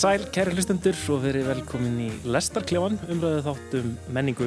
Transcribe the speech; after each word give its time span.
sæl, 0.00 0.22
kæri 0.32 0.54
hlustendur 0.54 0.96
og 1.12 1.18
verið 1.26 1.48
velkomin 1.50 1.96
í 2.00 2.08
Lestarkljáan, 2.24 2.94
umræðu 3.12 3.40
þáttum 3.44 3.88
menningu. 4.14 4.46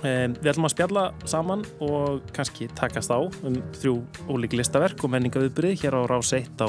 Um, 0.00 0.32
við 0.40 0.48
ætlum 0.50 0.66
að 0.66 0.72
spjalla 0.72 1.02
saman 1.28 1.60
og 1.86 2.24
kannski 2.34 2.66
takast 2.74 3.12
á 3.14 3.22
um 3.22 3.60
þrjú 3.78 3.92
ólík 4.26 4.56
listaverk 4.58 5.04
og 5.06 5.12
menningaviðbrið 5.12 5.84
hér 5.84 5.94
á 5.94 6.02
rás 6.10 6.32
1 6.34 6.64
á 6.66 6.68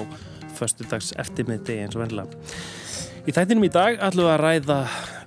förstudags 0.60 1.10
eftirmiðdegi 1.18 1.88
eins 1.88 1.98
og 1.98 2.03
vennilega. 2.03 2.38
Í 3.28 3.34
þættinum 3.34 3.66
í 3.66 3.72
dag 3.73 3.98
ætlum 3.98 4.28
við 4.28 4.34
að 4.36 4.44
ræða 4.44 4.78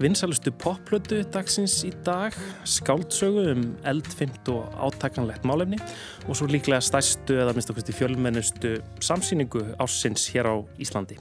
vinsalustu 0.05 0.53
popplötu 0.63 1.19
dagsins 1.35 1.81
í 1.89 1.91
dag, 2.07 2.37
skáldsögu 2.63 3.49
um 3.51 3.65
eldfimt 3.91 4.53
og 4.53 4.71
átakanlegt 4.79 5.49
málefni 5.49 5.81
og 6.29 6.39
svo 6.39 6.47
líklega 6.47 6.79
stærstu 6.87 7.41
eða 7.43 7.57
minnst 7.57 7.75
okkur 7.75 7.99
fjölmennustu 7.99 8.77
samsýningu 9.03 9.65
ársins 9.83 10.29
hér 10.31 10.53
á 10.55 10.57
Íslandi. 10.79 11.19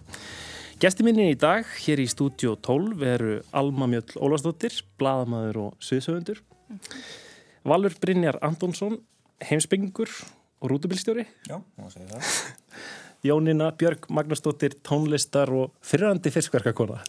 Gæsti 0.79 1.03
minni 1.03 1.25
í 1.33 1.35
dag, 1.35 1.65
hér 1.83 1.99
í 1.99 2.05
stúdíu 2.07 2.53
12, 2.63 2.93
veru 3.01 3.33
Alma 3.51 3.83
Mjöll 3.91 4.13
Ólarsdóttir, 4.15 4.77
bladamæður 4.95 5.57
og 5.65 5.83
suðsöfundur. 5.83 6.39
Valur 7.67 7.97
Brynjar 7.99 8.37
Antonsson, 8.47 8.95
heimsbyggingur 9.43 10.07
og 10.63 10.71
rútubilstjóri. 10.71 11.25
Já, 11.49 11.57
má 11.59 11.91
segja 11.91 12.13
það. 12.13 12.31
Jónina 13.27 13.73
Björg 13.75 14.07
Magnúsdóttir, 14.07 14.79
tónlistar 14.79 15.51
og 15.51 15.75
fyrrandi 15.83 16.31
fiskverkakona. 16.31 17.03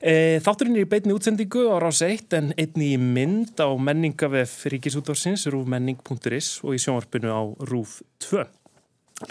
E, 0.00 0.40
þátturinn 0.48 0.80
er 0.80 0.88
í 0.88 0.90
beitni 0.96 1.12
útsendingu 1.12 1.68
á 1.68 1.76
rás 1.84 2.00
1 2.08 2.40
en 2.40 2.52
einni 2.56 2.94
í 2.96 2.98
mynd 3.04 3.60
á 3.60 3.68
menningavef 3.76 4.62
Ríkisútvarsins, 4.72 5.44
rúfmenning.is 5.52 6.54
og 6.64 6.72
í 6.72 6.80
sjónvarpinu 6.88 7.36
á 7.36 7.42
rúf 7.68 7.98
2. 8.32 8.48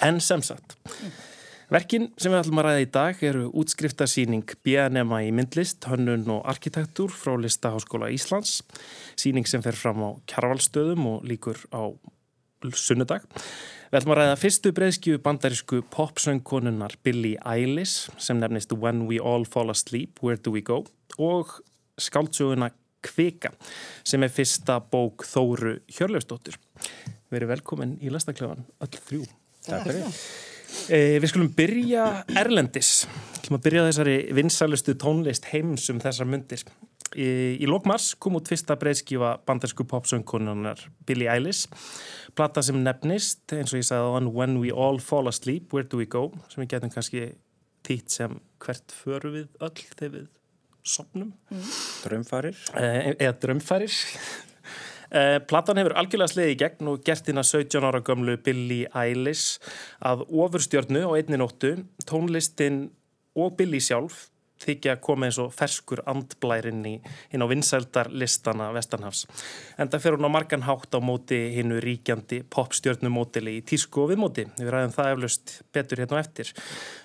En 0.06 0.22
sem 0.22 0.46
sagt... 0.46 0.78
Verkin 1.74 2.12
sem 2.22 2.30
við 2.30 2.38
ætlum 2.38 2.60
að 2.62 2.66
ræða 2.68 2.82
í 2.84 2.90
dag 2.94 3.22
eru 3.26 3.48
útskriftarsýning 3.58 4.52
BNM 4.62 5.14
í 5.18 5.32
myndlist, 5.34 5.88
hönnun 5.90 6.28
og 6.30 6.44
arkitektúr 6.52 7.10
frá 7.10 7.34
Listaháskóla 7.42 8.12
Íslands, 8.14 8.60
síning 9.18 9.50
sem 9.50 9.64
fer 9.66 9.74
fram 9.74 10.04
á 10.06 10.10
kjarvalstöðum 10.30 11.08
og 11.10 11.26
líkur 11.26 11.64
á 11.74 11.90
sunnudag. 12.78 13.26
Við 13.90 13.98
ætlum 14.00 14.14
að 14.14 14.22
ræða 14.22 14.38
fyrstu 14.44 14.74
breyðskju 14.78 15.24
bandarísku 15.26 15.82
popsöngkonunnar 15.98 16.94
Billie 17.02 17.42
Eilish 17.42 18.14
sem 18.22 18.38
nefnist 18.38 18.78
When 18.78 19.08
We 19.10 19.18
All 19.18 19.50
Fall 19.50 19.74
Asleep, 19.74 20.22
Where 20.22 20.38
Do 20.38 20.54
We 20.54 20.62
Go 20.62 20.84
og 21.18 21.58
skáldsöguna 21.98 22.70
Kvika 23.02 23.50
sem 24.06 24.22
er 24.22 24.30
fyrsta 24.30 24.78
bók 24.78 25.26
Þóru 25.26 25.80
Hjörleustóttur. 25.90 26.62
Við 27.34 27.42
erum 27.42 27.56
velkomin 27.58 27.98
í 27.98 28.14
Listakljóðan 28.14 28.68
öll 28.78 28.98
þrjú. 29.10 29.26
Takk 29.66 29.90
fyrir. 29.90 30.26
Eh, 30.90 31.20
við 31.22 31.30
skulum 31.32 31.52
byrja 31.56 32.08
Erlendis. 32.40 33.06
Við 33.38 33.48
skulum 33.48 33.64
byrja 33.64 33.86
þessari 33.90 34.18
vinsalustu 34.36 34.96
tónlist 35.00 35.48
heims 35.52 35.88
um 35.94 36.02
þessar 36.04 36.30
myndir. 36.30 36.64
Í, 37.14 37.28
í 37.62 37.70
lókmars 37.70 38.14
kom 38.18 38.40
út 38.40 38.50
fyrsta 38.50 38.76
breyðskífa 38.82 39.36
bandarsku 39.48 39.86
popsöngkonunar 39.90 40.82
Billie 41.06 41.30
Eilish. 41.30 41.70
Plata 42.34 42.64
sem 42.66 42.80
nefnist, 42.82 43.46
eins 43.54 43.74
og 43.74 43.84
ég 43.84 43.88
sagði 43.88 44.10
á 44.10 44.16
hann, 44.18 44.32
When 44.34 44.58
We 44.64 44.74
All 44.74 44.98
Fall 45.04 45.30
Asleep, 45.30 45.70
Where 45.76 45.86
Do 45.86 46.02
We 46.02 46.10
Go? 46.10 46.32
Sem 46.50 46.64
við 46.64 46.74
getum 46.76 46.94
kannski 46.94 47.28
týtt 47.86 48.16
sem 48.16 48.40
hvert 48.64 48.96
föru 49.04 49.34
við 49.36 49.62
öll 49.62 49.76
þegar 49.84 50.16
við 50.18 50.32
sopnum. 50.84 51.36
Mm. 51.54 51.70
Drömfarir. 52.08 52.66
Eh, 52.80 53.14
eða 53.14 53.38
drömfarir. 53.46 54.02
Uh, 55.14 55.38
platan 55.46 55.78
hefur 55.78 55.94
algjörlega 56.02 56.32
sleiði 56.32 56.56
í 56.56 56.60
gegn 56.64 56.88
og 56.90 57.04
gert 57.06 57.28
hérna 57.30 57.44
17 57.46 57.86
ára 57.86 58.02
gömlu 58.02 58.34
Billie 58.42 58.90
Eilish 58.98 59.62
að 60.02 60.26
ofurstjörnu 60.26 61.04
á 61.06 61.12
einni 61.14 61.38
nóttu, 61.38 61.76
tónlistin 62.10 62.88
og 63.38 63.54
Billie 63.60 63.84
sjálf 63.84 64.32
þykja 64.64 64.96
að 64.96 65.02
koma 65.04 65.28
eins 65.28 65.40
og 65.42 65.52
ferskur 65.54 66.02
andblærinn 66.10 66.84
í 66.88 66.94
hinn 67.32 67.44
á 67.44 67.48
vinsældarlistana 67.52 68.70
Vestanhafs. 68.76 69.26
En 69.78 69.92
það 69.92 70.06
fer 70.06 70.18
hún 70.18 70.30
á 70.30 70.36
margan 70.36 70.66
hátt 70.68 70.96
á 70.96 71.00
móti 71.04 71.40
hinnu 71.58 71.82
ríkjandi 71.84 72.44
popstjörnumótili 72.54 73.58
í 73.60 73.64
tísku 73.68 74.06
og 74.06 74.14
viðmóti. 74.14 74.48
Við 74.60 74.74
ræðum 74.74 74.96
það 74.96 75.14
eflaust 75.16 75.56
betur 75.76 76.04
hérna 76.04 76.18
og 76.18 76.24
eftir. 76.24 76.54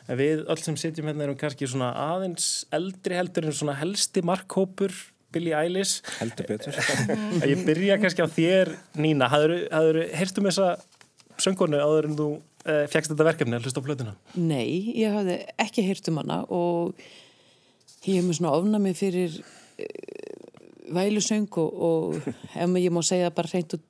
En 0.09 0.21
við 0.21 0.45
öll 0.47 0.61
sem 0.63 0.79
sitjum 0.81 1.11
hérna 1.11 1.27
erum 1.27 1.41
kannski 1.41 1.69
svona 1.69 1.93
aðeins 2.09 2.67
eldri 2.75 3.19
heldur 3.19 3.49
en 3.49 3.57
svona 3.61 3.79
helsti 3.81 4.25
markhópur 4.27 4.95
Billie 5.35 5.57
Eilish. 5.57 6.01
Heldur 6.19 6.47
betur. 6.49 6.77
Ég 7.51 7.65
byrja 7.67 7.99
kannski 8.01 8.25
á 8.25 8.29
þér 8.33 8.73
Nína, 8.97 9.29
hafður 9.29 10.03
heyrst 10.17 10.41
um 10.41 10.49
þessa 10.49 10.71
söngkonu 11.43 11.81
áður 11.83 12.09
en 12.09 12.17
þú 12.19 12.29
eh, 12.65 12.85
fegst 12.91 13.13
þetta 13.13 13.27
verkefni 13.29 13.59
að 13.59 13.67
hlusta 13.67 13.83
á 13.83 13.87
blöðuna? 13.87 14.15
Nei, 14.41 14.95
ég 14.99 15.15
hafði 15.15 15.39
ekki 15.61 15.85
heyrt 15.87 16.11
um 16.11 16.21
hana 16.23 16.41
og 16.49 16.99
ég 18.07 18.19
hef 18.19 18.27
með 18.27 18.39
svona 18.41 18.55
ofnami 18.57 18.95
fyrir 18.97 19.39
uh, 19.39 19.87
vælusöng 20.97 21.49
og, 21.61 21.85
og 21.89 22.29
ef 22.29 22.77
ég 22.81 22.95
má 22.95 23.03
segja 23.07 23.33
bara 23.35 23.53
hreint 23.53 23.77
og 23.77 23.85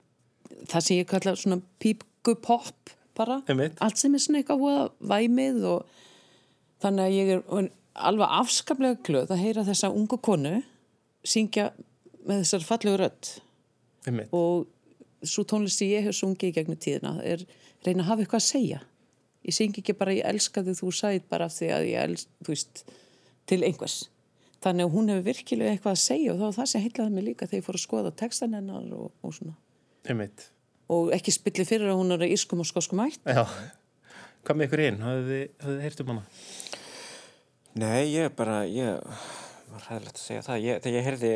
það 0.69 0.85
sem 0.85 1.01
ég 1.01 1.11
kalla 1.11 1.37
svona 1.39 1.61
pípgupopp 1.83 2.95
bara, 3.19 3.41
Einmitt. 3.51 3.79
allt 3.83 3.99
sem 4.01 4.15
er 4.15 4.23
svona 4.23 4.43
eitthvað 4.43 4.91
væmið 5.11 5.63
og 5.71 6.03
þannig 6.83 7.05
að 7.05 7.17
ég 7.17 7.33
er 7.35 7.71
alveg 8.09 8.35
afskaplega 8.41 8.99
glöð 9.07 9.33
að 9.35 9.43
heyra 9.43 9.65
þessa 9.67 9.91
ungu 9.95 10.19
konu 10.23 10.59
syngja 11.29 11.71
með 12.29 12.43
þessar 12.43 12.67
fallegu 12.67 13.01
rödd 13.01 13.31
Einmitt. 14.09 14.33
og 14.33 14.69
svo 15.27 15.45
tónlist 15.49 15.81
sem 15.81 15.91
ég 15.93 16.07
hef 16.07 16.17
sungið 16.17 16.53
í 16.53 16.57
gegnum 16.59 16.79
tíðina 16.81 17.17
er 17.27 17.45
reyna 17.87 18.05
að 18.05 18.11
hafa 18.13 18.25
eitthvað 18.25 18.43
að 18.43 18.49
segja 18.49 18.81
ég 19.49 19.57
syngi 19.57 19.83
ekki 19.83 19.97
bara 19.99 20.15
ég 20.17 20.29
elska 20.29 20.63
þig 20.67 20.79
þú 20.81 20.93
sæð 20.99 21.27
bara 21.31 21.49
af 21.49 21.57
því 21.57 21.73
að 21.75 21.89
ég 21.89 22.05
elsk 22.05 22.31
þú 22.45 22.55
veist, 22.55 22.85
til 23.49 23.61
einhvers 23.65 23.97
þannig 24.65 24.89
að 24.89 24.95
hún 24.95 25.11
hefur 25.13 25.27
virkilega 25.29 25.75
eitthvað 25.75 25.97
að 25.97 26.05
segja 26.05 26.35
og 26.35 26.39
þá 26.39 26.45
var 26.47 26.55
það 26.59 26.71
sem 26.73 26.85
heitlaði 26.85 27.15
mig 27.15 27.27
líka 27.29 27.49
þegar 27.49 27.61
ég 27.61 27.67
fór 27.69 27.79
að 27.79 27.85
skoða 27.87 28.15
textan 28.23 28.57
hennar 28.59 28.95
og, 28.99 29.11
og 29.23 29.35
svona 29.37 29.55
Einmitt. 30.09 30.49
og 30.91 31.13
ekki 31.15 31.35
spilli 31.35 31.67
fyrir 31.69 31.93
að 31.93 32.01
hún 32.01 32.17
er 32.17 32.27
ískum 32.29 32.63
og 32.65 32.69
skoskum 32.69 33.05
ætt 33.07 33.23
Já, 33.29 33.45
hvað 34.45 34.59
með 34.59 34.69
ykkur 34.69 34.85
inn? 34.87 35.03
Hafðu 35.05 35.29
þið, 35.29 35.45
þið 35.65 35.85
heyrt 35.87 36.03
um 36.03 36.13
hana? 36.13 36.25
Nei, 37.79 38.01
ég 38.11 38.35
bara, 38.35 38.63
ég 38.67 39.13
var 39.73 39.85
hæðilegt 39.89 40.19
að 40.19 40.23
segja 40.23 40.45
það. 40.47 40.63
Ég, 40.65 40.81
þegar 40.85 40.97
ég 40.97 41.07
heyrði 41.09 41.33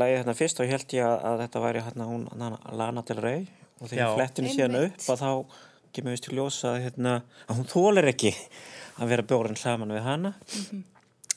lægið 0.00 0.18
hérna 0.20 0.34
fyrst 0.38 0.60
og 0.60 0.72
held 0.72 0.94
ég 0.96 1.06
að, 1.08 1.16
að 1.30 1.42
þetta 1.44 1.62
væri 1.64 1.84
hérna 1.84 2.08
hún 2.08 2.24
Lana 2.80 3.04
Del 3.08 3.20
Rey. 3.24 3.44
Og 3.80 3.90
þegar 3.90 4.02
ég 4.04 4.16
flettinu 4.18 4.54
síðan 4.54 4.80
upp 4.80 5.08
að 5.14 5.22
þá 5.24 5.30
kemur 5.94 6.14
við 6.14 6.24
til 6.24 6.38
ljósa 6.38 6.72
að, 6.72 6.80
hérna, 6.88 7.14
að 7.46 7.60
hún 7.60 7.70
þólir 7.70 8.10
ekki 8.10 8.32
að 8.98 9.12
vera 9.12 9.26
bjórn 9.30 9.58
saman 9.58 9.94
við 9.94 10.06
hana. 10.06 10.32
Mm 10.34 10.64
-hmm. 10.70 10.82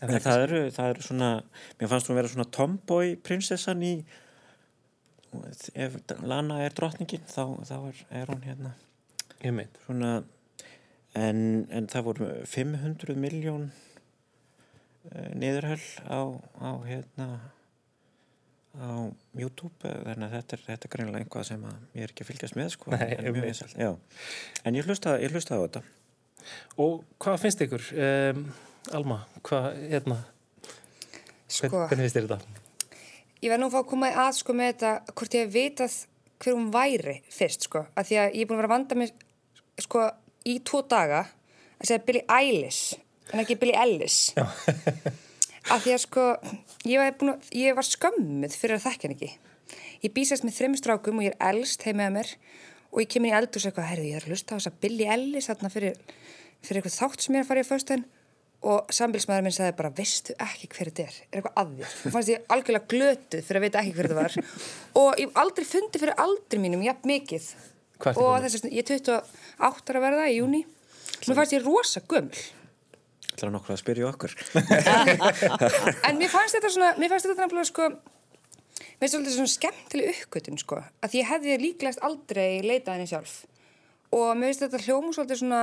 en 0.02 0.22
það 0.22 0.46
eru, 0.46 0.62
það 0.72 0.94
eru 0.94 1.06
svona 1.10 1.30
mér 1.80 1.92
fannst 1.92 2.10
hún 2.10 2.20
vera 2.20 2.34
svona 2.34 2.52
tomboy 2.58 3.16
prinsessan 3.16 3.84
í 3.84 3.94
ef 5.76 5.98
Lana 6.24 6.62
er 6.64 6.74
drottningin 6.74 7.26
þá, 7.28 7.44
þá 7.66 7.78
er, 7.90 8.06
er 8.22 8.32
hún 8.32 8.44
hérna. 8.46 8.74
Svona 9.86 10.24
en, 11.18 11.68
en 11.72 11.88
það 11.88 12.08
voru 12.10 12.30
500 12.46 13.16
miljón 13.20 13.72
niðurhöll 15.38 15.84
á, 16.10 16.20
á 16.62 16.70
hérna 16.88 17.28
á 18.78 19.10
YouTube 19.38 19.74
þannig 19.82 20.28
að 20.28 20.34
þetta 20.36 20.58
er, 20.58 20.64
þetta 20.68 20.88
er 20.88 20.94
greinilega 20.94 21.24
einhvað 21.24 21.48
sem 21.50 21.64
ég 21.98 22.04
er 22.04 22.12
ekki 22.14 22.26
að 22.26 22.30
fylgjast 22.32 22.58
með 22.58 22.74
sko, 22.76 22.92
Nei, 22.94 23.06
en, 23.18 23.40
ég 23.42 23.88
en 24.68 24.78
ég 24.78 24.90
hlusta, 24.90 25.16
ég 25.22 25.34
hlusta 25.34 25.58
á 25.58 25.64
þetta 25.66 25.84
Og 26.80 27.02
hvað 27.20 27.42
finnst 27.42 27.64
ykkur? 27.66 27.86
Um, 27.98 28.44
Alma, 28.96 29.18
hvað, 29.44 29.66
hérna 29.92 30.20
sko, 31.50 31.72
hvernig 31.74 32.06
finnst 32.06 32.20
þér 32.20 32.30
þetta? 32.30 32.62
Ég 33.42 33.52
var 33.52 33.60
nú 33.62 33.68
að 33.68 33.74
fá 33.74 33.80
að 33.82 33.90
koma 33.90 34.12
að 34.26 34.30
sko 34.40 34.56
með 34.58 34.70
þetta 34.72 34.94
hvort 35.12 35.36
ég 35.38 35.44
hef 35.44 35.56
vitað 35.56 35.98
hver 36.38 36.56
hún 36.56 36.70
væri 36.74 37.18
fyrst 37.34 37.68
sko, 37.68 37.84
af 37.98 38.08
því 38.08 38.22
að 38.22 38.38
ég 38.38 38.46
er 38.46 38.50
búin 38.50 38.58
að 38.58 38.62
vera 38.62 38.70
að 38.70 38.76
vanda 38.76 39.00
mig 39.02 39.12
sko 39.82 40.06
í 40.48 40.56
tvo 40.66 40.84
daga 40.90 41.26
að 41.26 41.90
segja 41.90 42.06
Billie 42.06 42.26
Eilish 42.30 42.98
en 43.34 43.42
ekki 43.44 43.58
Billie 43.60 43.78
Ellis 43.80 44.34
af 45.74 45.84
því 45.84 45.94
að 45.94 46.02
sko 46.04 46.26
ég 46.88 47.02
var, 47.02 47.16
búin, 47.20 47.36
ég 47.56 47.76
var 47.78 47.88
skömmuð 47.88 48.56
fyrir 48.56 48.78
að 48.78 48.86
þekka 48.88 49.08
henni 49.08 49.18
ekki. 49.18 49.32
Ég 50.06 50.14
býsast 50.16 50.46
með 50.48 50.60
þreim 50.60 50.78
strákum 50.80 51.20
og 51.20 51.28
ég 51.28 51.36
er 51.36 51.50
elst 51.52 51.84
heim 51.88 52.00
með 52.00 52.14
mér 52.20 52.36
og 52.94 53.02
ég 53.04 53.10
kemur 53.12 53.32
í 53.32 53.34
eldur 53.36 53.60
og 53.60 53.64
segja 53.64 53.74
eitthvað, 53.74 53.90
herðu 53.92 54.12
ég 54.12 54.20
er 54.20 54.28
að 54.28 54.32
hlusta 54.32 54.56
á 54.56 54.58
þess 54.58 54.70
að 54.72 54.78
Billie 54.86 55.10
Ellis 55.12 55.50
þarna 55.50 55.72
fyrir, 55.74 55.98
fyrir 56.64 56.80
eitthvað 56.80 57.00
þátt 57.02 57.26
sem 57.26 57.36
ég 57.36 57.42
er 57.42 57.46
að 57.46 57.50
fara 57.52 57.64
í 57.66 57.68
fyrstun 57.68 58.06
og 58.68 58.94
sambilsmaður 58.96 59.44
minn 59.46 59.54
sagði 59.54 59.76
bara, 59.78 59.92
veistu 59.98 60.34
ekki 60.42 60.70
hver 60.72 60.90
þetta 60.90 61.04
er? 61.04 61.18
Er 61.28 61.42
eitthvað 61.42 61.60
að 61.62 61.74
þér, 61.78 61.92
þú 62.00 62.14
fannst 62.16 62.32
ég 62.32 62.48
algjörlega 62.56 62.92
glötuð 62.94 63.44
fyrir 63.46 63.60
að 63.60 63.66
veita 63.68 63.82
ekki 63.84 63.94
hver 63.98 64.08
þetta 64.08 64.22
var. 64.24 64.38
Og 65.04 65.22
ég 65.22 65.38
aldrei 65.44 65.68
fundi 65.68 66.02
fyrir 66.02 66.24
aldri 66.24 66.62
mínum 66.64 66.86
jafn 66.88 67.12
mikið. 67.12 67.52
Og 68.16 68.32
þess 68.42 68.64
að 68.64 68.74
ég 68.74 68.82
er 68.82 68.98
28 68.98 69.94
ára 69.94 70.04
verða 70.08 70.26
í 70.32 70.40
júni 70.40 70.64
mér 71.26 71.38
fannst 71.40 71.56
ég 71.56 71.66
rosa 71.66 72.02
gömul 72.06 72.42
Það 73.38 73.48
er 73.48 73.54
nokkur 73.54 73.74
að 73.76 73.82
spyrja 73.84 74.08
okkur 74.12 74.32
En 76.08 76.18
mér 76.18 76.32
fannst 76.34 76.58
þetta 76.58 76.72
svona 76.74 76.94
mér 76.98 77.12
fannst 77.14 77.28
þetta 77.30 77.44
náttúrulega 77.44 77.70
sko 77.70 77.90
mér 77.92 79.04
finnst 79.04 79.18
þetta 79.20 79.36
svona 79.36 79.54
skemmtileg 79.54 80.24
uppgötun 80.24 80.62
sko 80.62 80.80
að 81.06 81.18
ég 81.20 81.30
hefði 81.30 81.60
líklegast 81.62 82.02
aldrei 82.06 82.64
leitað 82.66 82.96
henni 82.96 83.12
sjálf 83.12 83.36
og 84.16 84.32
mér 84.40 84.52
finnst 84.52 84.66
þetta 84.66 84.84
hljómu 84.88 85.14
svolítið 85.14 85.42
svona 85.44 85.62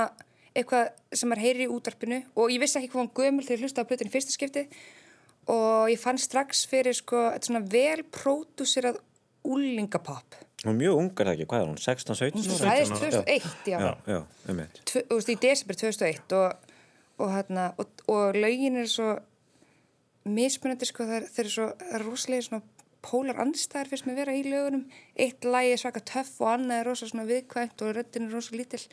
eitthvað 0.55 0.93
sem 1.11 1.31
maður 1.31 1.43
heyrir 1.43 1.65
í 1.65 1.71
útvarpinu 1.75 2.21
og 2.39 2.53
ég 2.53 2.63
vissi 2.63 2.79
ekki 2.79 2.93
hvað 2.93 3.03
hann 3.03 3.15
gömul 3.19 3.43
þegar 3.43 3.57
ég 3.57 3.65
hlustaði 3.65 3.83
á 3.83 3.89
plötinu 3.91 4.13
fyrsta 4.13 4.35
skipti 4.35 4.65
og 5.51 5.91
ég 5.91 5.99
fann 6.01 6.21
strax 6.21 6.63
fyrir 6.71 6.95
sko 6.95 7.27
þetta 7.33 7.49
svona 7.49 7.63
vel 7.75 8.05
pródúsirað 8.15 9.01
úlingapopp 9.45 10.39
Hún 10.65 10.71
er 10.71 10.77
mjög 10.79 10.97
ungar 10.97 11.27
það 11.27 11.35
ekki, 11.35 11.45
hvað 11.51 11.61
er 11.61 11.67
hún? 11.69 11.75
16-17? 11.77 12.45
Hún 12.49 12.61
fæðist 12.65 12.93
2001, 12.97 13.49
já. 13.69 13.75
Já, 13.77 13.89
já, 14.09 14.19
um. 14.49 14.61
Þú 14.89 15.01
veist, 15.11 15.29
í 15.29 15.35
desember 15.43 15.77
2001 15.77 16.33
og, 16.39 16.64
og, 17.17 17.31
hérna, 17.31 17.73
og, 17.77 18.05
og 18.11 18.35
lögin 18.35 18.79
er 18.81 18.89
svo 18.91 19.15
mismunandi, 20.25 20.87
sko, 20.89 21.05
það 21.05 21.21
er, 21.21 21.27
er 21.43 21.51
svo 21.53 21.67
er 21.91 22.05
rosalega 22.05 22.47
svona 22.47 22.63
pólar 23.05 23.37
andstæðar 23.43 23.91
fyrst 23.91 24.07
með 24.07 24.21
vera 24.21 24.33
í 24.35 24.45
lögunum. 24.45 24.87
Eitt 25.15 25.45
lagi 25.45 25.75
er 25.75 25.81
svaka 25.81 26.01
töff 26.01 26.39
og 26.41 26.55
annað 26.55 26.81
er 26.81 26.89
rosalega 26.89 27.13
svona 27.13 27.27
viðkvæmt 27.29 27.85
og 27.85 27.93
röddin 27.97 28.27
er 28.27 28.33
rosalega 28.33 28.63
lítill. 28.63 28.87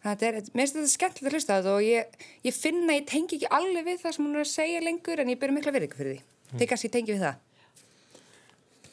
Það 0.00 0.22
er, 0.24 0.36
mér 0.56 0.64
finnst 0.64 0.76
þetta 0.78 0.90
skemmtilegt 0.94 1.28
að 1.28 1.36
hlusta 1.36 1.56
þetta 1.58 1.72
og 1.76 1.84
ég, 1.84 2.20
ég 2.46 2.56
finna, 2.56 2.96
ég 2.96 3.08
tengi 3.08 3.36
ekki 3.36 3.50
alveg 3.52 3.84
við 3.84 3.98
það 4.00 4.14
sem 4.16 4.26
hún 4.26 4.38
er 4.38 4.44
að 4.46 4.52
segja 4.52 4.84
lengur 4.84 5.20
en 5.20 5.32
ég 5.32 5.40
byrju 5.40 5.56
mikla 5.56 5.74
virðingu 5.76 5.98
fyrir 5.98 6.14
því. 6.14 6.22
Mm. 6.24 6.54
Þegar 6.54 6.70
kannski 6.72 6.92
tengi 6.94 7.12
við 7.12 7.24
það. 7.26 7.42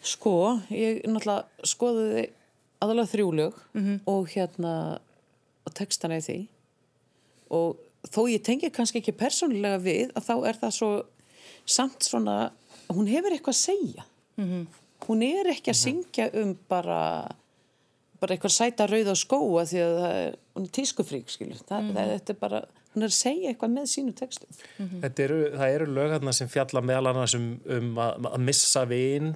Sko, 0.08 0.34
ég 0.72 1.00
náttúrulega 1.08 1.68
skoðuði 1.72 2.26
aðalega 2.84 3.12
þrjúlög 3.14 3.62
mm 3.74 3.84
-hmm. 3.86 4.00
og 4.06 4.28
hérna 4.36 4.74
og 5.66 5.74
textana 5.76 6.20
í 6.20 6.24
því 6.24 6.40
og 7.56 7.87
þó 8.14 8.22
ég 8.32 8.44
tengi 8.46 8.72
kannski 8.74 9.02
ekki 9.02 9.16
persónulega 9.18 9.80
við 9.84 10.14
að 10.16 10.28
þá 10.30 10.36
er 10.50 10.62
það 10.62 10.76
svo 10.78 10.92
samt 11.68 12.08
svona, 12.08 12.38
hún 12.94 13.10
hefur 13.12 13.36
eitthvað 13.36 13.56
að 13.56 13.64
segja 13.64 14.06
mm 14.38 14.46
-hmm. 14.46 14.66
hún 15.08 15.24
er 15.24 15.52
ekki 15.52 15.72
að 15.72 15.82
syngja 15.82 16.30
um 16.34 16.58
bara 16.70 17.36
bara 18.20 18.34
eitthvað 18.34 18.56
sæta 18.56 18.88
rauð 18.88 19.14
á 19.14 19.16
skóa 19.16 19.66
því 19.70 19.80
að 19.84 19.96
það 20.02 20.16
er, 20.24 20.36
hún 20.56 20.64
er 20.64 20.74
tískufrík 20.74 21.30
skilur, 21.30 21.60
það, 21.68 21.82
mm 21.82 21.88
-hmm. 21.88 21.96
það, 21.96 22.14
þetta 22.14 22.34
er 22.34 22.40
bara 22.40 22.62
hún 22.98 23.06
er 23.06 23.12
að 23.12 23.18
segja 23.18 23.52
eitthvað 23.52 23.74
með 23.76 23.86
sínu 23.92 24.14
textum 24.18 24.50
mm 24.50 24.88
-hmm. 24.88 25.22
eru, 25.24 25.38
Það 25.58 25.74
eru 25.76 25.86
lögarna 25.86 26.34
sem 26.34 26.50
fjalla 26.50 26.82
meðal 26.82 27.08
annars 27.12 27.36
um, 27.36 27.48
um 27.66 27.98
að, 27.98 28.28
að 28.34 28.42
missa 28.50 28.86
vin 28.86 29.34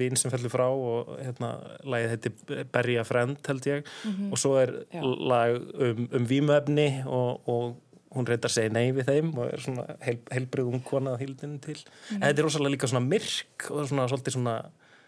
vin 0.00 0.16
sem 0.16 0.30
fellur 0.30 0.50
frá 0.50 0.66
og 0.68 1.18
hérna, 1.20 1.52
lagið 1.84 2.08
heiti 2.08 2.64
Berja 2.72 3.04
Frend 3.04 3.36
held 3.46 3.66
ég 3.66 3.84
mm 3.84 4.12
-hmm. 4.12 4.32
og 4.32 4.38
svo 4.38 4.56
er 4.56 4.86
Já. 4.92 5.02
lag 5.02 5.60
um, 5.74 6.08
um 6.12 6.26
výmöfni 6.26 7.04
og, 7.06 7.48
og 7.48 7.76
hún 8.12 8.28
reyndar 8.28 8.50
að 8.50 8.56
segja 8.56 8.74
nei 8.74 8.92
við 8.92 9.08
þeim 9.10 9.32
og 9.36 9.48
er 9.48 9.64
svona 9.64 9.96
heil, 10.04 10.18
heilbrið 10.32 10.70
um 10.72 10.84
konað 10.86 11.20
hildinu 11.24 11.58
til 11.64 11.78
en 11.78 11.82
mhm. 11.82 12.22
þetta 12.26 12.38
er 12.38 12.48
rosalega 12.48 12.76
líka 12.76 12.92
svona 12.92 13.08
myrk 13.08 13.68
og 13.70 13.90
svona 13.90 14.08
svolítið 14.10 14.38
svona 14.38 14.56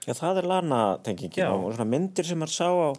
Já, 0.05 0.13
það 0.19 0.39
er 0.43 0.47
lana-tengingin 0.51 1.47
og 1.49 1.71
svona 1.73 1.87
myndir 1.89 2.27
sem 2.29 2.37
maður 2.37 2.53
sá 2.53 2.67
á 2.69 2.91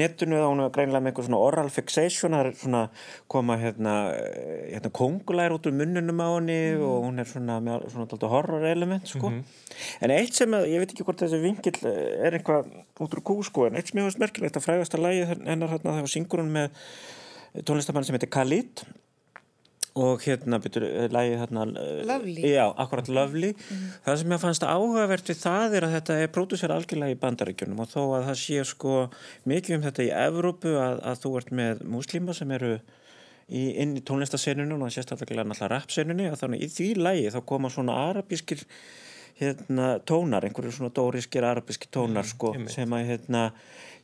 netinu 0.00 0.38
og 0.38 0.46
hún 0.46 0.62
er 0.64 0.70
greinlega 0.72 1.02
með 1.04 1.10
eitthvað 1.10 1.26
svona 1.26 1.40
oral 1.44 1.68
fixation 1.72 2.36
það 2.36 2.46
er 2.46 2.56
svona 2.62 2.80
koma 3.28 3.58
hérna, 3.60 3.96
eh, 4.16 4.62
hérna 4.72 4.90
kongulær 4.96 5.52
út 5.58 5.68
úr 5.68 5.76
munnunum 5.76 6.22
á 6.24 6.28
henni 6.38 6.56
mm. 6.70 6.86
og 6.88 7.04
hún 7.04 7.20
er 7.20 7.28
svona 7.28 7.58
með 7.64 7.84
svona 7.92 8.30
horror 8.32 8.64
element 8.64 9.04
sko. 9.06 9.28
Mm 9.28 9.42
-hmm. 9.42 9.44
en 10.00 10.10
eitt 10.10 10.34
sem, 10.34 10.50
ég 10.50 10.78
veit 10.78 10.92
ekki 10.92 11.04
hvort 11.04 11.20
þessi 11.20 11.42
vingil 11.42 11.76
eh, 11.84 12.26
er 12.26 12.32
eitthvað 12.32 12.64
út 12.96 13.12
úr 13.12 13.22
kú 13.22 13.44
sko 13.44 13.66
en 13.66 13.76
eitt 13.76 13.88
sem 13.88 14.00
ég 14.00 14.08
veist 14.08 14.18
merkilegt 14.18 14.56
að 14.56 14.64
frægast 14.64 14.94
að 14.94 15.04
lægi 15.04 15.26
hennar 15.44 15.68
hérna 15.68 16.00
þegar 16.00 16.08
syngur 16.08 16.40
hún 16.40 16.52
með 16.52 16.70
tónlistamann 17.64 18.04
sem 18.04 18.14
heitir 18.14 18.32
Khalid 18.32 18.88
og 19.98 20.22
hérna 20.24 20.60
byrju 20.62 20.88
eh, 20.88 21.08
lægið 21.14 21.40
hérna 21.42 21.64
eh, 21.82 22.02
Lovely. 22.08 22.44
já, 22.52 22.64
akkurat 22.84 23.10
Lovely. 23.12 23.50
Mm. 23.56 23.88
það 24.06 24.20
sem 24.22 24.34
ég 24.36 24.42
fannst 24.44 24.66
áhugavert 24.68 25.32
við 25.32 25.40
það 25.42 25.76
er 25.78 25.86
að 25.88 25.96
þetta 25.96 26.18
er 26.22 26.32
pródúsera 26.36 26.78
algjörlega 26.78 27.16
í 27.16 27.20
bandaríkjunum 27.24 27.82
og 27.84 27.90
þó 27.92 28.00
að 28.18 28.28
það 28.30 28.38
sé 28.44 28.64
sko 28.72 28.94
mikið 29.50 29.78
um 29.78 29.84
þetta 29.88 30.06
í 30.06 30.14
Evrópu 30.28 30.76
að, 30.78 31.02
að 31.12 31.20
þú 31.24 31.34
ert 31.42 31.52
með 31.62 31.84
múslíma 31.96 32.36
sem 32.36 32.54
eru 32.58 32.72
í, 33.48 33.64
inn 33.80 33.96
í 33.98 34.04
tónlistasennunum 34.04 34.86
og 34.86 34.94
sérstaklega 34.94 35.44
náttúrulega 35.44 35.72
rapsennunni 35.74 36.30
að 36.30 36.40
þannig 36.42 36.64
í 36.66 36.72
því 36.72 36.88
lægi 37.00 37.34
þá 37.34 37.40
koma 37.48 37.72
svona 37.72 37.96
arabískir 38.10 38.64
hérna 39.38 39.98
tónar, 40.08 40.46
einhverju 40.46 40.74
svona 40.74 40.94
dóriskir 40.94 41.46
arabíski 41.46 41.90
tónar 41.94 42.26
mm, 42.26 42.32
sko 42.32 42.54
sem 42.72 42.96
að 42.96 43.12
hérna 43.12 43.44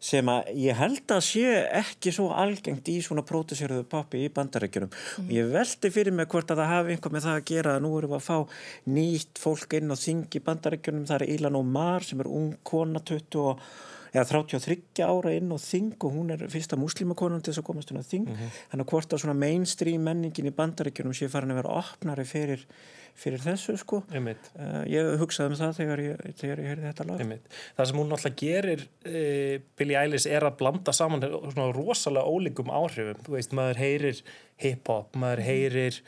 sem 0.05 0.29
að 0.29 0.51
ég 0.61 0.77
held 0.77 1.15
að 1.15 1.23
sé 1.25 1.53
ekki 1.81 2.13
svo 2.13 2.29
algengt 2.37 2.89
í 2.93 2.99
svona 3.05 3.25
pródusýrðu 3.27 3.87
pappi 3.89 4.27
í 4.27 4.33
bandarækjunum 4.35 4.91
mm. 4.91 5.25
og 5.25 5.33
ég 5.33 5.49
veldi 5.55 5.91
fyrir 5.95 6.15
mig 6.17 6.29
hvort 6.31 6.53
að 6.53 6.61
það 6.61 6.73
hafi 6.75 6.95
einhver 6.95 7.15
með 7.15 7.27
það 7.27 7.39
að 7.39 7.49
gera 7.51 7.75
að 7.75 7.87
nú 7.87 7.93
erum 7.99 8.13
við 8.13 8.21
að 8.21 8.29
fá 8.29 8.61
nýtt 8.99 9.43
fólk 9.43 9.79
inn 9.79 9.95
á 9.95 9.97
þing 9.97 10.39
í 10.39 10.45
bandarækjunum, 10.51 11.09
það 11.09 11.21
er 11.21 11.35
Ílan 11.39 11.59
Omar 11.63 12.07
sem 12.07 12.21
er 12.21 12.31
ung 12.31 12.55
kona 12.67 13.01
20 13.01 13.41
og 13.45 13.67
eða 14.15 14.25
33 14.31 15.05
ára 15.05 15.35
inn 15.35 15.53
og 15.55 15.63
þing 15.63 15.95
og 15.99 16.17
hún 16.17 16.35
er 16.35 16.47
fyrsta 16.53 16.79
muslimakonan 16.81 17.43
til 17.43 17.53
þess 17.53 17.65
að 17.65 17.69
komast 17.71 17.91
inn 17.91 18.01
á 18.01 18.05
þing, 18.07 18.29
mm 18.29 18.35
-hmm. 18.35 18.59
þannig 18.73 18.87
að 18.87 18.93
hvort 18.93 19.13
að 19.13 19.23
svona 19.25 19.39
mainstream 19.45 20.05
menningin 20.07 20.51
í 20.51 20.55
bandarækjunum 20.55 21.15
sé 21.15 21.29
farin 21.29 21.51
að 21.51 21.63
vera 21.63 21.79
opnari 21.83 22.25
fyrir 22.25 22.67
fyrir 23.15 23.43
þessu 23.43 23.77
sko 23.79 24.01
uh, 24.11 24.83
ég 24.91 25.11
hugsaði 25.21 25.53
um 25.53 25.59
það 25.59 25.77
þegar 25.79 26.03
ég, 26.03 26.23
þegar 26.41 26.63
ég 26.63 26.71
heyrði 26.73 26.87
þetta 26.89 27.07
lag 27.09 27.21
Einmitt. 27.23 27.59
það 27.77 27.91
sem 27.91 28.01
hún 28.01 28.09
náttúrulega 28.11 28.41
gerir 28.41 28.81
uh, 28.83 29.59
Billie 29.79 30.01
Eilish 30.01 30.31
er 30.31 30.47
að 30.49 30.57
blanda 30.63 30.95
saman 30.97 31.23
svona 31.23 31.69
rosalega 31.77 32.27
ólíkum 32.27 32.73
áhrifum 32.75 33.21
þú 33.27 33.37
veist, 33.37 33.55
maður 33.55 33.83
heyrir 33.85 34.25
hip-hop 34.63 35.15
maður 35.15 35.45
mhm. 35.45 35.51
heyrir 35.53 36.01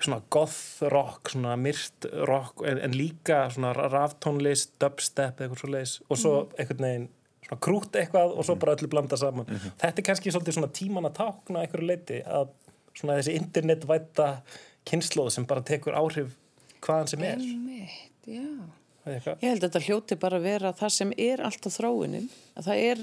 svona 0.00 0.20
goth 0.32 0.90
rock, 0.92 1.32
svona 1.32 1.56
myrt 1.60 2.08
rock 2.28 2.64
en, 2.68 2.80
en 2.80 2.96
líka 2.96 3.42
svona 3.52 3.72
raftónlist 3.76 4.76
dubstep 4.80 5.40
eitthvað 5.40 5.64
svo 5.64 5.72
leiðis 5.74 5.96
og 6.08 6.20
svo 6.20 6.36
mm. 6.44 6.76
veginn 6.80 7.08
svona 7.08 7.19
krút 7.58 7.96
eitthvað 7.96 8.34
og 8.34 8.44
svo 8.44 8.54
mhm. 8.54 8.60
bara 8.62 8.74
öllu 8.76 8.88
blanda 8.88 9.16
saman. 9.16 9.46
Mm 9.48 9.56
-hmm. 9.56 9.72
þetta 9.82 9.98
er 9.98 10.06
kannski 10.06 10.30
svolítið 10.30 10.54
svona 10.54 10.72
tíman 10.72 11.06
að 11.06 11.16
tákna 11.18 11.60
einhverju 11.60 11.86
leiti 11.86 12.22
að 12.22 12.48
svona 12.94 13.16
þessi 13.18 13.34
internetvæta 13.34 14.42
kynnslóð 14.84 15.30
sem 15.30 15.46
bara 15.46 15.62
tekur 15.62 15.94
áhrif 15.94 16.36
hvaðan 16.80 17.08
sem 17.08 17.22
er. 17.22 17.38
Einmitt, 17.38 18.76
Ég 19.06 19.48
held 19.48 19.64
að 19.64 19.70
þetta 19.70 19.80
hljóti 19.80 20.16
bara 20.16 20.36
að 20.36 20.42
vera 20.42 20.72
það 20.72 20.88
sem 20.88 21.12
er 21.16 21.40
alltaf 21.40 21.72
þróunin. 21.72 22.28
Að 22.54 22.64
það 22.64 22.76
er, 22.76 22.98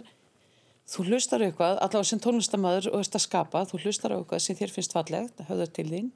þú 0.87 1.03
hlustar 1.03 1.41
eitthvað 1.41 1.77
allavega 1.81 2.03
sem 2.03 2.19
tónlistamæður 2.19 2.89
og 2.93 2.99
ert 2.99 3.15
að 3.15 3.21
skapa 3.25 3.65
þú 3.65 3.79
hlustar 3.83 4.11
eitthvað 4.15 4.39
sem 4.39 4.55
þér 4.55 4.71
finnst 4.71 4.93
fallegt 4.93 5.41
höfðar 5.49 5.73
til 5.73 5.89
þín 5.89 6.11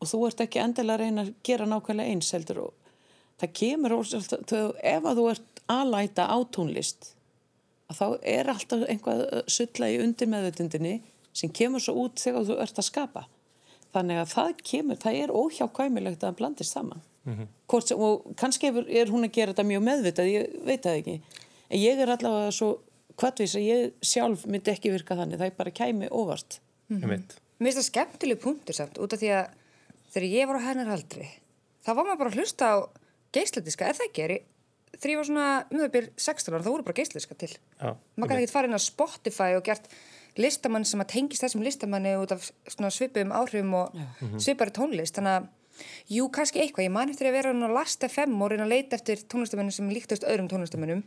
og 0.00 0.10
þú 0.10 0.26
ert 0.28 0.40
ekki 0.44 0.62
endilega 0.62 0.94
að 0.96 1.04
reyna 1.04 1.24
að 1.24 1.34
gera 1.46 1.68
nákvæmlega 1.68 2.14
eins 2.14 2.32
heldur 2.34 2.62
og 2.66 2.72
það 3.40 3.52
kemur 3.60 3.94
ef 3.94 5.06
að 5.08 5.20
þú 5.20 5.26
ert 5.30 5.62
aðlæta 5.70 6.26
á 6.28 6.38
tónlist 6.52 7.13
að 7.90 7.98
þá 8.00 8.06
er 8.34 8.50
alltaf 8.52 8.84
einhvað 8.88 9.24
sulla 9.50 9.90
í 9.92 9.98
undir 10.02 10.30
meðutundinni 10.30 10.94
sem 11.34 11.50
kemur 11.50 11.82
svo 11.82 11.96
út 12.04 12.22
þegar 12.22 12.46
þú 12.48 12.58
ert 12.64 12.80
að 12.80 12.88
skapa. 12.88 13.26
Þannig 13.94 14.20
að 14.20 14.32
það 14.32 14.54
kemur, 14.70 14.98
það 15.02 15.20
er 15.22 15.34
óhjákvæmilegt 15.34 16.22
að 16.22 16.28
það 16.28 16.38
blandist 16.40 16.74
saman. 16.74 17.02
Mm 17.24 17.34
-hmm. 17.34 17.46
Hvort, 17.68 17.92
og 17.92 18.36
kannski 18.36 18.66
er 18.68 19.08
hún 19.08 19.24
að 19.24 19.32
gera 19.32 19.52
þetta 19.52 19.64
mjög 19.64 19.82
meðvitað, 19.82 20.32
ég 20.32 20.64
veit 20.64 20.82
það 20.82 20.98
ekki. 20.98 21.20
En 21.70 21.78
ég 21.80 21.98
er 21.98 22.10
allavega 22.10 22.50
svo 22.50 22.78
hvaðvís 23.16 23.54
að 23.56 23.68
ég 23.68 23.92
sjálf 24.02 24.46
myndi 24.46 24.70
ekki 24.70 24.90
virka 24.90 25.16
þannig 25.16 25.38
það 25.38 25.46
er 25.46 25.56
bara 25.56 25.70
kæmi 25.70 26.08
óvart. 26.10 26.60
Mm 26.88 27.00
-hmm. 27.00 27.22
Mér 27.58 27.72
finnst 27.72 27.78
það 27.78 27.90
skemmtileg 27.90 28.38
punktur 28.40 28.74
samt 28.74 28.98
út 28.98 29.12
af 29.12 29.20
því 29.20 29.30
að 29.30 29.46
þegar 30.10 30.28
ég 30.28 30.46
var 30.48 30.56
á 30.58 30.66
hennar 30.66 30.88
aldri 30.88 31.28
þá 31.84 31.92
var 31.92 32.06
maður 32.06 32.20
bara 32.22 32.32
að 32.32 32.38
hlusta 32.40 32.64
á 32.72 32.76
geisletiska, 33.34 33.88
ef 33.90 34.00
það 34.00 34.14
gerir 34.16 34.42
ég 35.02 35.18
var 35.18 35.28
svona, 35.28 35.48
um 35.70 35.80
það 35.80 35.92
byrj 35.96 36.10
16 36.16 36.54
ára, 36.54 36.64
þá 36.64 36.70
voru 36.70 36.86
bara 36.86 36.98
geisletiska 37.00 37.36
til. 37.40 37.50
Maður 37.80 38.30
kann 38.30 38.42
ekki 38.42 38.52
fara 38.52 38.70
inn 38.70 38.78
á 38.78 38.82
Spotify 38.82 39.50
og 39.58 39.64
gert 39.66 39.88
listamann 40.40 40.86
sem 40.88 41.02
að 41.02 41.12
tengist 41.14 41.44
þessum 41.44 41.62
listamanni 41.64 42.14
út 42.18 42.34
af 42.34 42.48
svipum 42.94 43.34
áhrifum 43.34 43.74
og 43.74 43.94
-hmm. 43.94 44.40
svipari 44.40 44.70
tónlist. 44.70 45.14
Þannig 45.18 45.34
að, 45.38 45.46
jú, 46.08 46.28
kannski 46.30 46.60
eitthvað. 46.60 46.86
Ég 46.86 46.90
man 46.90 47.10
eftir 47.10 47.28
að 47.28 47.36
vera 47.38 47.52
á 47.54 47.74
Last 47.74 48.02
FM 48.02 48.42
og 48.42 48.50
reyna 48.50 48.64
að 48.64 48.74
leita 48.74 48.96
eftir 48.96 49.16
tónlistamennum 49.16 49.72
sem 49.72 49.90
líktast 49.90 50.24
öðrum 50.24 50.48
tónlistamennum 50.48 51.02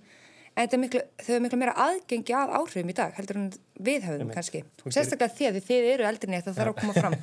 en 0.58 0.82
miklu, 0.82 1.02
þau 1.22 1.34
er 1.36 1.42
miklu 1.44 1.60
meira 1.62 1.74
aðgengi 1.84 2.34
að 2.34 2.54
áhrifum 2.58 2.90
í 2.90 2.96
dag 2.98 3.14
heldur 3.18 3.38
en 3.38 3.48
við 3.88 4.08
höfum 4.08 4.32
kannski. 4.34 4.64
Sérstaklega 4.86 5.36
því 5.38 5.50
að 5.50 5.60
þið 5.68 5.90
eru 5.92 6.08
eldrinni 6.10 6.40
það 6.46 6.58
þarf 6.58 6.72
að 6.72 6.80
koma 6.82 6.96
fram. 6.98 7.18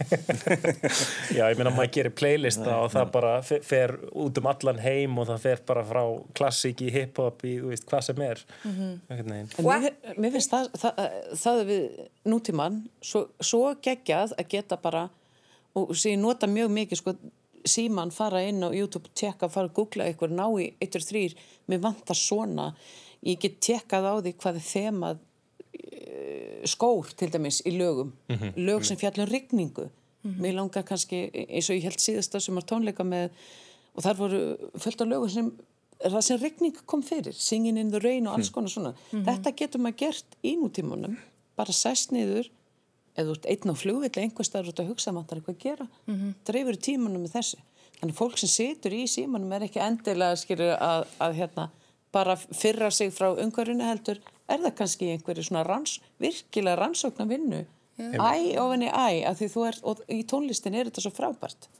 Já, 1.36 1.42
ég 1.50 1.58
meina 1.58 1.72
að 1.72 1.78
maður 1.80 1.92
gerir 1.96 2.14
playlista 2.14 2.76
og 2.78 2.92
það 2.94 3.10
bara 3.16 3.32
fer 3.44 3.96
út 4.24 4.40
um 4.40 4.50
allan 4.52 4.80
heim 4.84 5.18
og 5.18 5.28
það 5.32 5.42
fer 5.48 5.64
bara 5.72 5.84
frá 5.88 6.02
klassík 6.38 6.84
í 6.86 6.92
hip-hop 6.94 7.42
í 7.48 7.56
veist, 7.64 7.88
hvað 7.90 8.06
sem 8.08 8.24
er. 8.28 8.44
Mm 8.62 8.78
-hmm. 8.78 9.44
mér, 9.66 9.90
mér 10.16 10.36
finnst 10.36 10.54
það, 10.54 10.70
það, 10.84 11.04
það 11.44 11.64
við 11.72 11.84
nútíman 12.30 12.82
svo, 13.02 13.26
svo 13.40 13.74
geggjað 13.82 14.36
að 14.38 14.50
geta 14.56 14.78
bara 14.78 15.08
og 15.74 15.96
sem 15.98 16.14
ég 16.14 16.20
nota 16.22 16.46
mjög 16.46 16.70
mikið 16.70 17.00
sko 17.00 17.16
síman 17.64 18.12
fara 18.12 18.42
inn 18.44 18.62
á 18.62 18.68
YouTube, 18.70 19.08
tjekka, 19.16 19.48
fara 19.48 19.70
að 19.70 19.76
googla 19.78 20.06
eitthvað, 20.08 20.36
ná 20.36 20.46
í 20.60 20.68
1-3 20.84 21.34
mér 21.70 21.80
vantar 21.80 22.18
svona 22.18 22.74
ég 23.24 23.40
get 23.40 23.60
tekkað 23.64 24.08
á 24.10 24.14
því 24.20 24.32
hvað 24.42 24.60
er 24.60 24.66
þemað 24.68 25.20
eh, 25.74 26.62
skór 26.68 27.12
til 27.18 27.30
dæmis 27.32 27.60
í 27.64 27.74
lögum 27.76 28.12
mm 28.28 28.36
-hmm. 28.36 28.56
lög 28.56 28.84
sem 28.84 28.96
fjallum 28.96 29.28
rigningu 29.28 29.88
mm 29.88 30.30
-hmm. 30.30 30.40
mér 30.40 30.54
langar 30.54 30.84
kannski 30.84 31.30
eins 31.32 31.70
og 31.70 31.76
ég 31.76 31.82
held 31.82 32.00
síðast 32.00 32.34
að 32.34 32.40
sem 32.40 32.54
var 32.54 32.64
tónleika 32.64 33.04
með 33.04 33.30
og 33.94 34.02
þar 34.02 34.16
voru 34.16 34.56
fullt 34.78 35.00
af 35.00 35.08
lögum 35.08 35.30
sem 35.30 35.52
það 36.02 36.20
sem 36.20 36.40
rigning 36.40 36.76
kom 36.86 37.02
fyrir 37.02 37.32
Singin 37.32 37.76
in 37.76 37.90
the 37.90 37.98
rain 37.98 38.26
og 38.26 38.34
alls 38.34 38.50
mhm. 38.50 38.54
konar 38.54 38.70
svona 38.70 38.90
mm 38.90 38.96
-hmm. 39.20 39.24
þetta 39.24 39.56
getur 39.56 39.80
maður 39.80 39.96
gert 39.96 40.36
í 40.42 40.56
nútímanum 40.56 41.16
bara 41.56 41.72
sest 41.72 42.12
niður 42.12 42.50
eða 43.16 43.28
þú 43.28 43.34
ert 43.36 43.46
einn 43.46 43.70
á 43.70 43.74
flugvill 43.74 44.22
einhver 44.22 44.44
staður 44.44 44.68
út 44.68 44.80
að 44.80 44.90
hugsa 44.90 45.12
maður 45.12 45.36
eitthvað 45.38 45.54
að 45.54 45.62
gera 45.62 45.86
mm 46.06 46.14
-hmm. 46.14 46.34
dreifur 46.44 46.76
tímanum 46.76 47.22
með 47.22 47.32
þessu 47.32 47.58
þannig 48.00 48.16
fólk 48.16 48.38
sem 48.38 48.48
situr 48.48 48.92
í 48.92 49.06
símanum 49.06 49.52
er 49.52 49.62
ekki 49.62 49.80
endilega 49.80 50.36
skilur 50.36 50.76
að, 50.76 51.06
að 51.18 51.32
hérna 51.34 51.70
bara 52.14 52.38
fyrra 52.38 52.90
sig 52.94 53.12
frá 53.14 53.30
umhverjunu 53.32 53.86
heldur 53.90 54.20
er 54.48 54.60
það 54.64 54.76
kannski 54.80 55.12
einhverju 55.12 55.48
svona 55.48 55.64
ranns, 55.66 55.98
virkilega 56.22 56.80
rannsóknar 56.80 57.30
vinnu 57.30 57.64
æ 57.98 58.58
ofinni 58.62 58.90
æ 58.90 59.24
að 59.28 59.40
því 59.40 59.52
þú 59.54 59.68
er 59.68 59.80
og 59.90 60.04
í 60.10 60.20
tónlistin 60.30 60.76
er 60.78 60.90
þetta 60.90 61.06
svo 61.06 61.14
frábært 61.14 61.70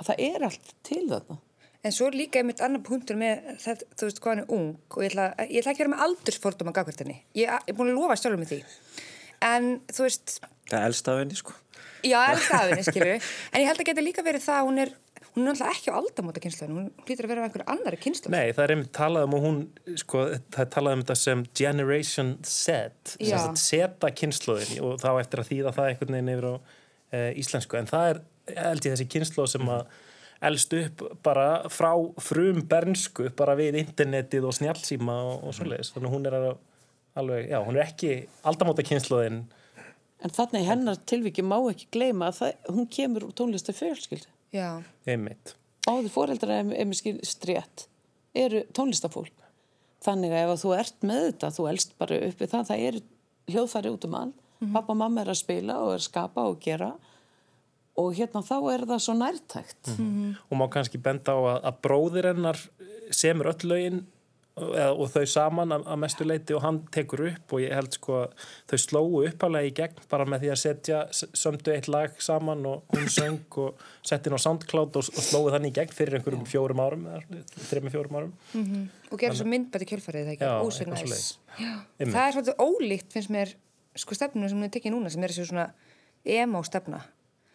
að 0.00 0.10
það 0.10 0.24
er 0.28 0.48
allt 0.48 0.72
til 0.84 1.04
þarna 1.08 1.40
En 1.84 1.92
svo 1.92 2.06
líka 2.08 2.40
einmitt 2.40 2.62
annar 2.64 2.80
punktur 2.84 3.18
með 3.20 3.42
það, 3.60 3.82
þú 3.92 4.06
veist, 4.08 4.20
hvað 4.24 4.32
hann 4.32 4.42
er 4.42 4.52
ung 4.56 4.68
og 4.96 5.02
ég 5.04 5.10
ætla, 5.10 5.26
ég 5.44 5.58
ætla 5.60 5.72
ekki 5.74 5.82
að 5.82 5.84
vera 5.84 5.92
með 5.92 6.04
aldursfordum 6.06 6.70
að 6.70 6.76
gagvertinni. 6.78 7.16
Ég 7.36 7.50
er 7.52 7.76
búin 7.76 7.90
að 7.92 7.98
lofa 7.98 8.16
sjálfur 8.16 8.40
með 8.40 8.52
því. 8.54 8.60
En 9.44 9.66
þú 9.92 10.06
veist... 10.06 10.38
Það 10.70 10.78
er 10.78 10.86
elstafinni, 10.88 11.36
sko. 11.36 11.56
Já, 12.08 12.16
elstafinni, 12.22 12.86
skilju. 12.88 13.18
En 13.52 13.60
ég 13.60 13.68
held 13.68 13.84
að 13.84 13.90
geta 13.90 14.06
líka 14.06 14.24
verið 14.24 14.46
það 14.46 14.62
að 14.62 14.70
hún 14.70 14.82
er, 14.86 14.94
hún 15.34 15.42
er 15.42 15.50
náttúrulega 15.50 15.74
ekki 15.74 15.90
á 15.90 15.98
aldamóta 15.98 16.42
kynsluðinu, 16.42 16.74
hún 16.78 17.06
hlýtur 17.08 17.26
að 17.26 17.32
vera 17.32 17.42
á 17.42 17.46
einhverju 17.48 17.66
annari 17.72 17.98
kynsluð. 17.98 18.34
Nei, 18.34 18.52
það 18.54 18.64
er 18.64 18.72
einmitt 18.74 18.90
talað 18.94 19.24
um 19.26 19.34
og 19.34 19.42
hún, 19.42 19.56
sko, 19.98 20.24
það 20.54 20.60
er 20.62 20.68
talað 20.70 20.94
um 20.94 21.00
þetta 21.02 21.16
sem 21.18 21.42
Generation 21.58 22.30
Z, 22.46 23.16
seta 23.58 24.10
kynsluðin 24.14 24.84
og 24.86 25.00
þá 25.02 25.08
eftir 25.16 25.42
að 25.42 25.48
þýða 25.50 25.72
það 25.74 25.88
einhvern 25.90 26.16
veginn 26.16 26.32
yfir 26.36 26.46
á 26.46 26.54
e, 26.54 27.22
íslensku. 27.42 27.78
En 27.80 27.90
það 27.90 28.10
er, 28.12 28.20
held 28.60 28.86
ég, 28.86 28.94
þessi 28.94 29.08
kynsluð 29.16 29.50
sem 29.56 29.72
að 29.74 29.98
elst 30.50 30.76
upp 30.78 31.02
bara 31.26 31.48
frá 31.72 31.90
frum 32.22 32.62
bernsku 32.70 33.32
bara 33.34 33.56
við 33.58 33.80
internetið 33.80 34.46
og 34.46 34.54
snjálfsíma 34.54 35.18
og, 35.32 35.48
og 35.48 35.58
svoleiðis, 35.58 35.90
þannig 35.96 36.14
hún 36.14 36.30
er 36.30 36.38
alveg, 36.38 37.50
já, 37.50 37.58
hún 37.64 37.78
er 37.78 37.86
ekki 37.88 38.14
aldamóta 38.46 38.86
kynsluðin 38.86 39.44
En 40.24 40.32
þannig 40.32 40.62
hennar 40.64 41.00
tilviki 41.08 41.42
má 41.44 41.56
ekki 41.68 41.88
gleyma 41.92 42.30
að 42.30 42.36
það, 42.38 42.52
hún 42.76 42.86
kemur 42.92 43.26
úr 43.26 43.34
tónlistu 43.36 43.74
fjölskyld 43.76 44.26
Já 44.26 44.33
Einmitt. 45.06 45.54
Báði 45.84 46.10
fóreldrar 46.12 46.62
ef 46.72 46.86
mér 46.88 47.18
strétt. 47.26 47.88
Eru 48.34 48.62
tónlistafólk? 48.74 49.34
Þannig 50.04 50.34
að 50.34 50.52
ef 50.52 50.62
þú 50.62 50.72
ert 50.76 51.06
með 51.06 51.26
þetta 51.28 51.50
þú 51.56 51.66
elst 51.70 51.94
bara 52.00 52.20
uppi 52.28 52.48
það, 52.50 52.70
það 52.70 52.86
er 52.88 53.00
hljóðfæri 53.52 53.92
út 53.92 54.06
um 54.08 54.14
all, 54.14 54.32
mm 54.32 54.68
-hmm. 54.68 54.72
pappa 54.72 54.92
og 54.92 54.98
mamma 54.98 55.20
er 55.20 55.30
að 55.32 55.42
spila 55.42 55.78
og 55.80 55.92
er 55.92 56.00
að 56.00 56.08
skapa 56.08 56.40
og 56.42 56.60
gera. 56.60 56.92
Og 57.96 58.14
hérna 58.14 58.42
þá 58.42 58.58
er 58.74 58.86
það 58.86 58.98
svo 58.98 59.14
nærtækt. 59.14 59.98
Mm 59.98 60.10
-hmm. 60.10 60.36
og 60.50 60.58
má 60.58 60.68
kannski 60.70 60.98
benda 60.98 61.32
á 61.32 61.38
að, 61.38 61.64
að 61.64 61.80
bróðir 61.82 62.26
hennar 62.26 62.58
semur 63.10 63.46
öll 63.46 63.68
lögin 63.68 64.06
og, 64.54 65.08
þau 65.10 65.24
saman 65.26 65.74
að, 65.74 65.86
að 65.90 65.98
mestu 66.04 66.26
leiti 66.26 66.54
og 66.54 66.62
hann 66.62 66.78
tekur 66.94 67.24
upp 67.26 67.54
og 67.56 67.62
ég 67.64 67.74
held 67.74 67.96
sko 67.96 68.18
að 68.20 68.44
þau 68.70 68.76
slóu 68.78 69.22
uppalega 69.26 69.70
í 69.70 69.72
gegn 69.74 70.04
bara 70.10 70.26
með 70.30 70.44
því 70.44 70.52
að 70.54 70.60
setja 70.62 71.00
sömdu 71.12 71.72
eitt 71.74 71.88
lag 71.90 72.14
saman 72.22 72.62
og 72.70 72.94
hún 72.94 73.08
söng 73.10 73.58
og 73.64 73.82
setti 74.06 74.30
inn 74.30 74.38
á 74.38 74.44
SoundCloud 74.44 75.00
og, 75.00 75.10
og 75.10 75.26
slóu 75.26 75.50
þannig 75.54 75.74
í 75.74 75.76
gegn 75.80 75.96
fyrir 75.96 76.18
einhverjum 76.20 76.46
fjórum 76.46 76.84
árum 76.84 77.08
þrejum 77.66 77.90
fjórum 77.96 78.20
árum. 78.20 78.32
Mm 78.52 78.64
-hmm. 78.68 78.86
og 79.10 79.24
gera 79.24 79.34
svo 79.34 79.48
myndbæti 79.50 79.90
kjölfarið 79.90 80.30
þegar 80.34 80.62
það 82.12 82.26
er 82.26 82.32
svolítið 82.36 82.62
ólíkt 82.62 83.12
finnst 83.12 83.30
mér 83.30 83.56
sko 83.94 84.14
stefnum 84.14 84.48
sem 84.48 84.62
við 84.62 84.70
tekjum 84.76 84.94
núna 84.94 85.10
sem 85.10 85.22
er 85.22 85.30
þessu 85.30 85.50
svona 85.50 85.72
emo 86.24 86.62
stefna 86.62 87.02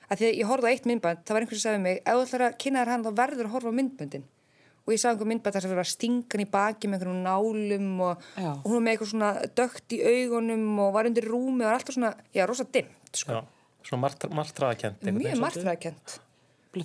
að 0.09 0.17
því 0.17 0.25
að 0.27 0.37
ég 0.39 0.49
horfði 0.49 0.67
á 0.67 0.73
eitt 0.73 0.85
myndband, 0.89 1.23
það 1.23 1.35
var 1.35 1.45
einhvers 1.45 1.61
sem 1.61 1.69
sagði 1.69 1.81
mig 1.83 1.97
ef 2.03 2.15
þú 2.15 2.23
ætlar 2.25 2.45
að 2.47 2.57
kynna 2.63 2.83
þér 2.83 2.91
hann 2.93 3.03
þá 3.05 3.11
verður 3.19 3.45
að 3.45 3.53
horfa 3.55 3.69
á 3.69 3.77
myndbandin 3.79 4.25
og 4.89 4.95
ég 4.95 5.01
sá 5.01 5.11
einhver 5.11 5.29
myndband 5.29 5.53
þar 5.53 5.65
sem 5.65 5.71
verður 5.71 5.85
að 5.85 5.91
stinga 5.91 6.33
hann 6.33 6.41
í 6.41 6.49
baki 6.49 6.89
með 6.89 7.03
einhvern 7.03 7.19
nálum 7.27 7.89
og, 8.07 8.23
og 8.41 8.63
hún 8.65 8.73
var 8.73 8.85
með 8.85 8.95
eitthvað 8.95 9.11
svona 9.11 9.29
dögt 9.59 9.93
í 9.93 9.99
augunum 10.01 10.81
og 10.81 10.95
var 10.95 11.09
undir 11.09 11.27
rúmi 11.29 11.61
og 11.61 11.69
var 11.69 11.77
alltaf 11.77 11.97
svona, 11.97 12.11
já, 12.33 12.43
rosa 12.49 12.65
dimmt 12.73 13.21
sko. 13.21 13.37
Já, 13.37 13.83
svona 13.85 14.33
martraðakent 14.39 15.05
Mjög 15.05 15.43
martraðakent 15.45 16.17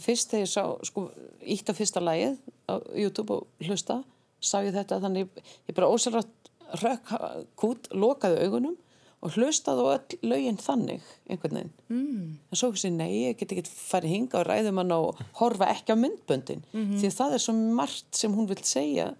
Fyrst 0.01 0.33
þegar 0.33 0.45
ég 0.45 0.53
sá, 0.53 0.63
sko, 0.89 1.09
ítt 1.55 1.69
af 1.73 1.81
fyrsta 1.81 2.01
lægið 2.05 2.39
á 2.69 2.75
YouTube 2.97 3.41
og 3.41 3.65
hlusta 3.65 4.03
sá 4.45 4.59
ég 4.65 4.77
þetta, 4.77 5.01
þannig 5.01 5.45
ég 5.69 5.77
bara 5.77 5.89
ósælrætt 5.93 6.53
rökk 6.81 7.13
kút, 7.61 7.89
lokaði 7.93 8.45
augunum 8.45 8.77
og 9.25 9.37
hlustaði 9.39 9.85
á 9.85 9.89
öll 9.97 10.19
lögin 10.31 10.59
þannig 10.61 11.05
einhvern 11.31 11.59
veginn 11.59 11.73
mm. 11.89 12.25
en 12.53 12.61
svo 12.61 12.71
ekki 12.73 12.91
nei, 12.93 13.11
ég 13.31 13.39
get 13.41 13.55
ekki 13.55 13.65
farið 13.73 14.15
hinga 14.15 14.41
og 14.43 14.49
ræðum 14.49 14.81
hann 14.83 14.97
og 14.97 15.23
horfa 15.41 15.71
ekki 15.73 15.97
á 15.97 16.03
myndböndin 16.03 16.65
mm 16.65 16.83
-hmm. 16.83 16.99
því 17.01 17.13
það 17.19 17.37
er 17.37 17.45
svo 17.47 17.55
margt 17.55 18.11
sem 18.21 18.35
hún 18.35 18.49
vil 18.49 18.61
segja 18.63 19.15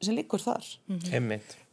sem 0.00 0.14
likur 0.14 0.38
þar 0.40 0.64
mm 0.86 0.98
-hmm. 0.98 1.10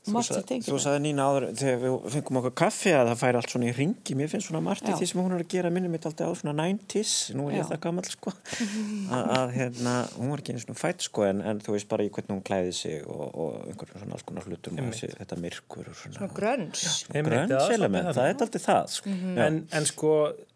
Þú 0.06 0.80
sagði 0.82 1.02
Nína 1.06 1.28
áður 1.30 1.46
þegar 1.60 1.82
við 1.84 1.96
fengum 2.16 2.40
okkur 2.42 2.56
kaffi 2.62 2.94
að 2.96 3.10
það 3.12 3.22
færi 3.22 3.40
allt 3.40 3.54
svona 3.54 3.70
í 3.70 3.74
ringi 3.76 4.18
mér 4.20 4.32
finnst 4.32 4.50
svona 4.50 4.62
margt 4.66 4.90
í 4.90 4.96
því 4.96 5.10
sem 5.12 5.22
hún 5.22 5.36
er 5.36 5.44
að 5.44 5.52
gera. 5.56 5.72
Minnum 5.74 5.96
mitt 5.96 6.08
alltaf 6.10 6.32
á 6.32 6.34
svona 6.40 6.56
90's 6.60 7.14
nú 7.38 7.50
er 7.50 7.60
ég 7.60 7.70
það 7.72 7.82
gammal 7.86 8.06
sko. 8.10 8.34
Að 9.40 9.54
hérna, 9.58 9.96
hún 10.16 10.34
var 10.34 10.44
ekki 10.44 10.56
eins 10.56 10.68
og 10.70 10.80
fætt 10.80 11.06
sko 11.08 11.28
en, 11.28 11.44
en 11.46 11.62
þú 11.66 11.78
veist 11.78 11.90
bara 11.92 12.06
í 12.06 12.12
hvernig 12.14 12.36
hún 12.36 12.44
klæði 12.46 12.74
sig 12.78 13.06
og, 13.06 13.24
og 13.34 13.62
einhverjum 13.66 14.04
svona 14.04 14.18
alls 14.18 14.28
konar 14.28 14.50
hlutur 14.50 14.76
þetta 14.76 15.40
myrkur 15.42 15.90
og 15.90 16.00
svona, 16.00 16.20
svona 16.20 16.36
grönns. 16.38 16.90
Grönns 17.12 17.72
element, 17.76 18.12
það 18.14 18.28
er 18.30 18.36
alltaf 18.36 18.68
það 18.68 18.92
sko. 18.98 19.10
mm 19.10 19.24
-hmm. 19.24 19.42
en, 19.48 19.64
en 19.72 19.86
sko 19.86 20.12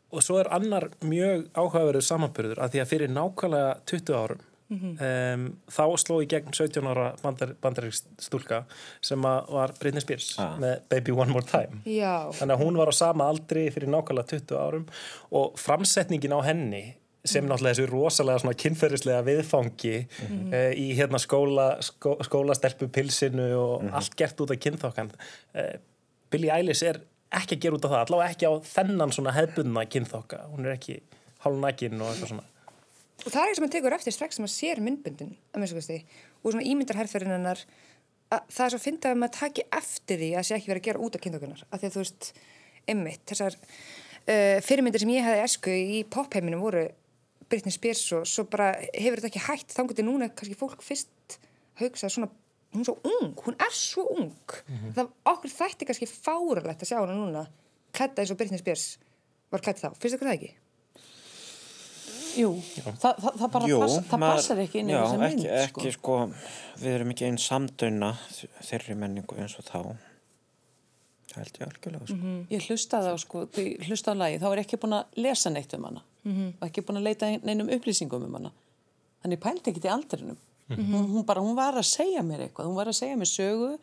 og 0.09 0.23
svo 0.25 0.39
er 0.41 0.49
annar 0.53 0.89
mjög 1.05 1.49
áhugaverður 1.53 2.05
samanbyrður 2.05 2.61
að 2.63 2.71
því 2.73 2.81
að 2.83 2.91
fyrir 2.93 3.11
nákvæmlega 3.13 3.73
20 3.91 4.15
árum 4.17 4.45
Mm 4.69 4.77
-hmm. 4.77 5.33
um, 5.33 5.57
þá 5.65 5.97
sló 5.97 6.19
í 6.21 6.27
gegn 6.29 6.53
17 6.53 6.85
ára 6.85 7.15
bandar, 7.23 7.55
bandaríkst 7.61 8.05
stúlka 8.21 8.63
sem 9.01 9.21
var 9.21 9.73
Britney 9.79 10.01
Spears 10.01 10.35
ah. 10.37 10.59
með 10.61 10.81
Baby 10.89 11.11
One 11.11 11.31
More 11.31 11.45
Time 11.45 11.81
Já. 11.85 12.29
þannig 12.37 12.53
að 12.55 12.63
hún 12.63 12.77
var 12.77 12.87
á 12.87 12.93
sama 12.93 13.25
aldri 13.25 13.71
fyrir 13.71 13.89
nákvæmlega 13.89 14.27
20 14.27 14.57
árum 14.57 14.85
og 15.31 15.57
framsetningin 15.57 16.37
á 16.37 16.45
henni 16.45 16.95
sem 17.25 17.43
mm. 17.43 17.49
náttúrulega 17.49 17.75
þessu 17.75 17.89
rosalega 17.91 18.53
kynferðislega 18.53 19.21
viðfangi 19.25 19.95
mm 20.05 20.27
-hmm. 20.27 20.53
uh, 20.53 20.71
í 20.77 20.87
hérna 20.99 21.17
skóla 21.17 21.81
skó, 21.81 22.15
skólastelpupilsinu 22.23 23.55
og 23.57 23.81
mm 23.81 23.89
-hmm. 23.89 23.95
allt 23.95 24.15
gert 24.15 24.41
út 24.41 24.51
af 24.51 24.59
kynþokkan 24.59 25.11
uh, 25.55 25.79
Billie 26.29 26.53
Eilish 26.53 26.85
er 26.85 27.01
ekki 27.31 27.55
að 27.55 27.61
gera 27.61 27.75
út 27.75 27.85
af 27.85 27.91
það 27.91 28.05
allavega 28.05 28.29
ekki 28.29 28.45
á 28.45 28.53
þennan 28.75 29.11
svona 29.11 29.31
hefbunna 29.31 29.85
kynþokka 29.85 30.37
hún 30.53 30.65
er 30.65 30.71
ekki 30.71 31.01
hálfnækin 31.43 32.01
og 32.01 32.07
eitthvað 32.11 32.27
svona 32.27 32.43
og 33.25 33.31
það 33.31 33.41
er 33.41 33.45
eitthvað 33.45 33.57
sem 33.57 33.65
maður 33.65 33.75
tekur 33.75 33.95
eftir 33.97 34.15
strax 34.15 34.37
sem 34.37 34.45
maður 34.45 34.55
sér 34.55 34.81
myndbundin 34.85 35.35
og 36.39 36.53
svona 36.53 36.67
ímyndarherferðinarnar 36.71 37.63
það 38.29 38.65
er 38.65 38.73
svo 38.73 38.77
að 38.77 38.85
finna 38.85 39.11
að 39.11 39.19
maður 39.19 39.35
taki 39.39 39.65
eftir 39.75 40.21
því 40.21 40.29
að 40.31 40.37
það 40.37 40.47
sé 40.47 40.57
ekki 40.57 40.71
verið 40.71 40.81
að 40.81 40.87
gera 40.87 41.03
út 41.05 41.15
af 41.17 41.23
kynþokkunar 41.23 41.63
af 41.65 41.81
því 41.81 41.87
að 41.87 41.95
þú 41.95 42.03
veist, 42.03 42.27
ymmit 42.93 43.23
þessar 43.31 43.57
uh, 43.59 44.57
fyrirmyndir 44.65 45.03
sem 45.03 45.13
ég 45.15 45.25
hefði 45.25 45.45
esku 45.47 45.73
í 45.73 46.01
popheiminum 46.13 46.63
voru 46.63 46.85
Britney 47.49 47.73
Spears 47.73 48.03
og 48.13 48.27
svo 48.29 48.45
bara 48.51 48.69
hefur 48.93 49.19
þetta 49.19 49.31
ekki 49.31 49.45
hægt 49.47 49.73
þá 49.73 49.81
getur 49.89 50.07
núna 50.07 50.29
kannski 50.29 50.57
fólk 50.59 50.85
fyrst 50.85 51.39
haugsað 51.81 52.13
svona, 52.13 52.29
hún 52.75 52.85
er 52.85 52.89
svo 52.91 52.97
ung 53.09 53.43
hún 53.47 53.57
er 53.57 53.73
svo 53.73 54.05
ung 54.13 54.29
mm 54.29 54.77
-hmm. 54.77 54.95
það 54.97 55.11
okkur 55.33 55.55
þætti 55.57 55.89
kannski 55.89 56.09
fáralegt 56.09 56.83
að 56.83 56.89
sjá 56.91 56.99
hana 57.01 57.17
núna 57.17 57.47
klætta 57.91 58.21
eins 58.21 58.31
og 58.31 58.37
Britney 58.37 58.61
Spears 58.61 58.99
var 59.49 59.61
klætt 59.61 59.81
þá, 59.81 59.89
finnst 59.97 60.21
það 60.21 60.35
ekki? 60.37 60.53
Jú, 62.39 62.51
Þa, 62.85 63.13
það, 63.19 63.31
það 63.41 63.49
bara 63.55 63.69
Jú, 63.69 63.79
pass, 63.83 63.95
það 64.09 64.21
maður, 64.23 64.35
passar 64.39 64.61
ekki 64.63 64.79
inn 64.81 64.91
í 64.91 64.95
þessi 64.95 65.17
mynd 65.23 65.39
ekki, 65.39 65.49
ekki, 65.63 65.91
sko. 65.95 65.95
sko, 65.97 66.19
við 66.83 66.93
erum 66.97 67.13
ekki 67.13 67.27
einn 67.27 67.41
samdöina 67.43 68.11
þeirri 68.69 68.95
menningu 68.99 69.39
eins 69.39 69.57
og 69.59 69.67
þá 69.67 69.79
það 71.29 71.41
held 71.43 71.59
ég 71.59 71.67
algjörlega 71.67 72.05
sko. 72.05 72.15
mm 72.15 72.21
-hmm. 72.23 72.41
ég 72.53 72.67
hlustaði 72.69 73.13
á 73.13 73.15
sko, 73.19 73.45
hlustaði 73.87 74.17
á 74.17 74.21
lagi 74.23 74.41
þá 74.41 74.47
er 74.51 74.61
ekki 74.63 74.81
búin 74.81 74.97
að 74.99 75.21
lesa 75.25 75.49
neitt 75.49 75.73
um 75.73 75.87
hana 75.89 76.01
mm 76.23 76.33
-hmm. 76.33 76.53
og 76.59 76.67
ekki 76.67 76.85
búin 76.85 76.99
að 76.99 77.07
leita 77.09 77.31
neinum 77.43 77.69
upplýsingum 77.69 78.25
um 78.25 78.33
hana 78.33 78.51
þannig 79.23 79.39
pælti 79.39 79.71
ekki 79.71 79.81
til 79.81 79.91
aldrinum 79.91 80.37
mm 80.37 80.75
-hmm. 80.75 80.93
hún, 80.93 81.07
hún, 81.13 81.25
bara, 81.25 81.41
hún 81.41 81.55
var 81.55 81.73
að 81.73 81.85
segja 81.85 82.21
mér 82.21 82.41
eitthvað 82.41 82.65
hún 82.67 82.75
var 82.75 82.87
að 82.87 82.99
segja 83.01 83.15
mér 83.15 83.29
sögu 83.29 83.77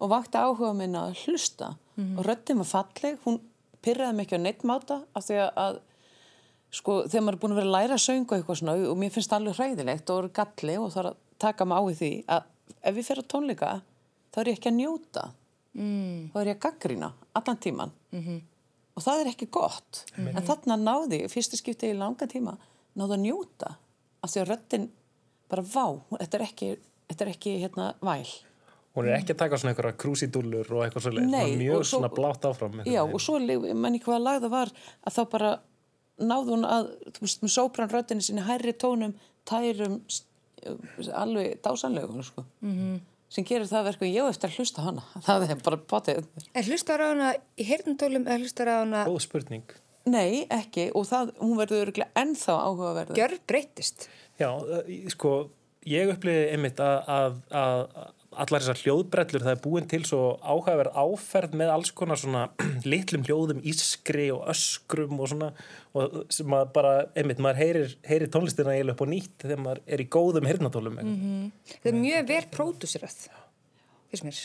og 0.00 0.10
vakti 0.10 0.38
áhuga 0.38 0.72
minna 0.74 1.08
að 1.08 1.16
hlusta 1.24 1.76
mhm. 1.96 2.18
og 2.18 2.26
röttið 2.26 2.56
maður 2.56 2.74
falleg 2.74 3.18
hún 3.24 3.40
pyrraði 3.82 4.12
mig 4.14 4.26
ekki 4.26 4.38
á 4.38 4.46
neittmáta 4.46 5.02
af 5.14 5.24
því 5.26 5.36
að 5.56 5.80
sko 6.72 7.02
þegar 7.04 7.24
maður 7.26 7.36
er 7.36 7.42
búin 7.42 7.54
að 7.54 7.60
vera 7.60 7.68
að 7.68 7.74
læra 7.76 7.96
að 7.98 8.04
söngu 8.06 8.36
eitthvað 8.36 8.58
svona 8.60 8.76
og 8.88 8.98
mér 9.00 9.12
finnst 9.12 9.32
það 9.32 9.42
alveg 9.42 9.58
hræðilegt 9.58 10.12
og 10.12 10.22
er 10.22 10.28
galli 10.38 10.76
og 10.80 10.92
þarf 10.94 11.10
að 11.10 11.18
taka 11.44 11.66
mig 11.68 11.76
á 11.76 11.82
í 11.84 11.96
því 11.98 12.12
að 12.32 12.76
ef 12.80 13.00
ég 13.00 13.08
fer 13.08 13.20
á 13.20 13.30
tónleika 13.34 13.72
þá 14.32 14.38
er 14.40 14.50
ég 14.50 14.58
ekki 14.58 14.70
að 14.70 14.78
njóta 14.78 15.24
mm. 15.76 16.30
þá 16.32 16.38
er 16.40 16.50
ég 16.50 16.56
að 16.56 16.62
gaggrýna 16.66 17.10
allan 17.40 17.60
tíman 17.66 17.92
mm 18.12 18.22
-hmm. 18.22 18.38
og 18.96 19.04
það 19.06 19.20
er 19.20 19.32
ekki 19.32 19.50
gott 19.50 20.04
mm 20.16 20.24
-hmm. 20.24 20.36
en 20.36 20.46
þarna 20.48 20.76
náði, 20.76 21.28
fyrstu 21.28 21.56
skipti 21.56 21.90
í 21.90 21.98
langa 21.98 22.26
tíma 22.26 22.56
náðu 22.96 23.18
að 23.18 23.24
njóta 23.26 23.74
af 24.22 24.30
því 24.30 24.40
að 24.40 24.48
röttin 24.48 24.88
bara 25.48 25.62
vá 25.62 26.00
þetta 26.20 26.38
er 26.38 26.42
ekki, 26.42 26.78
þetta 27.08 27.24
er 27.24 27.30
ekki 27.30 27.58
hérna 27.60 27.94
væl 28.00 28.28
Hún 28.92 29.06
er 29.08 29.14
ekki 29.16 29.32
að 29.32 29.38
taka 29.40 29.56
svona 29.56 29.70
einhverja 29.72 29.96
krúsidúllur 29.96 30.72
og 30.72 30.82
eitthvað 30.84 31.02
svolítið, 31.02 31.56
mjög 31.56 31.84
svo, 31.84 31.98
svona 31.98 32.08
blátt 32.12 32.44
áfram 32.44 32.82
Já 32.84 33.02
og 33.02 33.20
svo 33.20 33.38
mann 33.74 33.94
náðu 36.20 36.56
hún 36.56 36.66
að, 36.68 36.90
þú 37.14 37.24
veist, 37.24 37.42
með 37.42 37.54
sópranröttinni 37.56 38.26
sinni 38.26 38.44
hærri 38.46 38.74
tónum, 38.76 39.14
tærum 39.48 40.00
alveg 41.18 41.58
dásanlegum, 41.64 42.22
sko. 42.22 42.44
Mm 42.62 42.74
-hmm. 42.76 43.00
sem 43.28 43.44
gerir 43.44 43.66
það 43.66 43.84
verku 43.84 44.04
ég 44.04 44.28
eftir 44.28 44.50
að 44.50 44.56
hlusta 44.56 44.82
hana. 44.82 45.02
Það 45.26 45.50
er 45.50 45.62
bara 45.64 45.76
bátið 45.76 46.24
En 46.54 46.64
hlustar 46.64 47.00
á 47.00 47.06
hana 47.08 47.34
í 47.56 47.64
heyrnumtólum 47.64 48.26
eða 48.26 48.38
hlustar 48.38 48.68
á 48.68 48.76
hana 48.84 49.04
Góð 49.04 49.20
spurning. 49.20 49.64
Nei, 50.04 50.46
ekki. 50.50 50.90
Og 50.94 51.06
það, 51.06 51.32
hún 51.38 51.56
verður 51.56 51.92
ennþá 52.14 52.52
áhugaverður. 52.52 53.16
Gjör 53.16 53.38
breytist 53.46 54.08
Já, 54.38 54.50
eh, 54.78 55.08
sko, 55.08 55.50
ég 55.86 56.10
upplifi 56.10 56.50
einmitt 56.52 56.80
að, 56.80 57.08
að, 57.08 57.38
að 57.50 58.21
allar 58.40 58.62
þessar 58.62 58.80
hljóðbrellur, 58.82 59.44
það 59.44 59.54
er 59.54 59.62
búin 59.64 59.88
til 59.90 60.02
svo 60.08 60.20
áhugaverð 60.40 60.96
áferð 61.02 61.56
með 61.60 61.74
alls 61.74 61.92
konar 61.96 62.20
svona 62.20 62.46
litlum 62.92 63.26
hljóðum, 63.28 63.62
ískri 63.68 64.30
og 64.34 64.46
öskrum 64.52 65.20
og 65.20 65.32
svona 65.32 65.52
og 65.92 66.22
sem 66.32 66.48
maður 66.48 66.72
bara, 66.76 66.94
einmitt, 67.18 67.42
maður 67.42 67.62
heyrir, 67.62 67.94
heyrir 68.08 68.32
tónlistina 68.32 68.72
eiginlega 68.72 68.96
upp 68.96 69.04
á 69.04 69.12
nýtt 69.12 69.44
þegar 69.44 69.62
maður 69.66 69.84
er 69.86 70.04
í 70.04 70.08
góðum 70.16 70.48
heyrnatólum. 70.48 70.98
Mm 71.02 71.16
-hmm. 71.20 71.78
það 71.82 71.92
er 71.92 72.00
mjög 72.00 72.28
vel 72.32 72.44
pródúsirað 72.56 73.18
fyrst 74.12 74.28
mér 74.28 74.40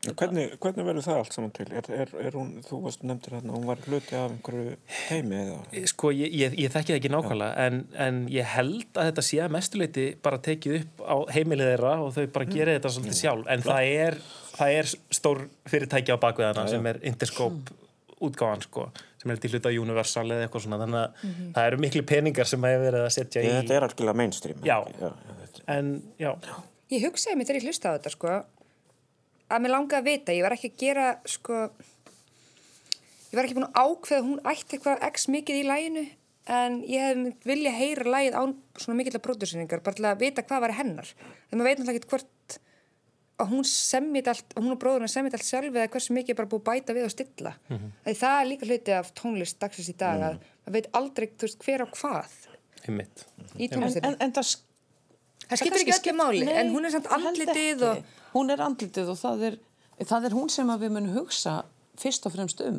Hvernig, 0.00 0.54
hvernig 0.56 0.84
verður 0.86 1.04
það 1.04 1.18
allt 1.20 1.34
saman 1.34 1.50
til? 1.52 1.66
Er, 1.76 1.88
er, 1.92 2.12
er 2.24 2.36
hún, 2.38 2.52
þú 2.64 2.78
varst 2.86 3.02
nefndir 3.04 3.34
hérna, 3.36 3.52
hún 3.52 3.66
var 3.68 3.82
hluti 3.84 4.14
af 4.16 4.30
einhverju 4.30 4.76
heimi 4.96 5.36
eða? 5.36 5.56
Sko, 5.90 6.12
ég, 6.16 6.30
ég, 6.32 6.54
ég 6.56 6.72
þekki 6.72 6.94
það 6.94 7.00
ekki 7.00 7.10
nákvæmlega 7.12 7.66
en, 7.66 7.82
en 8.00 8.20
ég 8.32 8.48
held 8.54 8.96
að 8.96 9.10
þetta 9.10 9.24
sé 9.28 9.40
að 9.44 9.52
mestuleiti 9.58 10.06
bara 10.24 10.38
tekið 10.46 10.78
upp 10.78 11.02
á 11.04 11.16
heimilið 11.36 11.68
þeirra 11.74 11.90
og 12.00 12.14
þau 12.16 12.24
bara 12.32 12.48
gerir 12.48 12.78
þetta 12.78 12.92
svolítið 12.94 13.18
sjálf. 13.18 13.50
En 13.52 13.64
það 13.66 13.90
er, 14.06 14.16
það 14.54 14.78
er 14.78 14.88
stór 15.18 15.42
fyrirtæki 15.68 16.16
á 16.16 16.22
bakveðana 16.22 16.64
sem 16.72 16.88
er 16.88 17.00
Interscope 17.10 17.76
útgáðan 18.24 18.64
sko 18.64 18.86
sem 19.20 19.34
er 19.34 19.40
til 19.42 19.50
hluta 19.52 19.68
Universal 19.82 20.24
eða 20.32 20.46
eitthvað 20.46 20.64
svona. 20.64 20.78
Þannig 20.80 21.02
að 21.02 21.52
það 21.58 21.68
eru 21.68 21.82
miklu 21.84 22.04
peningar 22.08 22.48
sem 22.48 22.64
hefur 22.64 22.86
verið 22.86 23.04
að 23.04 23.12
setja 23.18 23.44
í 23.44 23.52
Þetta 23.52 23.76
er 23.76 23.86
algjörlega 23.90 24.20
mainstream. 24.22 24.64
Já. 24.64 24.78
já, 24.96 25.10
já 25.12 25.40
en 25.76 25.92
já, 26.16 26.32
Ég 26.90 27.04
hugsaði 27.04 27.36
mér 27.38 27.46
þegar 27.50 27.60
ég 27.60 27.68
hlusta 27.68 27.92
á 27.92 27.94
þetta 27.98 28.12
sko 28.14 28.38
að 29.50 29.64
mér 29.64 29.74
langaði 29.74 30.00
að 30.00 30.08
vita, 30.08 30.36
ég 30.36 30.46
var 30.46 30.56
ekki 30.56 30.70
að 30.70 30.80
gera 30.84 31.10
sko 31.28 31.60
ég 33.30 33.36
var 33.36 33.46
ekki 33.46 33.58
búin 33.58 33.68
að 33.68 33.84
ákveða 33.84 34.26
hún 34.26 34.40
ætti 34.52 34.78
eitthvað 34.78 35.04
x 35.10 35.28
mikið 35.30 35.60
í 35.60 35.68
læginu 35.68 36.06
en 36.50 36.80
ég 36.88 37.04
hef 37.04 37.46
vilja 37.46 37.72
heyra 37.74 38.16
lægið 38.16 38.38
án 38.38 38.56
svona 38.80 38.98
mikill 38.98 39.18
að 39.18 39.24
pródúseringar 39.26 39.84
bara 39.84 39.98
til 39.98 40.08
að 40.08 40.24
vita 40.24 40.44
hvað 40.46 40.64
var 40.66 40.76
hennar. 40.80 41.12
Þegar 41.46 41.60
maður 41.60 41.68
veit 41.68 41.80
náttúrulega 41.80 42.00
ekki 42.00 42.12
hvort 42.14 42.58
að 43.40 43.52
hún 43.54 43.66
semmit 43.68 44.28
allt, 44.28 44.54
að 44.54 44.64
hún 44.64 44.74
og 44.74 44.80
bróðurinn 44.82 45.10
semmit 45.10 45.36
allt 45.36 45.46
sjálf 45.46 45.70
eða 45.70 45.90
hversu 45.94 46.16
mikið 46.16 46.34
er 46.34 46.38
bara 46.40 46.50
búið 46.50 46.64
bæta 46.66 46.96
við 46.96 47.06
og 47.06 47.12
stilla. 47.14 47.52
Mm 47.68 47.76
-hmm. 47.78 48.16
það 48.22 48.40
er 48.40 48.48
líka 48.50 48.66
hluti 48.66 48.92
af 48.92 49.12
tónlist 49.14 49.60
dagsins 49.60 49.88
í 49.88 49.96
dag 49.96 50.20
að 50.20 50.34
maður 50.66 50.74
veit 50.76 50.88
aldrei 50.92 51.28
veist, 51.40 51.62
hver 51.64 51.84
á 51.84 51.86
hvað 51.88 52.32
einmitt. 52.86 53.26
í 53.56 53.64
en, 53.64 53.70
tónlistinni. 53.70 54.08
en, 54.08 54.16
en 54.20 54.32
það 54.32 54.56
það 55.48 55.60
skiptir 55.62 55.80
ekki 55.80 56.10
öllu 56.10 56.16
máli 56.20 56.44
Nei, 56.44 56.54
en 56.60 56.72
hún 56.74 56.84
er 56.86 56.94
samt 56.94 57.08
andlitið 57.16 57.82
ekki. 57.82 57.88
og 57.88 58.19
hún 58.34 58.54
er 58.54 58.62
andlitið 58.64 59.12
og 59.12 59.20
það 59.20 59.44
er, 59.50 59.58
það 60.04 60.28
er 60.28 60.36
hún 60.38 60.50
sem 60.52 60.72
að 60.72 60.86
við 60.86 60.96
munum 60.96 61.18
hugsa 61.18 61.60
fyrst 62.00 62.26
og 62.28 62.34
fremst 62.34 62.62
um. 62.64 62.78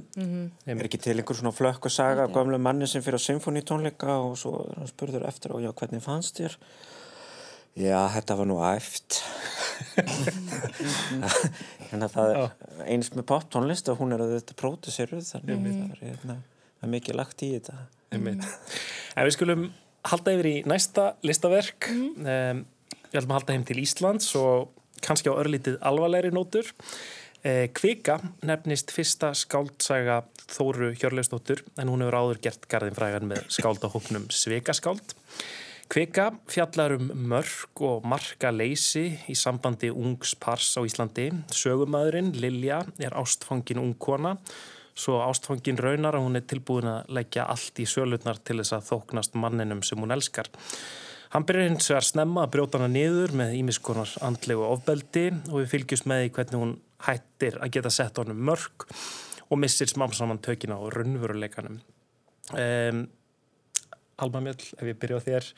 Er 0.65 0.87
ekki 0.87 0.99
til 1.01 1.17
einhver 1.17 1.37
svona 1.37 1.53
flökk 1.53 1.85
og 1.87 1.93
saga 1.93 2.25
af 2.25 2.33
gamlu 2.35 2.57
manni 2.61 2.87
sem 2.89 3.03
fyrir 3.05 3.21
á 3.21 3.27
symfónitónleika 3.27 4.17
og 4.23 4.37
svo 4.39 4.63
hann 4.77 4.89
spurður 4.89 5.27
eftir 5.29 5.53
og 5.55 5.61
já, 5.61 5.69
hvernig 5.77 6.01
fannst 6.03 6.41
þér? 6.41 6.57
Já, 7.79 7.99
þetta 8.11 8.35
var 8.35 8.49
nú 8.49 8.57
æft. 8.67 9.21
Þannig 11.87 12.03
að 12.07 12.15
það 12.17 12.33
er 12.33 12.89
eins 12.91 13.11
með 13.15 13.27
poptónlist 13.29 13.91
og 13.93 14.01
hún 14.01 14.11
er 14.15 14.25
að 14.25 14.35
þetta 14.39 14.57
pródusseruð 14.59 15.23
þannig 15.29 15.53
að 15.55 15.69
það 15.69 15.85
er, 15.85 16.01
hérna, 16.09 16.35
það 16.81 16.89
er 16.89 16.93
mikið 16.97 17.19
lagt 17.21 17.45
í 17.47 17.53
þetta. 17.53 17.77
einmitt. 18.11 18.49
En 19.15 19.27
við 19.27 19.37
skulum 19.37 19.65
halda 20.11 20.35
yfir 20.35 20.49
í 20.51 20.55
næsta 20.67 21.07
listaverk. 21.23 21.87
Um, 21.93 22.65
við 23.07 23.21
ætlum 23.21 23.31
að 23.31 23.39
halda 23.39 23.55
heim 23.55 23.65
til 23.69 23.79
Íslands 23.85 24.33
og 24.39 24.80
kannski 25.05 25.31
á 25.31 25.35
örlítið 25.35 25.79
alvarlegri 25.85 26.33
nótur 26.35 26.69
eh, 27.43 27.67
Kvika 27.73 28.19
nefnist 28.45 28.93
fyrsta 28.93 29.33
skáldsaga 29.37 30.21
Þóru 30.51 30.93
Hjörleusdóttur 30.93 31.65
en 31.79 31.91
hún 31.91 32.03
hefur 32.05 32.19
áður 32.19 32.45
gert 32.47 32.69
garðin 32.71 32.97
frægan 32.97 33.29
með 33.31 33.45
skáldahóknum 33.57 34.29
Sveikaskáld 34.33 35.15
Kvika 35.91 36.29
fjallar 36.47 36.93
um 36.95 37.09
mörg 37.27 37.81
og 37.83 38.05
marka 38.07 38.47
leysi 38.55 39.09
í 39.27 39.33
sambandi 39.35 39.89
ungs 39.91 40.37
pars 40.39 40.69
á 40.79 40.87
Íslandi. 40.87 41.25
Sögumæðurinn, 41.51 42.29
Lilja, 42.39 42.77
er 42.95 43.17
ástfangin 43.19 43.81
ung 43.81 43.97
kona, 43.99 44.37
svo 44.95 45.19
ástfangin 45.25 45.81
raunar 45.83 46.15
að 46.15 46.23
hún 46.23 46.39
er 46.39 46.45
tilbúin 46.47 46.87
að 46.87 47.11
leggja 47.17 47.43
allt 47.51 47.83
í 47.83 47.89
sölutnar 47.91 48.39
til 48.39 48.61
þess 48.61 48.77
að 48.77 48.87
þóknast 48.87 49.35
manninum 49.35 49.83
sem 49.83 49.99
hún 49.99 50.15
elskar. 50.15 50.47
Hann 51.31 51.45
byrjar 51.47 51.69
hins 51.69 51.87
vegar 51.87 52.03
snemma 52.03 52.43
að 52.43 52.51
brjóta 52.57 52.79
hana 52.79 52.91
niður 52.91 53.31
með 53.39 53.53
ímiskonar 53.61 54.11
andlegu 54.27 54.65
ofbeldi 54.67 55.29
og 55.47 55.61
við 55.61 55.69
fylgjumst 55.71 56.09
með 56.11 56.25
því 56.25 56.33
hvernig 56.35 56.59
hún 56.59 56.73
hættir 57.07 57.57
að 57.61 57.71
geta 57.77 57.91
sett 57.93 58.19
honum 58.19 58.41
mörg 58.49 58.85
og 59.47 59.59
missir 59.59 59.87
smám 59.87 60.11
saman 60.15 60.41
tökina 60.43 60.75
á 60.75 60.83
raunveruleikanum. 60.91 61.79
Um, 62.51 63.05
Alma 64.21 64.41
Mjöll, 64.43 64.59
ef 64.75 64.83
ég 64.85 64.99
byrja 64.99 65.21
á 65.23 65.25
þér 65.25 65.49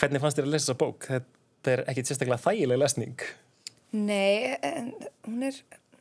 hvernig 0.00 0.22
fannst 0.22 0.40
þér 0.40 0.48
að 0.48 0.54
lesa 0.54 0.64
þessa 0.70 0.80
bók? 0.80 1.06
Þetta 1.08 1.72
er 1.72 1.82
ekkit 1.92 2.08
sérstaklega 2.10 2.42
þægileg 2.42 2.80
lesning 2.80 3.24
Nei, 3.92 4.56
en 4.64 4.94
hún 5.26 5.42
er, 5.44 5.58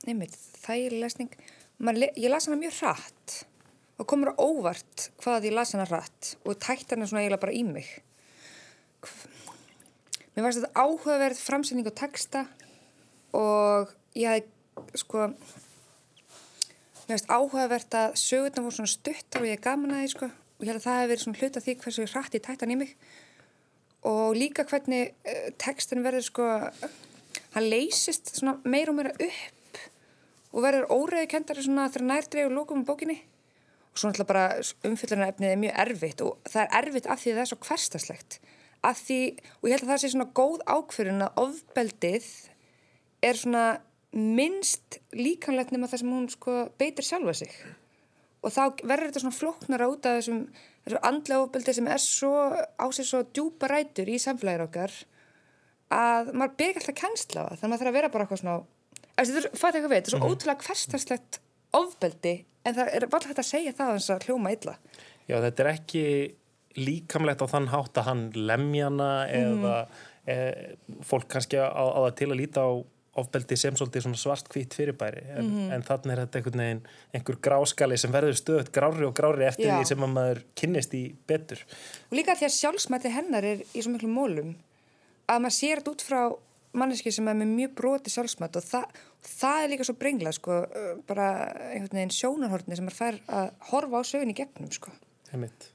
nefnir, 0.07 0.31
þægileg 0.63 1.01
lesning. 1.03 1.33
Le- 1.83 2.13
ég 2.15 2.31
las 2.31 2.47
hana 2.47 2.55
mjög 2.61 2.77
hratt 2.79 3.33
og 3.99 4.07
komur 4.07 4.31
á 4.31 4.39
óvart 4.39 5.09
hvað 5.19 5.49
ég 5.49 5.55
las 5.57 5.73
hana 5.75 5.83
hratt 5.89 6.37
og 6.45 6.55
tætt 6.55 6.95
hana 6.95 7.09
svona 7.09 7.25
eiginlega 7.25 7.41
bara 7.43 7.57
í 7.57 7.65
mig. 7.67 7.89
Mér 10.31 10.45
fannst 10.45 10.61
þetta 10.61 10.83
áhugaverð 10.85 11.39
framsynning 11.43 11.87
og 11.89 11.95
texta 11.97 12.45
og 13.35 13.91
ég 14.15 14.29
hafði, 14.31 14.99
sko, 15.01 15.25
mér 17.03 17.15
fannst 17.15 17.31
áhugavert 17.31 17.97
að 17.99 18.15
sögurnar 18.19 18.65
voru 18.65 18.77
svona 18.77 18.93
stuttar 18.93 19.43
og 19.43 19.49
ég 19.49 19.59
er 19.59 19.65
gaman 19.65 19.95
að 19.95 20.03
því, 20.03 20.11
sko, 20.13 20.29
og 20.31 20.63
ég 20.63 20.71
held 20.71 20.79
að 20.79 20.85
það 20.85 20.99
hefði 20.99 21.11
verið 21.11 21.23
svona 21.25 21.41
hluta 21.41 21.63
því 21.65 21.75
hversu 21.81 22.07
hratt 22.13 22.37
ég 22.37 22.45
tætt 22.45 22.63
hann 22.63 22.73
í 22.75 22.79
mig. 22.79 22.93
Og 24.07 24.37
líka 24.37 24.65
hvernig 24.69 25.11
uh, 25.27 25.49
textin 25.61 26.05
verður 26.05 26.25
sko 26.25 26.47
hann 27.55 27.67
leysist 27.67 28.31
svona 28.37 28.55
meira 28.63 28.93
og 28.93 28.97
meira 28.97 29.11
upp 29.11 29.81
og 30.51 30.63
verður 30.65 30.89
óreiðkendari 30.95 31.65
svona 31.65 31.89
þegar 31.91 32.07
nærdreið 32.07 32.47
og 32.49 32.55
lókum 32.55 32.81
um 32.81 32.87
bókinni. 32.87 33.19
Og 33.91 33.99
svo 33.99 34.09
náttúrulega 34.09 34.31
bara 34.31 34.87
umfyllunar 34.87 35.33
efnið 35.33 35.51
er 35.51 35.61
mjög 35.65 35.77
erfitt 35.83 36.23
og 36.23 36.49
það 36.49 36.63
er 36.63 36.75
erfitt 36.79 37.11
af 37.11 37.21
því 37.21 37.31
að 37.31 37.37
það 37.37 37.43
er 37.43 37.51
svo 37.51 37.59
hverstaslegt 37.67 38.39
af 38.85 38.97
því, 39.05 39.19
og 39.61 39.69
ég 39.69 39.75
held 39.75 39.85
að 39.85 39.91
það 39.93 40.01
sé 40.03 40.11
svona 40.13 40.31
góð 40.37 40.63
ákfyrin 40.65 41.25
að 41.25 41.39
ofbeldið 41.43 42.27
er 43.21 43.37
svona 43.37 43.65
minnst 44.11 44.97
líkanlegt 45.15 45.71
nema 45.71 45.87
það 45.91 46.01
sem 46.01 46.11
hún 46.15 46.27
sko 46.31 46.57
beitir 46.81 47.05
sjálfa 47.07 47.35
sig. 47.43 47.53
Og 48.41 48.51
þá 48.51 48.63
verður 48.81 49.11
þetta 49.11 49.23
svona 49.23 49.37
flóknara 49.37 49.87
út 49.91 50.07
af 50.09 50.17
þessum, 50.17 50.41
þessum 50.87 51.07
andlega 51.07 51.45
ofbeldi 51.45 51.75
sem 51.77 51.89
er 51.93 52.01
svo 52.01 52.33
á 52.57 52.85
sig 52.89 53.07
svo 53.07 53.21
djúpa 53.29 53.69
rætur 53.69 54.09
í 54.09 54.17
samfélagir 54.19 54.65
okkar 54.65 54.95
að 55.93 56.31
maður 56.33 56.57
byrja 56.59 56.81
alltaf 56.81 56.97
kennsla 56.97 57.45
á 57.45 57.49
það. 57.51 57.59
Þannig 57.61 57.67
að 57.67 57.71
maður 57.71 57.83
þarf 57.83 57.91
að 57.91 57.99
vera 57.99 58.11
bara 58.15 58.25
eitthvað 58.25 58.41
svona 58.41 58.57
þetta 59.21 59.41
er, 59.41 59.47
fattu 59.61 59.77
eitthvað 59.77 59.93
veit, 59.93 60.01
þetta 60.01 60.11
er 60.11 60.17
svo 60.17 60.31
ótrúlega 60.31 60.67
hverstarslegt 60.67 61.39
ofbeldi 61.77 62.35
en 62.65 62.77
það 62.77 62.93
er 62.97 63.07
bara 63.11 63.31
hægt 63.31 63.41
að 63.41 63.49
segja 63.49 63.73
það 63.77 63.95
eins 63.95 64.09
að 64.13 64.27
hljóma 64.27 64.53
illa. 64.55 64.75
Já, 65.29 65.37
þetta 65.37 65.63
er 65.63 65.71
ekki 65.71 66.03
líkamlegt 66.79 67.43
á 67.43 67.47
þann 67.51 67.69
hátt 67.73 67.99
að 67.99 68.07
hann 68.07 68.23
lemjana 68.35 69.11
eða 69.31 69.75
e, 70.25 70.35
fólk 71.05 71.29
kannski 71.31 71.59
á, 71.59 71.67
á 71.67 71.99
það 72.07 72.17
til 72.21 72.29
að 72.31 72.41
líta 72.41 72.65
á 72.65 72.71
ofbeldi 73.21 73.57
sem 73.59 73.75
svolítið 73.75 74.13
svart 74.15 74.47
hvitt 74.53 74.75
fyrirbæri 74.77 75.25
en, 75.35 75.49
en 75.75 75.81
þannig 75.83 76.13
er 76.13 76.21
þetta 76.21 76.39
einhvern 76.39 76.61
veginn 76.63 76.83
einhver 77.17 77.39
gráskali 77.43 77.97
sem 77.99 78.13
verður 78.13 78.37
stöðut 78.39 78.71
grári 78.71 79.03
og 79.03 79.15
grári 79.17 79.49
eftir 79.49 79.67
Já. 79.67 79.73
því 79.75 79.89
sem 79.89 80.05
að 80.05 80.13
maður 80.15 80.39
kynnist 80.61 80.95
í 80.95 81.01
betur 81.27 81.59
og 81.65 82.15
líka 82.15 82.37
því 82.39 82.47
að 82.47 82.55
sjálfsmætti 82.55 83.11
hennar 83.11 83.47
er 83.49 83.65
í 83.65 83.83
svo 83.83 83.91
miklu 83.91 84.13
mólum 84.13 84.53
að 85.27 85.43
maður 85.43 85.57
sér 85.57 85.81
þetta 85.81 85.93
út 85.95 86.05
frá 86.07 86.21
manneski 86.77 87.11
sem 87.11 87.27
er 87.27 87.37
með 87.41 87.51
mjög 87.51 87.75
broti 87.81 88.13
sjálfsmætt 88.13 88.57
og 88.59 88.65
það, 88.65 89.03
það 89.27 89.63
er 89.65 89.71
líka 89.73 89.87
svo 89.87 89.97
brengla 89.99 90.31
sko, 90.35 90.61
bara 91.09 91.27
einhvern 91.73 91.99
veginn 91.99 92.15
sjónarhortni 92.15 92.79
sem 92.79 92.87
maður 92.87 92.99
fær 93.01 93.19
að 93.41 93.51
horfa 93.73 94.03
á 94.03 94.03
sögun 94.07 94.31
í 94.31 94.37
gegnum 94.37 94.71
sko. 94.71 94.93
Einmitt. 95.31 95.67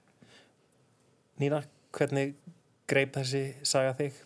Nína, 1.42 1.62
hvernig 1.96 2.34
greip 2.88 3.16
þessi 3.16 3.42
saga 3.66 3.94
þig? 3.98 4.16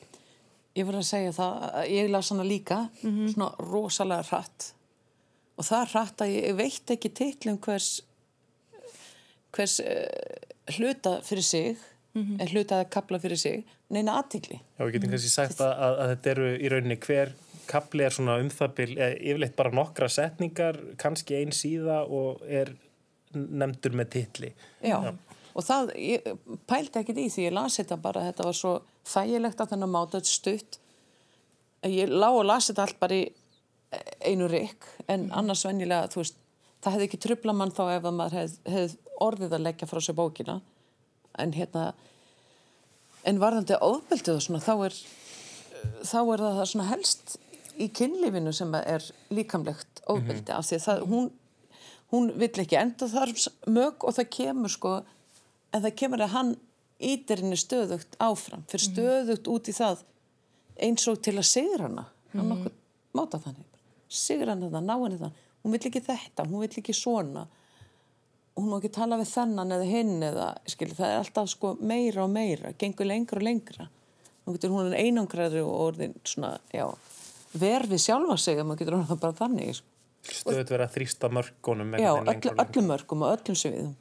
Ég 0.78 0.86
voru 0.86 1.00
að 1.00 1.08
segja 1.08 1.32
það, 1.34 1.64
að 1.80 1.88
ég 1.90 2.10
las 2.12 2.30
hana 2.30 2.46
líka 2.46 2.84
svona 3.02 3.50
rosalega 3.58 4.28
hratt 4.30 4.70
og 5.58 5.66
það 5.66 5.80
er 5.80 5.90
hratt 5.94 6.22
að 6.24 6.34
ég 6.36 6.56
veit 6.56 6.92
ekki 6.94 7.10
titlum 7.18 7.58
hvers 7.64 7.88
hvers 9.50 9.80
uh, 9.82 10.76
hluta 10.76 11.18
fyrir 11.26 11.46
sig 11.46 11.86
en 12.14 12.48
hluta 12.50 12.80
að 12.80 12.88
kapla 12.90 13.20
fyrir 13.22 13.38
sig 13.38 13.60
neina 13.94 14.16
aðtikli. 14.18 14.56
Já, 14.58 14.82
við 14.82 14.96
getum 14.96 15.12
kannski 15.12 15.30
sagt 15.30 15.60
að, 15.62 15.72
að, 15.72 15.96
að 16.02 16.12
þetta 16.12 16.30
eru 16.32 16.48
í 16.50 16.70
rauninni 16.72 16.96
hver 17.04 17.32
kapli 17.70 18.06
er 18.06 18.14
svona 18.14 18.38
um 18.42 18.50
það 18.50 18.72
bil, 18.78 18.88
eða 18.96 19.10
yfirleitt 19.18 19.56
bara 19.58 19.74
nokkra 19.74 20.08
setningar, 20.10 20.78
kannski 20.98 21.38
ein 21.38 21.54
síða 21.54 22.00
og 22.10 22.42
er 22.46 22.72
nefndur 23.34 23.94
með 23.98 24.10
titli. 24.16 24.50
Já. 24.82 24.98
Og 25.54 25.66
það, 25.66 25.92
ég 25.98 26.26
pældi 26.70 27.00
ekkit 27.00 27.18
í 27.18 27.28
því, 27.32 27.46
ég 27.48 27.56
las 27.56 27.78
þetta 27.80 27.98
bara, 28.02 28.26
þetta 28.28 28.46
var 28.46 28.56
svo 28.56 28.74
þægilegt 29.10 29.62
að 29.62 29.72
þennan 29.74 29.94
máta 29.94 30.20
stutt. 30.24 30.78
Ég 31.88 32.12
lág 32.12 32.36
og 32.38 32.46
lasi 32.46 32.72
þetta 32.72 32.86
allt 32.86 33.00
bara 33.00 33.18
í 33.18 33.24
einu 34.22 34.46
rikk 34.50 34.86
en 35.10 35.30
annars 35.34 35.64
vennilega, 35.66 36.10
þú 36.12 36.22
veist, 36.22 36.36
það 36.84 36.96
hefði 36.96 37.08
ekki 37.08 37.22
trubla 37.24 37.54
mann 37.56 37.74
þá 37.74 37.82
ef 37.96 38.06
maður 38.06 38.36
hefði 38.38 38.74
hef 38.76 38.96
orðið 39.20 39.56
að 39.56 39.66
leggja 39.66 39.88
frá 39.90 40.00
sér 40.04 40.16
bókina. 40.16 40.60
En 41.40 41.52
hérna 41.56 41.90
en 43.28 43.40
varðandi 43.40 43.76
ofbeldið 43.84 44.38
og 44.38 44.44
svona 44.44 44.62
þá 44.64 44.74
er 44.86 44.96
þá 46.08 46.18
er 46.20 46.44
það 46.44 46.62
svona 46.70 46.88
helst 46.90 47.36
í 47.80 47.88
kynlífinu 47.96 48.52
sem 48.56 48.72
er 48.80 49.04
líkamlegt 49.32 50.02
ofbeldi 50.06 50.40
mm 50.40 50.46
-hmm. 50.46 50.58
af 50.58 50.66
því 50.68 50.76
að 50.76 50.86
það, 50.86 51.04
hún 51.08 51.30
hún 52.10 52.32
vill 52.38 52.60
ekki 52.62 52.78
enda 52.78 53.08
þar 53.08 53.32
mög 53.70 54.04
og 54.04 54.16
það 54.16 54.30
kemur 54.36 54.72
sko 54.72 54.94
en 55.70 55.84
það 55.84 55.96
kemur 56.02 56.24
að 56.24 56.34
hann 56.34 56.54
ítir 57.00 57.40
henni 57.40 57.58
stöðugt 57.58 58.18
áfram 58.20 58.64
fyrir 58.68 58.86
mhm. 58.86 58.94
stöðugt 58.94 59.50
út 59.52 59.70
í 59.70 59.76
það 59.76 60.02
eins 60.80 61.06
og 61.10 61.20
til 61.24 61.36
að 61.36 61.48
sigra 61.48 61.86
hana. 61.86 62.06
Hann 62.32 62.46
mm. 62.46 62.52
okkur 62.56 62.74
máta 63.18 63.40
þannig. 63.42 63.66
Sigur 64.10 64.48
hann 64.48 64.62
þetta, 64.64 64.80
ná 64.84 64.94
henni 64.96 65.18
það 65.20 65.38
hún 65.60 65.74
vill 65.74 65.88
ekki 65.90 66.02
þetta, 66.04 66.46
hún 66.48 66.64
vill 66.64 66.80
ekki 66.80 66.94
svona. 66.96 67.46
Hún 68.58 68.68
má 68.70 68.78
ekki 68.78 68.90
tala 68.94 69.18
við 69.20 69.30
þennan 69.30 69.76
eða 69.76 69.88
hinn 69.88 70.26
eða, 70.26 70.48
skilji, 70.68 70.96
það 70.98 71.12
er 71.12 71.22
alltaf 71.22 71.50
sko 71.52 71.74
meira 71.80 72.24
og 72.24 72.32
meira, 72.32 72.72
gengur 72.80 73.08
lengra 73.08 73.40
og 73.40 73.46
lengra. 73.46 73.88
Hún 74.44 74.56
getur 74.56 74.74
hún 74.74 74.90
er 74.90 75.04
einangræður 75.04 75.68
og 75.68 75.80
orðin 75.88 76.16
svona, 76.26 76.56
já 76.74 76.86
verfið 77.60 78.02
sjálfa 78.04 78.36
sig 78.38 78.60
að 78.60 78.68
maður 78.68 78.82
getur 78.82 78.96
hún 78.98 79.08
það 79.08 79.22
bara 79.24 79.38
þannig 79.40 79.72
sko. 79.80 79.88
Stöðut 80.20 80.70
verið 80.70 80.84
að 80.84 80.94
þrýsta 80.98 81.28
mörgunum 81.32 81.94
Já, 81.96 82.10
öllu, 82.12 82.50
öllum 82.62 82.90
mörgum 82.90 83.22
og 83.24 83.38
öllum 83.38 83.56
sviðum 83.56 83.94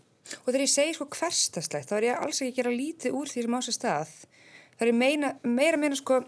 Og 0.44 0.50
þegar 0.52 0.64
ég 0.66 0.72
segi 0.72 0.96
sko 0.98 1.08
hverstaslegt 1.14 1.90
þá 1.90 1.96
er 1.98 2.08
ég 2.10 2.22
alls 2.24 2.42
ekki 2.42 2.54
að 2.54 2.60
gera 2.60 2.76
lítið 2.76 3.18
úr 3.18 3.32
því 3.32 3.46
sem 3.46 3.58
á 3.58 3.62
sér 3.66 3.78
stað. 3.78 4.12
Þá 4.78 4.84
er 4.86 4.92
ég 4.92 5.00
meina, 5.00 5.32
meira 5.44 5.80
meina 5.80 5.98
sko 6.00 6.20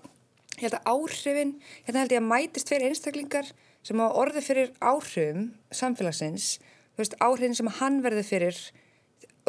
ég 0.58 0.68
held 0.68 0.78
að 0.78 0.90
áhrifin, 0.92 1.54
hérna 1.88 2.04
held 2.04 2.16
ég 2.16 2.22
að 2.22 2.30
mætist 2.30 2.72
fyrir 2.72 2.92
einstaklingar 2.92 3.52
sem 3.86 4.02
á 4.02 4.08
orði 4.10 4.44
fyrir 4.46 4.72
áhrifum 4.84 5.52
samfélagsins, 5.74 6.58
þú 6.94 7.02
veist, 7.02 7.18
áhrifin 7.24 7.58
sem 7.58 7.72
hann 7.80 8.02
verður 8.06 8.28
fyrir 8.28 8.60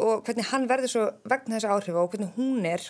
og 0.01 0.23
hvernig 0.25 0.49
hann 0.53 0.69
verður 0.71 0.93
svo 0.93 1.07
vegna 1.29 1.59
þessa 1.59 1.75
áhrif 1.75 1.99
og 2.01 2.15
hvernig 2.15 2.37
hún 2.39 2.69
er, 2.69 2.87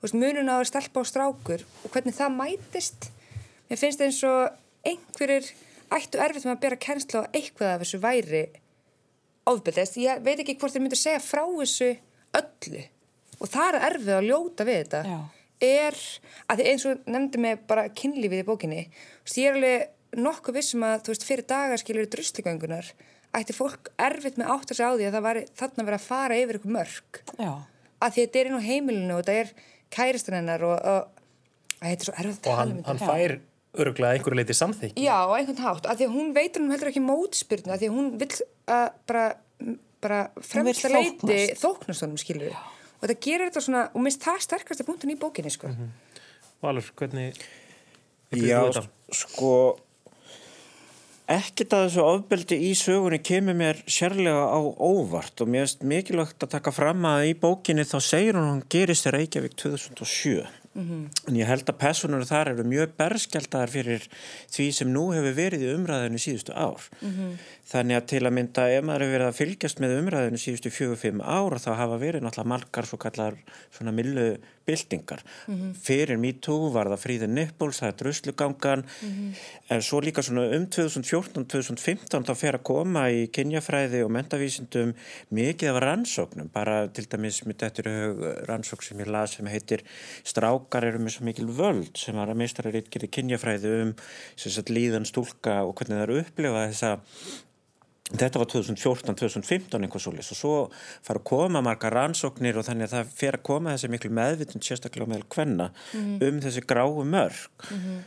þú 0.00 0.06
veist, 0.06 0.18
mununa 0.18 0.58
á 0.58 0.60
að 0.60 0.70
stelpa 0.72 1.04
á 1.06 1.10
strákur 1.10 1.66
og 1.84 1.94
hvernig 1.94 2.16
það 2.16 2.38
mætist. 2.38 3.10
Mér 3.70 3.78
finnst 3.78 4.00
það 4.00 4.08
eins 4.08 4.22
og 4.26 4.90
einhverjir 4.90 5.52
ættu 5.94 6.22
erfitt 6.22 6.46
með 6.46 6.56
að 6.56 6.64
bera 6.64 6.80
kennsla 6.86 7.22
á 7.22 7.30
eitthvað 7.30 7.74
af 7.74 7.84
þessu 7.84 8.02
væri 8.02 8.42
ofbeldist, 9.48 9.98
ég 10.02 10.24
veit 10.24 10.38
ekki 10.38 10.56
hvort 10.60 10.74
þér 10.74 10.84
myndir 10.84 11.00
segja 11.00 11.22
frá 11.24 11.44
þessu 11.44 11.92
öllu. 12.40 12.82
Og 13.40 13.48
það 13.48 13.68
er 13.70 13.86
erfið 13.90 14.16
að 14.18 14.28
ljóta 14.28 14.66
við 14.68 14.82
þetta. 14.82 15.04
Já. 15.08 15.20
er, 15.60 15.96
að 16.48 16.60
því 16.60 16.68
eins 16.70 16.84
og 16.88 17.08
nefndi 17.08 17.40
mig 17.40 17.64
bara 17.68 17.88
kynlífið 17.92 18.42
í 18.42 18.44
bókinni, 18.48 18.84
ég 19.36 19.48
er 19.48 19.58
alveg 19.58 20.20
nokkuð 20.20 20.56
vissum 20.56 20.84
að 20.86 21.02
þú 21.04 21.12
veist 21.12 21.26
fyrir 21.26 21.46
dagarskilir 21.50 22.08
drusligöngunar 22.10 22.88
ætti 23.36 23.54
fólk 23.54 23.92
erfitt 24.00 24.38
með 24.40 24.50
átt 24.54 24.72
að 24.72 24.80
segja 24.80 24.90
á 24.90 24.96
því 24.96 25.06
að 25.06 25.16
það 25.16 25.26
var 25.26 25.40
þarna 25.60 25.86
verið 25.86 25.98
að 25.98 26.06
fara 26.08 26.38
yfir 26.40 26.58
ykkur 26.58 26.74
mörg 26.74 27.20
Já. 27.38 27.52
að 28.02 28.16
því 28.16 28.24
að 28.24 28.24
þetta 28.24 28.40
er 28.40 28.50
inn 28.50 28.58
á 28.58 28.68
heimilinu 28.68 29.14
og 29.14 29.22
þetta 29.22 29.36
er 29.38 29.52
kæristan 29.94 30.38
hennar 30.40 30.66
og, 30.66 30.76
og 30.90 31.86
er 31.86 32.30
að 32.30 32.40
tala 32.42 32.66
um 32.66 32.80
þetta. 32.80 32.80
og 32.80 32.88
hann 32.90 33.02
fær 33.04 33.36
öruglega 33.78 34.16
einhverju 34.16 34.40
leiti 34.40 34.56
samþykki. 34.56 35.04
Já, 35.04 35.16
á 35.26 35.32
einhvern 35.36 35.62
hátt, 35.62 35.86
að 35.86 36.00
því 36.00 36.08
að 36.08 36.16
hún 36.16 36.32
veitur 36.36 36.64
hún 36.64 36.74
heldur 36.74 36.90
ekki 36.90 37.04
mótspyrnu, 37.04 37.70
að 37.70 37.82
því 37.82 37.90
að 37.90 37.96
hún 37.96 38.10
vil 38.20 38.30
að 38.66 38.86
bara, 39.10 39.24
bara 40.02 40.20
fremsta 40.42 40.92
leiti 40.92 41.40
þóknast. 41.60 42.04
honum, 42.04 42.20
skilju 42.20 42.52
og 43.00 43.06
þetta 43.06 43.20
gerir 43.24 43.48
þetta 43.48 43.64
svona, 43.64 43.84
og 43.94 44.02
minnst 44.04 44.24
það 44.24 44.42
sterkast 44.44 44.82
er 44.82 44.88
punktun 44.88 45.14
í 45.14 45.16
bókinni, 45.20 45.52
sko. 45.54 45.70
Mm 45.70 45.76
-hmm. 45.76 46.24
Valur, 46.60 46.90
hvernig 46.96 47.38
Já, 48.30 48.60
sko 49.10 49.78
Ekkert 51.30 51.74
að 51.76 51.84
þessu 51.84 52.02
ofbeldi 52.02 52.56
í 52.66 52.70
sögunni 52.74 53.20
kemur 53.22 53.54
mér 53.54 53.78
sérlega 53.86 54.50
á 54.50 54.58
óvart 54.82 55.38
og 55.44 55.50
mér 55.52 55.62
finnst 55.62 55.84
mikilvægt 55.86 56.42
að 56.42 56.56
taka 56.56 56.72
fram 56.74 57.06
að 57.06 57.28
í 57.28 57.34
bókinni 57.38 57.84
þá 57.86 57.98
segir 58.02 58.34
hún 58.34 58.48
hún 58.48 58.64
gerist 58.66 59.06
í 59.06 59.12
Reykjavík 59.14 59.54
2007 59.54 60.42
mm 60.74 60.82
-hmm. 60.82 61.28
en 61.28 61.36
ég 61.36 61.46
held 61.46 61.68
að 61.68 61.78
personur 61.78 62.24
þar 62.24 62.48
eru 62.52 62.64
mjög 62.64 62.94
berskjaldar 62.96 63.70
fyrir 63.70 64.06
því 64.50 64.70
sem 64.72 64.92
nú 64.92 65.12
hefur 65.12 65.34
verið 65.34 65.62
í 65.66 65.74
umræðinu 65.74 66.18
síðustu 66.18 66.52
ár 66.54 66.82
mm 67.00 67.10
-hmm. 67.10 67.32
þannig 67.72 67.96
að 67.96 68.06
til 68.06 68.22
að 68.26 68.32
mynda 68.32 68.68
ef 68.70 68.84
maður 68.84 69.00
hefur 69.00 69.16
verið 69.16 69.28
að 69.28 69.38
fylgjast 69.40 69.80
með 69.80 69.98
umræðinu 69.98 70.38
síðustu 70.38 70.70
fjögur-fimm 70.70 71.20
ára 71.20 71.58
þá 71.58 71.70
hafa 71.74 71.98
verið 71.98 72.22
náttúrulega 72.22 72.52
margar 72.54 72.86
svo 72.86 72.98
kallar 72.98 73.34
svona 73.70 73.92
millu 73.92 74.36
bildingar 74.70 75.24
mm 75.24 75.54
-hmm. 75.54 75.74
fyrir 75.86 76.18
MeToo 76.18 76.70
var 76.72 76.92
það 76.92 77.04
fríðin 77.04 77.34
Nipples, 77.38 77.80
það 77.82 77.88
er 77.88 77.98
druslugangan 78.02 78.84
en 79.70 79.82
svo 79.82 80.00
líka 80.00 80.22
svona 80.22 80.46
um 80.56 80.66
2014-2015 80.66 82.26
þá 82.28 82.34
fer 82.34 82.54
að 82.58 82.62
koma 82.62 83.08
í 83.10 83.26
kynjafræði 83.34 84.04
og 84.04 84.10
mentavísindum 84.10 84.94
mikið 85.30 85.74
af 85.74 85.82
rannsóknum 85.82 86.48
bara 86.52 86.88
til 86.88 87.06
dæmis 87.10 87.44
mitt 87.46 87.62
eftir 87.62 87.84
rannsók 88.48 88.82
sem 88.82 88.98
ég 88.98 89.06
las 89.06 89.36
sem 89.36 89.46
heitir 89.46 89.82
Strák 90.24 90.50
strákar 90.50 90.86
eru 90.88 91.00
með 91.02 91.16
svo 91.16 91.26
mikil 91.28 91.50
völd 91.54 91.98
sem 91.98 92.16
var 92.16 92.30
að 92.30 92.40
meistara 92.42 92.72
reytkeri 92.74 93.08
kynjafræði 93.10 93.74
um 93.84 93.92
sagt, 94.36 94.72
líðan 94.72 95.06
stúlka 95.08 95.60
og 95.66 95.76
hvernig 95.78 95.96
það 95.96 96.04
eru 96.06 96.18
upplifað 96.24 96.66
þess 96.72 96.88
að 96.90 97.16
Þetta 98.10 98.40
var 98.42 98.48
2014-2015 98.50 99.84
einhvers 99.86 100.06
og 100.10 100.36
svo 100.36 100.54
fara 100.74 101.20
að 101.20 101.28
koma 101.30 101.62
marga 101.62 101.92
rannsóknir 101.94 102.58
og 102.58 102.66
þannig 102.66 102.88
að 102.88 102.96
það 102.96 103.12
fer 103.20 103.38
að 103.38 103.46
koma 103.46 103.74
þessi 103.76 103.90
miklu 103.92 104.10
meðvitund 104.18 104.66
sérstaklega 104.66 105.10
meðal 105.12 105.28
hvenna 105.30 105.70
mm 105.70 106.00
-hmm. 106.00 106.28
um 106.28 106.40
þessi 106.40 106.64
gráu 106.66 107.04
mörg 107.04 107.70
mm 107.70 107.78
-hmm. 107.78 108.00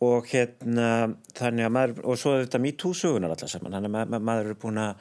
og 0.00 0.26
hérna 0.26 1.14
þannig 1.34 1.64
að 1.64 1.72
maður, 1.72 2.04
og 2.04 2.18
svo 2.18 2.34
er 2.34 2.44
þetta 2.44 2.58
MeToo-sögunar 2.58 3.30
alltaf 3.30 3.50
saman, 3.50 3.72
þannig 3.72 3.88
að 3.88 3.96
maður, 3.96 4.20
maður 4.20 4.50
er 4.50 4.60
búin 4.60 4.78
að 4.78 4.94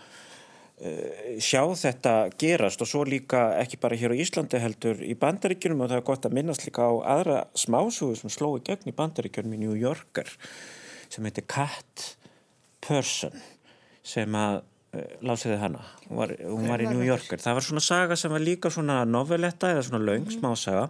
Eh, 0.76 1.38
sjá 1.40 1.62
þetta 1.72 2.14
gerast. 2.36 2.82
Og 2.84 2.90
svo 2.90 3.06
líka 3.08 3.54
ekki 3.62 3.80
bara 3.80 3.96
hér 3.96 4.12
á 4.12 4.20
Íslandi 4.20 4.60
heldur 4.60 5.00
í 5.00 5.14
bandaríkjunum 5.16 5.86
og 5.86 5.92
það 5.92 6.02
er 6.02 6.08
gott 6.10 6.28
að 6.28 6.36
minnast 6.36 6.66
líka 6.68 6.84
á 6.84 6.94
aðra 7.16 7.38
smásúðu 7.56 8.18
sem 8.20 8.34
slói 8.34 8.60
gegn 8.60 8.92
í 8.92 8.96
bandaríkjunum 8.96 9.56
í 9.56 9.62
New 9.64 9.78
Yorker 9.80 10.28
sem 11.08 11.24
heitir 11.24 11.48
Cat 11.48 12.18
Person 12.84 13.40
sem 14.06 14.38
að 14.38 14.60
uh, 14.62 15.08
lásiði 15.26 15.58
hana, 15.62 15.82
hún 16.06 16.20
var, 16.22 16.36
hún 16.46 16.70
var 16.70 16.84
í 16.84 16.92
New 16.92 17.06
Yorker. 17.06 17.42
Það 17.42 17.58
var 17.60 17.68
svona 17.70 17.84
saga 17.86 18.20
sem 18.20 18.34
var 18.34 18.44
líka 18.44 18.72
svona 18.74 19.02
noveletta 19.10 19.74
eða 19.74 19.88
svona 19.90 20.04
laung 20.06 20.28
mhm. 20.28 20.38
smásaga 20.40 20.90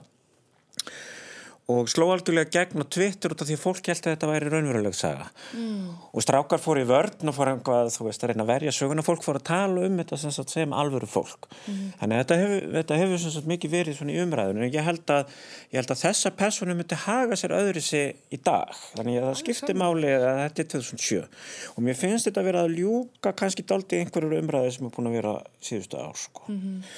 og 1.72 1.88
sló 1.90 2.12
algjörlega 2.14 2.52
gegn 2.54 2.84
á 2.84 2.94
Twitter 2.94 3.34
út 3.34 3.42
af 3.42 3.48
því 3.50 3.56
að 3.58 3.62
fólk 3.64 3.88
held 3.90 4.04
að 4.04 4.12
þetta 4.12 4.28
væri 4.30 4.50
raunveruleg 4.54 4.94
saga 4.94 5.26
mm. 5.58 5.86
og 6.14 6.22
strákar 6.22 6.62
fór 6.62 6.78
í 6.78 6.84
vörn 6.86 7.32
og 7.32 7.34
fór 7.34 7.50
einhvað, 7.50 7.90
þú 7.96 8.06
veist, 8.06 8.22
að 8.22 8.32
reyna 8.32 8.46
að 8.46 8.52
verja 8.52 8.74
söguna 8.76 9.06
fólk 9.06 9.26
fór 9.26 9.40
að 9.40 9.48
tala 9.50 9.86
um 9.88 9.98
þetta 9.98 10.20
sem, 10.22 10.36
sem 10.52 10.76
alvöru 10.78 11.10
fólk 11.10 11.48
mm. 11.50 11.80
þannig 12.02 12.20
að 12.20 12.22
þetta 12.22 12.38
hefur, 12.42 12.68
þetta 12.76 13.00
hefur 13.02 13.24
sagt, 13.24 13.50
mikið 13.50 13.74
verið 13.74 14.04
í 14.06 14.20
umræðinu 14.22 14.70
ég 14.70 14.86
held 14.86 15.16
að, 15.16 15.34
ég 15.72 15.82
held 15.82 15.96
að 15.96 16.04
þessa 16.04 16.34
personu 16.44 16.78
myndi 16.78 17.02
haga 17.08 17.40
sér 17.42 17.58
öðru 17.58 17.84
sig 17.88 18.14
í 18.30 18.42
dag 18.46 18.78
þannig 18.92 19.18
að 19.24 19.28
það 19.32 19.42
skipti 19.42 19.78
máli 19.82 20.14
að 20.14 20.44
þetta 20.44 20.66
er 20.66 20.72
2007 20.76 21.26
og 21.74 21.82
mér 21.88 21.98
finnst 21.98 22.30
þetta 22.30 22.44
að 22.44 22.52
vera 22.52 22.64
að 22.68 22.78
ljúka 22.78 23.34
kannski 23.42 23.66
daldi 23.66 24.04
einhverjur 24.04 24.38
umræði 24.38 24.78
sem 24.78 24.86
er 24.86 24.94
búin 24.94 25.10
að 25.10 25.18
vera 25.18 25.36
síðustu 25.66 25.98
ár 25.98 26.18
sko. 26.20 26.46
mm 26.46 26.62
-hmm. 26.62 26.96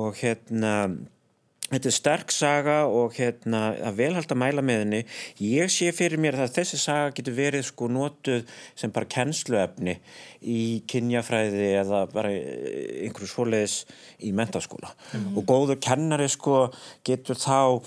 og 0.00 0.16
hérna 0.22 0.74
Þetta 1.68 1.88
er 1.90 1.94
sterk 1.94 2.32
saga 2.32 2.76
og 2.88 3.12
hérna 3.18 3.74
að 3.90 3.98
velhald 4.00 4.30
að 4.32 4.40
mæla 4.40 4.64
með 4.64 4.82
henni. 4.82 5.00
Ég 5.44 5.72
sé 5.72 5.90
fyrir 5.92 6.20
mér 6.20 6.38
að 6.40 6.54
þessi 6.56 6.80
saga 6.80 7.12
getur 7.16 7.36
verið 7.36 7.66
sko 7.68 7.90
notuð 7.92 8.48
sem 8.78 8.94
bara 8.94 9.10
kennsluefni 9.12 9.98
í 10.48 10.62
kynjafræði 10.88 11.68
eða 11.82 12.02
bara 12.14 12.32
einhverju 12.32 13.28
svoleiðis 13.34 13.82
í 14.24 14.32
mentaskóla. 14.32 14.94
Mm 15.12 15.20
-hmm. 15.20 15.36
Og 15.36 15.48
góður 15.52 15.80
kennari 15.84 16.28
sko 16.32 16.70
getur 17.04 17.36
þá 17.36 17.84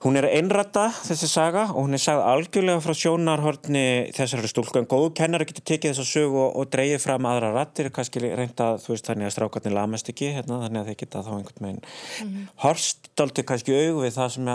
Hún 0.00 0.16
er 0.16 0.24
einrætta 0.30 0.86
þessi 1.04 1.26
saga 1.28 1.66
og 1.74 1.82
hún 1.84 1.92
er 1.92 2.00
sagð 2.00 2.22
algjörlega 2.24 2.80
frá 2.80 2.94
sjónarhortni 2.96 3.82
þessari 4.16 4.48
stúlku 4.48 4.78
en 4.80 4.86
góðu 4.88 5.10
kennar 5.18 5.42
getur 5.44 5.66
tekið 5.68 5.90
þessa 5.92 6.06
sögu 6.08 6.38
og, 6.46 6.70
dreyið 6.72 7.02
fram 7.02 7.26
aðra 7.28 7.50
rattir, 7.52 7.90
kannski 7.92 8.22
reynda 8.24 8.70
þú 8.80 8.94
veist 8.94 9.10
þannig 9.10 9.28
að 9.28 9.34
strákarnir 9.34 9.74
lamast 9.76 10.08
ekki 10.08 10.30
hérna, 10.38 10.62
þannig 10.62 10.80
að 10.80 10.88
þeir 10.88 10.96
geta 11.02 11.20
þá 11.26 11.28
einhvern 11.34 11.66
veginn 11.66 11.82
mm 11.82 12.30
-hmm. 12.30 12.46
horst 12.64 13.10
aldrei 13.20 13.44
kannski 13.50 13.74
auðu 13.76 13.98
við 14.06 14.14
það 14.14 14.30
sem 14.34 14.48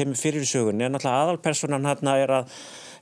kemur 0.00 0.20
fyrir 0.22 0.46
í 0.46 0.48
sögunni 0.48 0.86
en 0.86 0.96
náttúrulega 0.96 1.22
aðalpersonan 1.26 1.88
hérna 1.90 2.14
er, 2.22 2.32
að, 2.38 2.54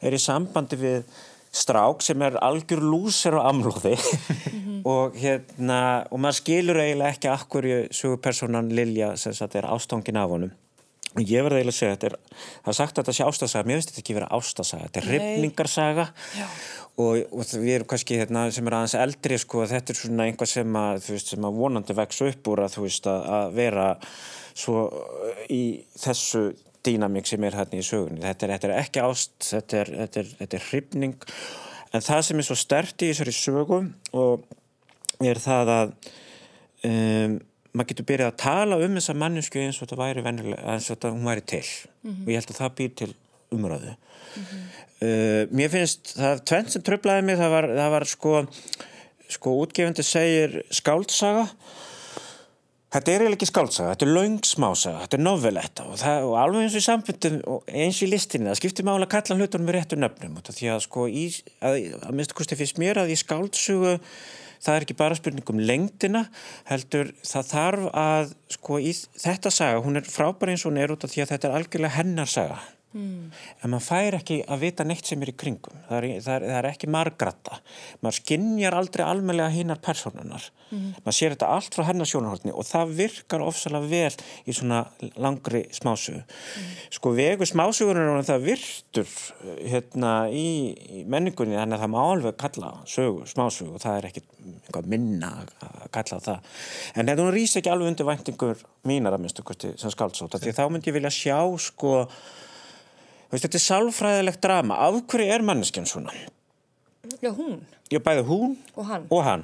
er 0.03 0.17
í 0.17 0.19
sambandi 0.19 0.77
við 0.81 1.05
strák 1.53 2.03
sem 2.03 2.23
er 2.23 2.39
algjör 2.43 2.83
lúsir 2.83 3.37
og 3.39 3.47
amlóði 3.47 3.95
mm 3.95 4.59
-hmm. 4.59 4.83
og 4.95 5.15
hérna 5.15 6.03
og 6.11 6.19
maður 6.19 6.41
skilur 6.43 6.83
eiginlega 6.83 7.15
ekki 7.15 7.29
akkur 7.29 7.71
sögupersonan 7.95 8.75
Lilja 8.75 9.17
sem 9.17 9.33
þetta 9.33 9.59
er 9.59 9.71
ástofngin 9.71 10.19
af 10.19 10.31
honum 10.31 10.51
Ég 11.19 11.43
verði 11.43 11.59
eiginlega 11.59 11.75
að 11.75 11.79
segja, 11.81 11.95
er, 12.07 12.15
það 12.63 12.69
er 12.71 12.77
sagt 12.79 12.93
að 12.93 13.01
þetta 13.01 13.15
sé 13.17 13.25
ástasaga, 13.27 13.67
mér 13.67 13.81
finnst 13.81 13.89
þetta 13.91 14.03
ekki 14.05 14.15
vera 14.15 14.29
ástasaga, 14.37 14.85
þetta 14.85 15.01
er 15.01 15.09
ripningarsaga 15.11 16.05
og, 17.03 17.17
og 17.35 17.55
við 17.57 17.73
erum 17.75 17.89
kannski 17.91 18.19
hérna, 18.21 18.45
sem 18.55 18.71
er 18.71 18.77
aðeins 18.79 18.95
eldri 19.01 19.39
sko, 19.43 19.65
þetta 19.73 19.91
er 19.91 19.99
svona 19.99 20.29
einhvað 20.29 20.53
sem 20.53 20.79
að, 20.79 21.01
veist, 21.11 21.33
sem 21.35 21.49
að 21.49 21.59
vonandi 21.59 21.97
vex 21.99 22.23
upp 22.29 22.53
úr 22.53 22.63
að, 22.63 22.79
veist, 22.85 23.11
að, 23.11 23.27
að 23.41 23.59
vera 23.59 23.89
svo 24.61 24.87
í 25.51 25.63
þessu 25.99 26.45
dýnamík 26.87 27.29
sem 27.29 27.45
er 27.45 27.59
hérna 27.59 27.81
í 27.81 27.85
sögunni. 27.85 28.23
Þetta 28.23 28.47
er, 28.47 28.55
þetta 28.55 28.71
er 28.71 28.77
ekki 28.79 29.05
ást, 29.05 29.35
þetta 29.51 29.83
er, 29.83 29.93
þetta 30.05 30.23
er, 30.23 30.33
þetta 30.39 30.65
hrifning. 30.69 31.29
En 31.91 32.07
það 32.07 32.25
sem 32.29 32.41
er 32.41 32.47
svo 32.47 32.57
stert 32.59 33.03
í 33.03 33.11
þessari 33.11 33.35
sögum 33.35 33.93
og 34.17 34.47
er 35.27 35.41
það 35.43 35.73
að 35.75 35.95
um, 36.87 37.41
maður 37.73 37.91
getur 37.93 38.09
byrjað 38.11 38.33
að 38.33 38.39
tala 38.43 38.79
um 38.85 38.97
þessa 38.99 39.17
mannesku 39.23 39.61
eins 39.63 39.79
og 39.79 39.87
þetta 39.87 40.01
væri 40.01 40.25
vennilega 40.27 40.75
eins 40.75 40.89
og 40.89 40.97
þetta 40.97 41.13
hún 41.15 41.29
væri 41.31 41.45
til 41.55 41.65
mm 41.65 42.11
-hmm. 42.11 42.23
og 42.23 42.29
ég 42.29 42.41
held 42.41 42.51
að 42.51 42.61
það 42.61 42.77
býr 42.79 42.95
til 42.95 43.15
umræðu 43.51 43.93
mm 43.93 44.43
-hmm. 44.43 44.65
uh, 45.07 45.43
mér 45.59 45.71
finnst 45.71 46.15
það 46.17 46.45
tvenn 46.45 46.71
sem 46.71 46.83
tröflaði 46.83 47.23
mig 47.23 47.37
það 47.39 47.51
var, 47.51 47.67
það 47.81 47.91
var 47.91 48.05
sko 48.05 48.47
sko 49.29 49.51
útgefandi 49.63 50.03
segir 50.03 50.63
skáldsaga 50.71 51.49
Þetta 52.91 53.13
er 53.13 53.23
eiginlega 53.23 53.39
ekki 53.39 53.47
skáltsaga, 53.47 53.91
þetta 53.93 54.07
er 54.07 54.15
laungsmásaga, 54.17 55.01
þetta 55.05 55.17
er 55.17 55.21
noveletta 55.23 55.85
og, 55.87 55.99
það, 56.01 56.25
og 56.27 56.33
alveg 56.41 56.65
eins 56.65 56.75
og 56.75 56.81
í 56.81 56.87
samfundum 56.89 57.37
og 57.47 57.69
eins 57.71 58.01
og 58.01 58.07
í 58.07 58.11
listinni, 58.11 58.49
það 58.51 58.59
skiptir 58.59 58.87
mála 58.89 59.07
að 59.07 59.13
kalla 59.13 59.37
hlutunum 59.39 59.69
með 59.69 59.77
réttu 59.77 59.99
nöfnum 60.01 60.41
því 60.49 60.71
að 60.73 60.81
sko 60.89 61.05
í, 61.07 61.23
að, 61.63 61.77
að 62.01 62.17
minnstu 62.19 62.39
kosti 62.41 62.59
fyrst 62.59 62.81
mér 62.83 62.99
að 62.99 63.13
í 63.15 63.19
skáltsugu 63.21 63.93
það 64.61 64.77
er 64.77 64.87
ekki 64.87 64.99
bara 64.99 65.19
spurning 65.19 65.53
um 65.53 65.63
lengdina 65.71 66.27
heldur 66.69 67.15
það 67.27 67.49
þarf 67.55 67.89
að 68.03 68.35
sko 68.57 68.81
í 68.83 68.93
þetta 68.95 69.55
saga, 69.55 69.81
hún 69.85 70.01
er 70.01 70.09
frábær 70.09 70.53
eins 70.53 70.67
og 70.67 70.73
hún 70.73 70.83
er 70.83 70.95
út 70.95 71.07
af 71.07 71.13
því 71.13 71.25
að 71.25 71.33
þetta 71.35 71.51
er 71.51 71.59
algjörlega 71.59 71.99
hennar 71.99 72.31
saga 72.31 72.61
Mm. 72.91 73.29
en 73.63 73.71
maður 73.71 73.85
fær 73.87 74.15
ekki 74.17 74.37
að 74.51 74.63
vita 74.65 74.83
neitt 74.83 75.07
sem 75.07 75.21
er 75.23 75.31
í 75.31 75.35
kringum 75.39 75.77
það 75.87 75.97
er, 75.97 76.07
það 76.25 76.33
er, 76.35 76.45
það 76.49 76.57
er 76.59 76.67
ekki 76.73 76.89
margrata 76.91 77.59
maður 78.03 78.17
skinnjar 78.17 78.75
aldrei 78.75 79.05
almeinlega 79.05 79.53
hinnar 79.55 79.79
personunar 79.79 80.49
mm. 80.73 80.89
maður 81.05 81.15
sér 81.15 81.37
þetta 81.37 81.51
allt 81.55 81.79
frá 81.79 81.85
hennar 81.87 82.11
sjónarhaldni 82.11 82.51
og 82.51 82.67
það 82.67 82.97
virkar 82.99 83.45
ofsalega 83.47 83.93
vel 83.93 84.27
í 84.43 84.57
svona 84.59 84.81
langri 85.23 85.63
smásögu 85.79 86.25
mm. 86.25 86.75
sko 86.99 87.15
vegu 87.15 87.47
smásögunar 87.47 88.11
er 88.17 88.27
það 88.33 88.49
virtur 88.49 89.15
hérna 89.61 90.17
í, 90.35 91.05
menningunni 91.07 91.61
þannig 91.61 91.79
að 91.79 91.87
það 91.87 91.95
má 91.95 92.01
alveg 92.03 92.43
kalla 92.43 92.73
sögu, 92.91 93.23
smásögu 93.31 93.79
og 93.79 93.87
það 93.87 94.01
er 94.01 94.11
ekki 94.11 94.27
minna 94.91 95.31
að 95.47 95.89
kalla 95.95 96.23
það 96.27 96.53
en 96.97 97.07
þetta 97.07 97.23
hún 97.23 97.35
rýst 97.39 97.63
ekki 97.63 97.71
alveg 97.71 97.95
undir 97.95 98.11
væntingur 98.11 98.69
mínar 98.91 99.15
að 99.15 99.29
minnstu 99.29 99.47
sem 99.79 99.95
skáldsóta 99.95 100.43
því 100.43 100.59
þá 100.59 100.65
myndi 100.67 100.91
ég 100.91 100.99
vilja 100.99 101.15
sjá 101.15 101.39
sko 101.63 102.01
þetta 103.39 103.59
er 103.61 103.67
sálfræðilegt 103.69 104.43
drama. 104.43 104.81
Af 104.89 105.03
hverju 105.07 105.31
er 105.31 105.47
manneskjan 105.47 105.87
svona? 105.87 106.15
Já, 107.21 107.31
hún. 107.37 107.61
Já, 107.91 107.99
bæði 108.01 108.23
hún 108.29 108.59
og 108.77 108.87
hann. 108.87 109.07
Og, 109.11 109.25
hann. 109.25 109.43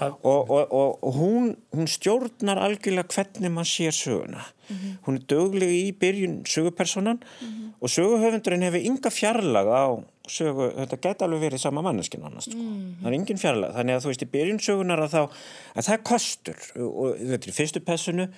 og, 0.00 0.50
og, 0.50 1.02
og 1.04 1.16
hún, 1.18 1.56
hún 1.74 1.88
stjórnar 1.90 2.60
algjörlega 2.62 3.08
hvernig 3.12 3.52
mann 3.52 3.68
sér 3.68 3.92
söguna. 3.92 4.46
Mm 4.68 4.76
-hmm. 4.76 4.94
Hún 5.06 5.14
er 5.16 5.24
dögleg 5.28 5.68
í 5.68 5.92
byrjun 5.92 6.44
sögupersonan 6.44 7.18
mm 7.18 7.48
-hmm. 7.48 7.72
og 7.80 7.88
söguhöfundurinn 7.88 8.64
hefur 8.64 8.86
ynga 8.86 9.10
fjarlag 9.10 9.66
á 9.66 10.04
sögu, 10.28 10.68
þetta 10.76 10.98
geta 11.02 11.26
alveg 11.26 11.40
verið 11.46 11.62
sama 11.62 11.82
manneskinn 11.84 12.24
annars, 12.26 12.48
sko. 12.48 12.56
mm 12.56 12.68
-hmm. 12.68 13.02
það 13.02 13.08
er 13.08 13.16
engin 13.18 13.38
fjarlag 13.38 13.74
þannig 13.76 13.94
að 13.94 14.02
þú 14.02 14.10
veist, 14.12 14.22
í 14.22 14.32
byrjun 14.34 14.60
sögunar 14.66 15.02
að 15.04 15.14
þá 15.14 15.22
að 15.74 15.86
það 15.86 15.94
er 15.94 16.02
kostur 16.10 16.58
og 16.76 17.16
þetta 17.18 17.46
er 17.46 17.52
í 17.52 17.58
fyrstu 17.58 17.80
pessunu 17.80 18.28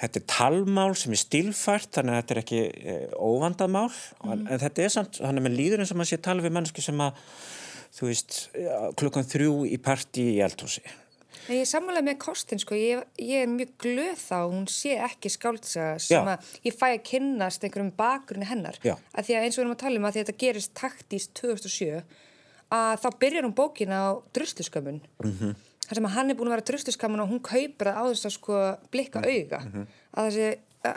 þetta 0.00 0.20
er 0.20 0.26
talmál 0.26 0.94
sem 0.94 1.12
er 1.12 1.22
stilfært 1.22 1.90
þannig 1.92 2.12
að 2.12 2.20
þetta 2.20 2.34
er 2.34 2.42
ekki 2.42 2.60
e, 2.62 2.96
óvandamál 3.16 3.90
mm. 3.90 4.32
en, 4.32 4.46
en 4.50 4.58
þetta 4.58 4.82
er 4.82 4.88
samt, 4.88 5.20
þannig 5.20 5.40
að 5.40 5.46
mann 5.48 5.60
líður 5.60 5.80
eins 5.80 5.92
og 5.92 5.96
mann 5.96 6.06
sé 6.06 6.16
að 6.16 6.28
tala 6.28 6.42
við 6.42 6.52
mannesku 6.56 6.82
sem 6.82 7.00
að 7.00 7.12
þú 7.96 8.10
veist, 8.10 8.38
klukkan 9.00 9.26
þrjú 9.26 9.64
í 9.68 9.80
parti 9.82 10.30
í 10.36 10.38
eldhúsi 10.44 10.84
Ég 11.46 11.60
er 11.62 11.68
sammálega 11.70 12.08
með 12.08 12.16
Kostin 12.24 12.58
sko, 12.58 12.74
ég, 12.74 13.04
ég 13.22 13.44
er 13.44 13.50
mjög 13.50 13.76
glöð 13.78 14.16
þá, 14.18 14.38
hún 14.50 14.64
sé 14.66 14.96
ekki 14.98 15.30
skáldsaga 15.30 16.00
sem 16.02 16.26
Já. 16.26 16.32
að 16.32 16.48
ég 16.66 16.74
fæ 16.74 16.86
að 16.88 17.04
kynnast 17.06 17.62
einhverjum 17.62 17.92
bakgrunni 17.94 18.48
hennar, 18.48 18.80
Já. 18.82 18.96
að 19.14 19.28
því 19.28 19.36
að 19.36 19.46
eins 19.46 19.54
og 19.54 19.60
við 19.60 19.64
erum 19.66 19.76
að 19.76 19.84
tala 19.84 20.00
um 20.00 20.08
að 20.08 20.18
þetta 20.18 20.34
gerist 20.42 20.74
taktíst 20.74 21.36
2007 21.38 22.02
að 22.74 22.96
þá 22.98 23.08
byrjar 23.22 23.46
hún 23.46 23.54
bókina 23.54 24.00
á 24.02 24.10
drustuskömmun 24.34 25.00
mm 25.22 25.38
-hmm 25.38 25.54
þar 25.86 26.00
sem 26.00 26.08
að 26.08 26.16
hann 26.16 26.30
er 26.30 26.38
búin 26.38 26.50
að 26.50 26.56
vera 26.56 26.66
tröstuskamun 26.70 27.22
og 27.22 27.32
hún 27.32 27.42
kaupir 27.44 27.90
það 27.90 27.98
á 27.98 28.04
þess 28.10 28.28
að 28.28 28.34
sko 28.36 28.62
blikka 28.94 29.22
mm. 29.22 29.28
auga 29.30 29.60
mm 29.60 29.72
-hmm. 29.72 30.00
að, 30.12 30.24
þessi, 30.26 30.48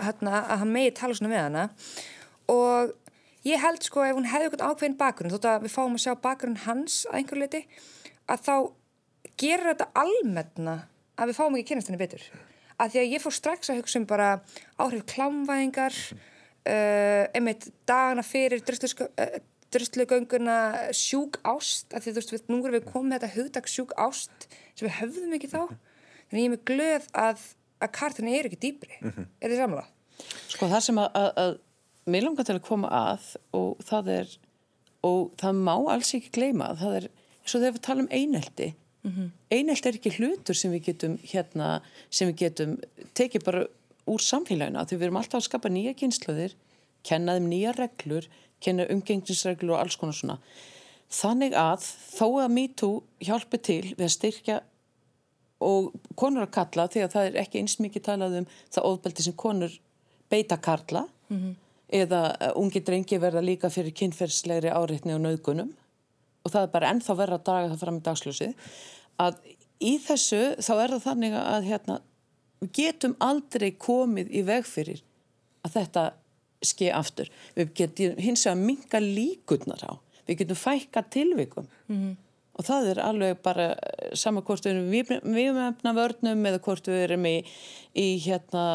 hérna, 0.07 0.39
að 0.39 0.63
hann 0.63 0.73
megi 0.77 0.95
tala 0.99 1.17
svona 1.17 1.33
með 1.33 1.43
hana 1.45 1.65
og 2.49 2.95
ég 3.47 3.61
held 3.63 3.83
sko 3.85 4.03
ef 4.03 4.17
hún 4.17 4.27
hefði 4.29 4.49
eitthvað 4.49 4.73
ákveðin 4.73 4.99
bakgrunn 4.99 5.33
þótt 5.33 5.49
að 5.49 5.65
við 5.65 5.75
fáum 5.75 5.95
að 5.95 6.03
sjá 6.05 6.13
bakgrunn 6.23 6.61
hans 6.65 7.01
að 7.09 7.19
einhver 7.19 7.41
leiti 7.43 7.61
að 8.29 8.45
þá 8.47 8.55
gerur 9.39 9.71
þetta 9.71 9.89
almenna 10.03 10.75
að 11.19 11.31
við 11.31 11.39
fáum 11.39 11.55
ekki 11.57 11.69
kynast 11.71 11.91
henni 11.91 12.01
betur 12.01 12.25
að 12.79 12.93
því 12.93 13.01
að 13.01 13.13
ég 13.13 13.23
fór 13.23 13.35
strax 13.35 13.71
að 13.71 13.79
hugsa 13.81 13.99
um 13.99 14.07
bara 14.09 14.29
áhrif 14.79 15.05
klámvæðingar 15.11 15.95
uh, 16.09 17.23
einmitt 17.35 17.69
dagana 17.89 18.23
fyrir 18.25 18.63
drustlugönguna 19.69 20.57
sjúk 20.97 21.39
ást 21.47 21.93
að 21.93 22.05
því 22.05 22.11
þú 22.11 22.19
veist, 22.19 22.33
við, 22.33 22.43
nú 22.49 22.59
erum 22.63 22.77
við 22.79 22.89
komið 22.89 23.09
með 23.11 23.19
þetta 23.19 23.35
hugdag 23.35 23.69
sjúk 23.69 23.95
ást 23.99 24.49
sem 24.73 24.87
við 24.87 24.97
höfðum 24.99 25.37
ekki 25.37 25.51
þá 25.51 25.61
þannig 25.69 26.41
ég 26.41 26.47
er 26.47 26.53
með 26.55 26.63
glöð 26.71 27.09
að, 27.23 27.47
að 27.79 27.95
kartina 27.99 28.35
er 28.35 28.49
ekki 28.49 28.61
dýbri 28.65 28.99
-hmm. 29.01 29.27
er 29.39 29.53
þið 29.53 29.63
samla? 29.63 29.85
Sko 30.49 30.67
það 30.71 30.85
sem 30.87 30.97
að, 30.99 31.09
að, 31.19 31.29
að 31.43 31.51
mér 32.13 32.27
langar 32.27 32.47
til 32.47 32.57
að 32.57 32.67
koma 32.67 32.89
að 32.89 33.33
og 33.55 33.81
það 33.85 34.13
er 34.17 34.37
og 35.07 35.31
það 35.39 35.63
má 35.63 35.73
alls 35.93 36.13
ekki 36.17 36.33
gleyma 36.35 36.73
það 36.79 36.95
er 36.99 37.09
eins 37.09 37.55
og 37.55 37.61
þegar 37.61 37.75
við 37.75 37.83
tala 37.87 38.03
um 38.03 38.11
eineldi 38.11 38.69
mm 38.73 39.11
-hmm. 39.11 39.29
eineldi 39.51 39.89
er 39.89 39.99
ekki 39.99 40.15
hlutur 40.17 40.55
sem 40.55 40.71
við 40.71 40.85
getum 40.89 41.19
hérna, 41.23 41.81
sem 42.09 42.27
við 42.29 42.37
getum 42.43 42.77
tekið 43.13 43.45
bara 43.45 43.67
úr 44.07 44.19
samfélagina 44.19 44.85
því 44.85 44.97
við 44.97 45.07
erum 45.07 45.21
alltaf 45.21 45.39
að 45.39 45.47
skapa 45.47 45.69
nýja 45.69 45.93
kynsluðir 45.93 46.55
kenna 47.03 47.37
þeim 47.37 47.49
nýja 47.49 47.71
reglur 47.77 48.27
kenna 48.59 48.87
umgengnisreglur 48.89 49.75
og 49.75 49.79
alls 49.79 49.95
konar 49.95 50.13
svona 50.13 50.39
þannig 51.09 51.55
að 51.57 51.85
þó 52.17 52.27
að 52.43 52.51
MeToo 52.57 53.03
hjálpi 53.19 53.57
til 53.57 53.85
við 53.97 54.05
að 54.05 54.15
styrkja 54.17 54.59
og 55.59 55.93
konur 56.15 56.45
að 56.45 56.53
kalla 56.55 56.87
því 56.87 57.03
að 57.03 57.13
það 57.15 57.29
er 57.29 57.39
ekki 57.41 57.61
eins 57.63 57.79
mikið 57.79 58.05
talað 58.05 58.37
um 58.41 58.45
það 58.71 58.89
óðbeldi 58.89 59.25
sem 59.25 59.35
konur 59.35 59.73
beita 60.31 60.57
karla 60.57 61.07
mm 61.29 61.37
-hmm. 61.37 61.55
Eða 61.89 62.21
uh, 62.35 62.51
ungi 62.61 62.81
drengi 62.85 63.19
verða 63.21 63.43
líka 63.43 63.71
fyrir 63.73 63.95
kynferðslegri 63.97 64.71
áreitni 64.73 65.15
og 65.15 65.23
nauðgunum 65.23 65.71
og 66.45 66.53
það 66.53 66.61
er 66.61 66.71
bara 66.75 66.93
ennþá 66.93 67.17
verða 67.19 67.39
að 67.39 67.47
draga 67.49 67.71
það 67.71 67.83
fram 67.83 67.99
í 67.99 68.05
dagsljósið 68.05 68.77
að 69.19 69.41
í 69.79 69.93
þessu 70.03 70.41
þá 70.59 70.71
er 70.75 70.93
það 70.95 71.05
þannig 71.07 71.35
að 71.41 71.67
hérna, 71.67 71.99
við 72.59 72.71
getum 72.79 73.17
aldrei 73.23 73.69
komið 73.79 74.31
í 74.31 74.45
veg 74.47 74.67
fyrir 74.67 75.03
að 75.65 75.75
þetta 75.75 76.05
ske 76.65 76.89
aftur. 76.91 77.29
Við 77.55 77.69
getum 77.75 78.17
hins 78.19 78.43
vegar 78.43 78.59
minga 78.59 78.99
líkurnar 79.03 79.83
á. 79.87 79.93
Við 80.27 80.41
getum 80.41 80.59
fækka 80.59 81.03
tilvikum 81.11 81.67
mm 81.87 81.95
-hmm 81.95 82.17
og 82.59 82.67
það 82.67 82.89
er 82.91 83.01
alveg 83.03 83.41
bara 83.43 83.71
eh, 83.73 84.11
sama 84.19 84.43
hvort 84.45 84.65
við 84.67 84.75
erum 84.75 85.35
viðmefna 85.35 85.93
vörnum 85.95 86.47
eða 86.49 86.61
hvort 86.65 86.89
við 86.91 87.05
erum 87.05 87.27
í, 87.29 87.37
í 87.95 88.07
hérna 88.25 88.65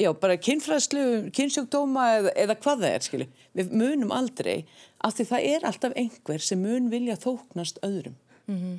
já 0.00 0.10
bara 0.16 0.36
kynfræðslu, 0.40 1.04
kynsjókdóma 1.36 2.04
eða, 2.18 2.32
eða 2.44 2.56
hvað 2.62 2.84
það 2.84 2.94
er 2.94 3.06
skilju 3.06 3.26
við 3.58 3.72
munum 3.76 4.12
aldrei 4.14 4.54
af 5.04 5.16
því 5.16 5.26
það 5.30 5.48
er 5.50 5.66
alltaf 5.68 5.96
einhver 5.98 6.44
sem 6.44 6.60
mun 6.60 6.88
vilja 6.92 7.16
þóknast 7.20 7.80
öðrum. 7.86 8.16
Mm 8.46 8.58
-hmm. 8.60 8.78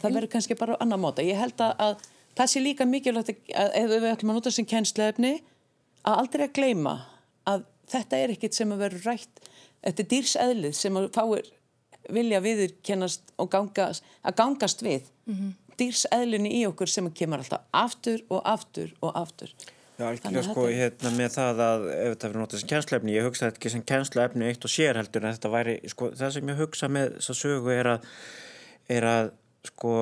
það 0.00 0.14
verður 0.14 0.32
kannski 0.34 0.58
bara 0.58 0.76
á 0.78 0.82
annar 0.82 1.00
móta 1.02 1.22
ég 1.22 1.38
held 1.38 1.58
að, 1.60 1.74
að 1.78 1.96
það 2.36 2.52
sé 2.52 2.60
líka 2.60 2.84
mikilvægt 2.86 3.34
að 3.54 3.70
ef 3.80 3.90
við 3.90 4.12
ætlum 4.12 4.30
að 4.30 4.38
nota 4.38 4.50
sem 4.50 4.66
kennslefni 4.66 5.32
að 6.04 6.18
aldrei 6.18 6.44
að 6.46 6.54
gleima 6.58 6.94
að 7.46 7.64
þetta 7.88 8.16
er 8.16 8.30
ekkit 8.30 8.54
sem 8.54 8.72
að 8.72 8.78
verður 8.78 9.10
rætt. 9.10 9.42
Þetta 9.82 10.02
er 10.02 10.08
dýrseðlið 10.08 10.72
sem 10.78 10.96
að 10.96 11.10
fáir 11.12 11.50
vilja 12.10 12.40
viðurkennast 12.40 13.34
og 13.38 13.50
gangast, 13.50 14.04
að 14.22 14.36
gangast 14.36 14.82
við. 14.82 15.02
Mm 15.26 15.34
-hmm. 15.34 15.52
dýrseðlunni 15.78 16.50
í 16.60 16.66
okkur 16.66 16.88
sem 16.88 17.10
kemur 17.10 17.38
alltaf 17.38 17.62
aftur 17.72 18.22
og 18.28 18.42
aftur 18.44 18.94
og 19.00 19.16
aftur 19.16 19.50
Já, 19.98 20.06
alveg 20.08 20.46
sko 20.46 20.66
hérna 20.72 21.10
með 21.14 21.34
það 21.34 21.62
að 21.66 21.84
ef 21.92 22.14
þetta 22.14 22.28
verður 22.28 22.42
notað 22.42 22.62
sem 22.62 22.70
kjænslefni, 22.70 23.14
ég 23.14 23.26
hugsa 23.26 23.44
þetta 23.44 23.60
ekki 23.60 23.72
sem 23.74 23.84
kjænslefni 23.90 24.48
eitt 24.48 24.66
og 24.66 24.72
sér 24.72 24.98
heldur 24.98 25.26
en 25.26 25.36
þetta 25.36 25.50
væri, 25.52 25.74
sko, 25.92 26.08
það 26.16 26.34
sem 26.36 26.52
ég 26.52 26.62
hugsa 26.62 26.88
með 26.90 27.12
þess 27.18 27.34
að 27.34 27.40
sögu 27.42 27.74
er 27.74 27.90
að 27.92 28.06
er 28.96 29.06
að, 29.06 29.32
sko 29.68 29.94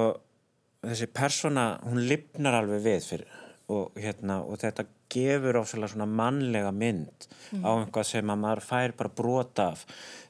þessi 0.86 1.10
persóna, 1.12 1.66
hún 1.84 2.04
lifnar 2.08 2.60
alveg 2.62 2.84
við 2.86 3.08
fyrir 3.08 3.34
og 3.70 3.98
hérna 4.00 4.40
og 4.46 4.60
þetta 4.62 4.86
gefur 5.10 5.60
ofsalega 5.60 5.92
svona 5.92 6.06
mannlega 6.08 6.70
mynd 6.74 7.26
mm. 7.50 7.64
á 7.66 7.70
einhvað 7.72 8.08
sem 8.08 8.32
að 8.32 8.40
maður 8.44 8.62
fær 8.66 8.94
bara 8.98 9.12
brota 9.20 9.66
af 9.74 9.84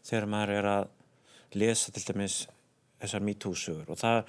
þegar 0.08 0.28
maður 0.34 0.54
er 0.56 0.70
að 0.74 0.88
lesa 1.60 1.92
til 1.94 2.04
dæmis 2.08 2.40
þessar 3.00 3.24
MeToo-sugur 3.24 3.88
og 3.92 3.98
það, 4.00 4.20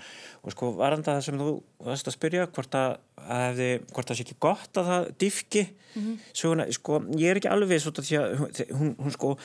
og 0.41 0.55
sko 0.55 0.71
varanda 0.77 1.17
það 1.17 1.25
sem 1.25 1.41
þú 1.41 1.51
varst 1.87 2.07
að 2.07 2.17
spyrja 2.17 2.47
hvort 2.47 2.77
að, 2.79 2.95
að 3.25 3.43
hefði, 3.45 3.69
hvort 3.91 4.07
það 4.07 4.17
sé 4.17 4.25
ekki 4.25 4.39
gott 4.47 4.81
að 4.81 4.89
það 4.91 5.11
diffki 5.23 5.63
mm 5.67 6.01
-hmm. 6.01 6.17
suguna, 6.33 6.71
sko 6.71 7.03
ég 7.17 7.29
er 7.29 7.41
ekki 7.41 7.51
alveg 7.51 7.81
svona 7.81 8.07
því 8.07 8.17
að 8.21 8.73
hún, 8.79 8.95
hún 8.97 9.11
sko 9.11 9.37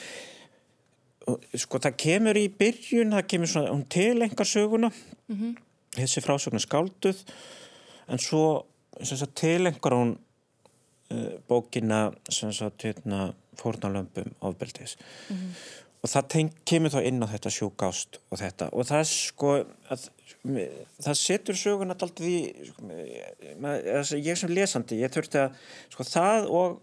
sko 1.59 1.81
það 1.83 1.97
kemur 1.99 2.39
í 2.39 2.47
byrjun, 2.49 3.15
það 3.17 3.29
kemur 3.33 3.51
svona 3.51 3.73
hún 3.73 3.87
tilengar 3.91 4.47
söguna 4.47 4.91
mm 4.91 5.37
-hmm. 5.37 5.57
þessi 5.99 6.23
frásögnu 6.23 6.61
skálduð 6.63 7.25
en 8.09 8.19
svo 8.19 8.67
tilengar 9.35 9.93
hún 9.93 10.19
uh, 11.11 11.39
bókina 11.49 12.13
sem 12.29 12.53
sagt 12.53 12.85
hérna 12.85 13.35
fórnalömpum 13.57 14.31
ofbeldis 14.41 14.97
mm 15.31 15.37
-hmm. 15.37 15.51
Og 16.07 16.13
það 16.13 16.29
teng, 16.31 16.53
kemur 16.69 16.93
þá 16.95 17.01
inn 17.09 17.25
á 17.25 17.27
þetta 17.33 17.53
sjúkást 17.57 18.21
og 18.31 18.39
þetta 18.39 18.69
og 18.71 18.87
það 18.87 19.05
sko 19.11 19.53
að, 19.91 20.05
það 21.03 21.19
setur 21.19 21.59
söguna 21.59 21.97
alltaf 21.97 22.27
í 22.27 22.37
sko, 22.69 22.91
ég 24.23 24.39
sem 24.39 24.53
lesandi, 24.55 25.01
ég 25.03 25.13
þurfti 25.13 25.43
að 25.43 25.57
sko 25.95 26.07
það 26.07 26.51
og 26.61 26.79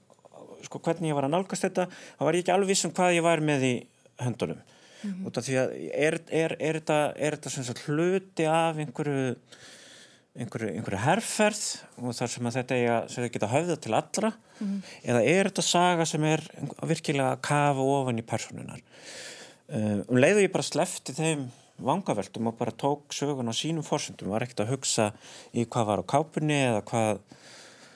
sko 0.68 0.82
hvernig 0.84 1.12
ég 1.12 1.18
var 1.18 1.28
að 1.28 1.36
nálgast 1.38 1.68
þetta 1.68 1.88
þá 1.94 2.24
var 2.28 2.38
ég 2.38 2.44
ekki 2.44 2.56
alveg 2.56 2.74
viss 2.74 2.88
um 2.88 2.96
hvað 2.96 3.18
ég 3.18 3.26
var 3.26 3.44
með 3.44 3.68
í 3.68 3.74
höndunum 4.24 4.60
mm 4.60 5.12
-hmm. 5.12 5.28
út 5.28 5.38
af 5.40 5.48
því 5.48 5.58
að 5.62 5.78
er, 5.92 6.20
er, 6.44 6.58
er 6.60 6.80
þetta, 6.82 7.00
er 7.16 7.40
þetta 7.40 7.80
hluti 7.88 8.48
af 8.48 8.84
einhverju 8.84 9.36
einhverju, 10.34 10.72
einhverju 10.74 11.02
herrferð 11.04 11.64
og 12.02 12.16
þar 12.18 12.32
sem 12.34 12.48
að 12.50 12.56
þetta 12.58 12.78
eiga, 12.80 12.96
sem 13.12 13.28
geta 13.30 13.52
höfða 13.52 13.76
til 13.82 13.94
allra 13.94 14.32
mm 14.34 14.68
-hmm. 14.68 14.94
eða 15.04 15.22
er 15.34 15.50
þetta 15.50 15.66
saga 15.68 16.06
sem 16.10 16.24
er 16.24 16.42
virkilega 16.82 17.36
að 17.36 17.44
kafa 17.50 17.90
ofan 17.98 18.20
í 18.20 18.26
personunar 18.26 18.82
uh, 19.70 20.00
um 20.08 20.18
leiðu 20.18 20.48
ég 20.48 20.52
bara 20.52 20.64
slefti 20.64 21.14
þeim 21.14 21.52
vangaveltum 21.78 22.48
og 22.48 22.58
bara 22.58 22.72
tók 22.72 23.14
sögun 23.14 23.50
á 23.50 23.54
sínum 23.54 23.84
fórsöndum, 23.86 24.30
var 24.30 24.44
ekkert 24.44 24.66
að 24.66 24.74
hugsa 24.74 25.14
í 25.54 25.66
hvað 25.66 25.86
var 25.86 26.02
á 26.02 26.06
kápunni 26.06 26.60
eða 26.70 26.82
hvað 26.82 27.20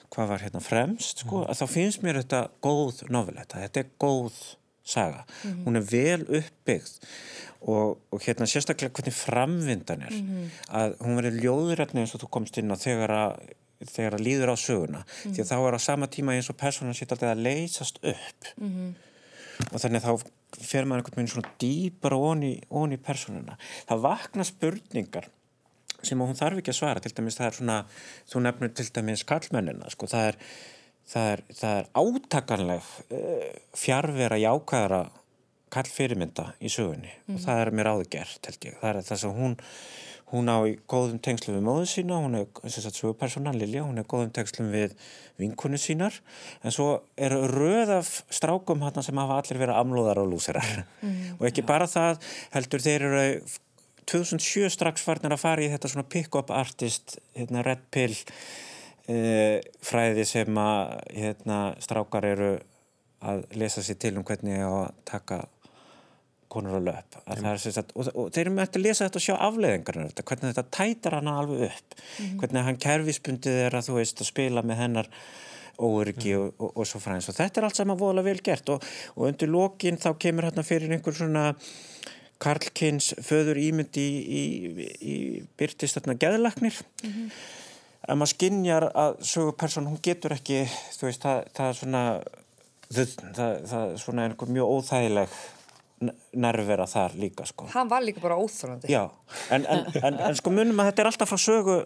hvað 0.08 0.28
var 0.28 0.40
hérna 0.40 0.60
fremst 0.64 1.24
sko, 1.24 1.42
mm. 1.42 1.50
að 1.50 1.58
þá 1.60 1.66
finnst 1.68 2.02
mér 2.02 2.22
þetta 2.22 2.48
góð 2.64 3.02
noveletta, 3.12 3.60
þetta 3.60 3.80
er 3.80 3.90
góð 4.00 4.38
saga, 4.88 5.24
mm 5.26 5.50
-hmm. 5.50 5.64
hún 5.66 5.76
er 5.76 5.84
vel 5.90 6.22
uppbyggð 6.40 6.94
og, 7.60 7.98
og 8.10 8.22
hérna 8.22 8.46
sérstaklega 8.46 8.94
hvernig 8.94 9.14
framvindan 9.14 10.02
er 10.02 10.12
mm 10.14 10.28
-hmm. 10.28 10.74
að 10.80 10.96
hún 10.98 11.18
verið 11.18 11.40
ljóðurætni 11.42 12.00
eins 12.00 12.14
og 12.14 12.22
þú 12.22 12.28
komst 12.30 12.58
inn 12.58 12.70
á 12.70 12.76
þegar 12.76 13.10
að, 13.10 13.32
þegar 13.84 14.14
að 14.14 14.24
líður 14.26 14.52
á 14.54 14.56
söguna 14.56 14.98
mm 14.98 15.04
-hmm. 15.04 15.34
því 15.34 15.40
að 15.42 15.50
þá 15.50 15.68
er 15.68 15.74
á 15.74 15.80
sama 15.80 16.06
tíma 16.06 16.34
eins 16.34 16.50
og 16.50 16.56
personan 16.56 16.94
sitt 16.94 17.12
alltaf 17.12 17.28
að 17.28 17.42
leysast 17.42 17.98
upp 18.02 18.42
mhm. 18.56 18.94
og 19.72 19.80
þannig 19.80 20.04
að 20.04 20.06
þá 20.06 20.26
fer 20.60 20.84
maður 20.84 20.98
einhvern 20.98 21.16
veginn 21.16 21.34
svona 21.34 21.50
dýpar 21.58 22.12
onni, 22.12 22.60
onni 22.70 22.96
personuna 22.96 23.58
það 23.88 24.00
vakna 24.00 24.44
spurningar 24.44 25.28
sem 26.02 26.18
hún 26.18 26.34
þarf 26.34 26.58
ekki 26.58 26.70
að 26.70 26.80
svara 26.80 27.00
til 27.00 27.12
dæmis 27.14 27.36
það 27.38 27.46
er 27.46 27.54
svona, 27.58 27.78
þú 28.30 28.40
nefnir 28.40 28.74
til 28.74 28.86
dæmis 28.94 29.24
kallmennina 29.24 29.90
sko, 29.90 30.06
það 30.06 30.28
er 30.28 30.36
það 31.08 31.30
er, 31.34 31.44
er 31.70 31.88
átakanleg 31.98 32.90
uh, 33.14 33.46
fjárvera 33.76 34.40
jákvæðara 34.40 35.04
kall 35.72 35.88
fyrirmynda 35.92 36.52
í 36.64 36.70
sögunni 36.72 37.10
mm. 37.12 37.36
og 37.36 37.40
það 37.44 37.62
er 37.62 37.72
mér 37.76 37.92
áðugert 37.92 38.50
held 38.50 38.68
ég 38.70 38.78
það 38.80 38.90
er 38.90 39.08
það 39.08 39.24
sem 39.24 39.34
hún 39.36 39.58
hún 40.28 40.48
á 40.52 40.58
í 40.68 40.74
góðum 40.90 41.20
tengslu 41.24 41.54
við 41.54 41.64
móðu 41.64 41.86
sína 41.88 42.18
hún 42.20 42.36
er 42.36 42.48
þess 42.60 42.88
að 42.90 42.98
sögupersona 43.00 43.54
Lilja 43.56 43.84
hún 43.86 44.00
er 44.00 44.08
góðum 44.08 44.32
tengslu 44.36 44.66
við 44.68 44.92
vinkunni 45.40 45.80
sínar 45.80 46.18
en 46.60 46.74
svo 46.74 46.88
er 47.16 47.32
röð 47.32 47.94
af 47.96 48.10
strákum 48.34 48.84
hann 48.84 49.00
sem 49.04 49.20
hafa 49.20 49.40
allir 49.40 49.62
verið 49.62 49.80
amlóðar 49.80 50.20
og 50.24 50.32
lúsirar 50.34 50.68
mm. 51.00 51.38
og 51.38 51.48
ekki 51.48 51.64
ja. 51.64 51.70
bara 51.70 51.88
það 51.88 52.20
heldur 52.56 52.84
þeir 52.84 53.06
eru 53.08 53.24
2007 54.08 54.72
strax 54.72 55.04
farnir 55.04 55.36
að 55.36 55.44
fara 55.44 55.64
í 55.64 55.70
þetta 55.72 55.92
svona 55.92 56.08
pick-up 56.08 56.52
artist 56.52 57.18
hérna 57.36 57.64
Red 57.64 57.88
Pill 57.92 58.16
fræði 59.08 60.24
sem 60.28 60.58
að 60.60 60.98
hérna, 61.16 61.58
strákar 61.80 62.26
eru 62.28 62.50
að 63.24 63.44
lesa 63.58 63.82
sér 63.82 63.98
til 63.98 64.16
um 64.18 64.26
hvernig 64.26 64.60
að 64.62 64.90
taka 65.08 65.40
konur 66.48 66.78
á 66.78 66.80
löp 66.80 67.16
sagt, 67.58 67.92
og, 67.94 68.08
og 68.14 68.30
þeir 68.32 68.46
eru 68.46 68.54
með 68.56 68.68
að 68.68 68.84
lesa 68.84 69.06
þetta 69.06 69.20
og 69.20 69.24
sjá 69.24 69.34
afleðingarna 69.48 70.06
hvernig 70.22 70.54
þetta 70.54 70.64
tætar 70.76 71.18
hana 71.18 71.36
alveg 71.42 71.66
upp. 71.68 71.94
Mm 71.98 72.24
-hmm. 72.24 72.38
hvernig 72.40 72.64
hann 72.68 72.80
kerfispundið 72.84 73.60
er 73.66 73.76
að 73.76 73.88
þú 73.88 73.98
veist 73.98 74.20
að 74.20 74.30
spila 74.30 74.62
með 74.62 74.80
hennar 74.82 75.08
óryggi 75.78 76.34
mm 76.34 76.40
-hmm. 76.40 76.52
og, 76.58 76.64
og, 76.64 76.76
og 76.76 76.86
svo 76.86 77.00
fræðins. 77.00 77.28
Og 77.28 77.34
þetta 77.34 77.60
er 77.60 77.64
allt 77.64 77.76
saman 77.76 77.98
vola 77.98 78.22
vel 78.22 78.40
gert 78.42 78.68
og 78.68 78.82
undir 79.16 79.48
lokin 79.48 79.96
þá 79.96 80.18
kemur 80.18 80.44
hérna 80.44 80.62
fyrir 80.62 80.92
einhver 80.92 81.14
svona 81.14 81.54
Karlkins 82.38 83.14
föður 83.18 83.58
ímynd 83.58 83.96
í, 83.96 84.10
í, 84.40 84.42
í 85.02 85.42
byrtist 85.56 85.98
geðlaknir 86.18 86.74
mm 87.02 87.10
-hmm 87.10 87.30
að 88.08 88.20
maður 88.20 88.32
skinnjar 88.34 88.88
að 88.88 89.20
söguperson 89.28 89.88
hún 89.90 90.00
getur 90.04 90.34
ekki 90.36 90.64
veist, 91.02 91.22
það, 91.22 91.44
það 91.56 91.68
er 91.68 91.78
svona 91.82 92.02
það, 92.88 93.54
það 93.68 93.84
er 93.84 94.02
svona 94.02 94.26
einhver 94.26 94.52
mjög 94.56 94.74
óþægileg 94.78 95.38
nervera 96.38 96.86
þar 96.86 97.16
líka 97.18 97.46
sko. 97.48 97.66
hann 97.72 97.88
var 97.90 98.04
líka 98.04 98.22
bara 98.22 98.38
óþröndi 98.38 98.92
en, 98.94 99.64
en, 99.66 99.86
en, 99.98 100.20
en 100.28 100.36
sko 100.38 100.52
munum 100.54 100.78
að 100.78 100.92
þetta 100.92 101.02
er 101.02 101.10
alltaf 101.10 101.32
frá 101.32 101.42
sögu 101.42 101.78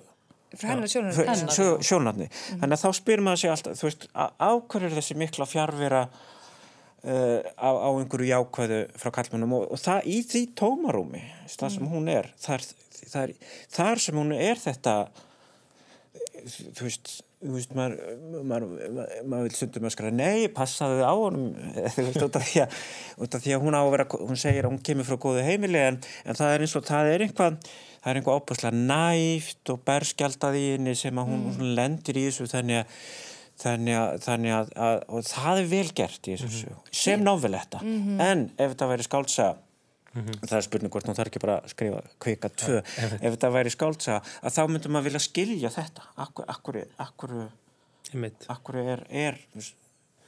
frá 0.53 0.75
hennar 0.75 1.83
sjónarni 1.87 2.29
þannig 2.35 2.77
að 2.77 2.83
þá 2.83 3.01
spyr 3.01 3.25
maður 3.25 3.43
sér 3.43 3.55
alltaf, 3.55 3.81
þú 3.81 3.89
veist, 3.89 4.07
ákverður 4.13 4.97
þessi 4.99 5.17
mikla 5.23 5.49
fjárvera 5.49 6.03
uh, 6.05 7.41
á, 7.57 7.71
á 7.73 7.89
einhverju 7.89 8.29
jákvæðu 8.29 8.81
frá 9.01 9.13
kallmennum 9.17 9.57
og, 9.59 9.67
og 9.73 9.81
það 9.81 10.09
í 10.13 10.21
því 10.29 10.45
tómarúmi 10.61 11.25
það 11.49 11.77
sem 11.79 11.87
mm. 11.87 11.93
hún 11.97 12.13
er 12.13 12.29
þar, 12.45 12.67
þar, 13.15 13.37
þar 13.79 14.05
sem 14.07 14.21
hún 14.21 14.37
er 14.37 14.61
þetta 14.61 14.97
þú 16.13 16.87
veist, 16.87 17.13
þú 17.43 17.55
veist 17.57 17.73
maður, 17.77 17.97
maður, 18.49 18.67
maður, 19.25 19.47
vil 19.47 19.57
stundum 19.57 19.87
að 19.89 19.95
skræða 19.95 20.17
nei, 20.19 20.49
passaðu 20.53 21.07
á 21.07 21.15
honum 21.15 21.49
út 22.27 22.39
af 22.39 22.47
því 22.49 22.65
því 23.47 23.57
að 23.57 23.65
hún 23.67 23.79
á 23.79 23.83
að 23.83 23.93
vera 23.95 24.09
hún 24.13 24.41
segir 24.41 24.67
að 24.67 24.75
hún 24.75 24.85
kemur 24.89 25.09
frá 25.09 25.19
góðu 25.25 25.47
heimili 25.47 25.81
en, 25.81 25.99
en 26.27 26.39
það 26.39 26.55
er 26.55 26.67
eins 26.67 26.77
og, 26.79 26.87
það 26.89 27.13
er 27.15 27.27
einhvað 27.27 27.59
það 28.03 28.11
er 28.13 28.21
einhvað 28.21 28.41
óbúslega 28.41 28.85
næft 28.93 29.75
og 29.75 29.83
henni 30.75 30.97
sem 30.99 31.21
að 31.23 31.31
hún, 31.31 31.45
mm. 31.45 31.61
hún 31.61 31.77
lendir 31.79 32.19
í 32.19 32.27
þessu 32.29 32.51
þannig 32.51 32.83
að 32.83 32.97
þannig 33.63 33.99
að, 33.99 34.15
þannig 34.25 34.55
að, 34.57 34.71
að 34.87 35.03
og 35.13 35.27
það 35.29 35.61
er 35.61 35.69
vel 35.71 35.89
gert 36.01 36.29
í 36.29 36.37
þessu 36.37 36.49
mm 36.49 36.89
sem 37.03 37.23
náveletta, 37.23 37.79
mm 37.83 37.99
-hmm. 38.07 38.21
en 38.21 38.51
ef 38.57 38.73
þetta 38.73 38.89
væri 38.91 39.07
skáltsa 39.07 39.49
Mm 40.13 40.25
-hmm. 40.25 40.47
það 40.47 40.57
er 40.57 40.65
spurning 40.67 40.93
hvort 40.93 41.07
hún 41.09 41.17
þarf 41.17 41.31
ekki 41.31 41.41
bara 41.41 41.59
að 41.61 41.69
skrifa 41.73 42.01
kvika 42.21 42.49
tvö, 42.49 42.83
ja, 42.85 43.07
ef 43.17 43.31
þetta 43.35 43.51
væri 43.51 43.71
skáldsa 43.71 44.19
að 44.43 44.55
þá 44.57 44.63
myndum 44.69 44.93
maður 44.93 45.05
vilja 45.05 45.21
skilja 45.25 45.71
þetta. 45.73 46.03
Akkur, 46.17 46.45
akkur, 46.49 46.79
akkur, 46.99 47.33
akkur 48.49 48.77
er, 48.77 49.07
er 49.09 49.39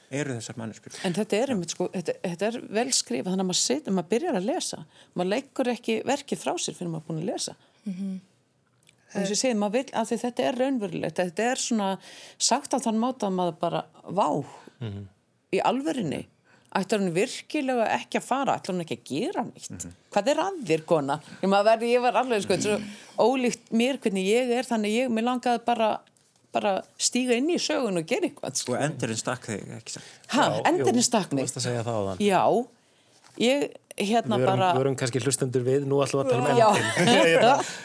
eru 0.09 0.35
þessar 0.37 0.59
manneskjur? 0.59 0.99
En 1.07 1.15
þetta 1.15 1.37
er, 1.37 1.53
einmitt, 1.53 1.73
sko, 1.75 1.87
þetta, 1.93 2.17
þetta 2.23 2.49
er 2.49 2.59
vel 2.77 2.87
skrifa 2.93 3.31
þannig 3.31 3.45
að 3.45 3.49
maður, 3.51 3.61
sit, 3.61 3.89
maður 3.89 4.11
byrjar 4.13 4.39
að 4.39 4.47
lesa. 4.49 4.83
Maður 5.13 5.31
leikur 5.33 5.71
ekki 5.73 5.97
verkið 6.05 6.43
frá 6.43 6.53
sér 6.57 6.77
fyrir 6.77 6.93
maður 6.93 7.07
búin 7.09 7.23
að 7.23 7.31
lesa. 7.31 7.55
Mm 7.85 7.93
-hmm. 7.93 8.19
þess 9.15 9.31
að 9.31 9.41
segja 9.41 9.55
maður 9.55 9.77
vil 9.77 9.89
að 9.93 10.13
þetta 10.25 10.43
er 10.43 10.61
raunverulegt 10.61 11.19
þetta 11.21 11.49
er 11.51 11.61
svona 11.61 11.89
sagt 12.37 12.73
á 12.73 12.77
þann 12.81 13.01
máta 13.01 13.27
að 13.27 13.37
maður 13.37 13.59
bara 13.59 13.85
vá. 14.03 14.29
Mm 14.79 14.91
-hmm. 14.91 15.05
í 15.51 15.59
alverinni 15.61 16.25
ætlar 16.75 17.01
hún 17.01 17.13
virkilega 17.15 17.85
ekki 17.95 18.19
að 18.19 18.25
fara? 18.25 18.57
Ætlar 18.59 18.75
hún 18.75 18.83
ekki 18.83 18.97
að 18.97 19.05
gera 19.11 19.45
nýtt 19.47 19.69
mm 19.69 19.77
-hmm. 19.77 19.93
hvað 20.15 20.31
er 20.31 20.41
að 20.43 20.57
þér 20.69 20.83
kona? 20.89 21.19
Ég, 21.41 21.53
verði, 21.69 21.91
ég 21.93 22.01
var 22.03 22.19
alveg 22.21 22.43
sko, 22.43 22.57
svo 22.61 22.75
ólíkt 23.17 23.71
mér 23.71 23.99
hvernig 24.03 24.27
ég 24.27 24.51
er 24.57 24.67
þannig 24.67 24.97
ég, 24.99 25.09
mér 25.09 25.27
langaði 25.29 25.63
bara, 25.65 25.89
bara 26.51 26.75
stíga 26.97 27.35
inn 27.35 27.49
í 27.49 27.59
sögun 27.59 28.01
og 28.01 28.05
gera 28.05 28.27
eitthvað 28.27 28.59
sko. 28.61 28.73
og 28.73 28.81
endurinn 28.81 29.17
stakk 29.17 29.45
þig 29.45 29.63
ha, 30.35 30.61
endurinn 30.65 31.03
stakk 31.03 31.33
mig? 31.33 31.47
já, 32.19 32.43
ég 33.39 33.71
hérna 33.95 34.35
við 34.35 34.43
verum, 34.43 34.59
bara 34.59 34.73
við 34.73 34.81
verum 34.83 34.95
kannski 34.99 35.19
hlustendur 35.23 35.63
við 35.63 35.85
nú 35.87 36.01
alltaf 36.03 36.25
að 36.25 36.31
tala 36.31 36.43
um 36.43 36.49
endin 36.51 36.73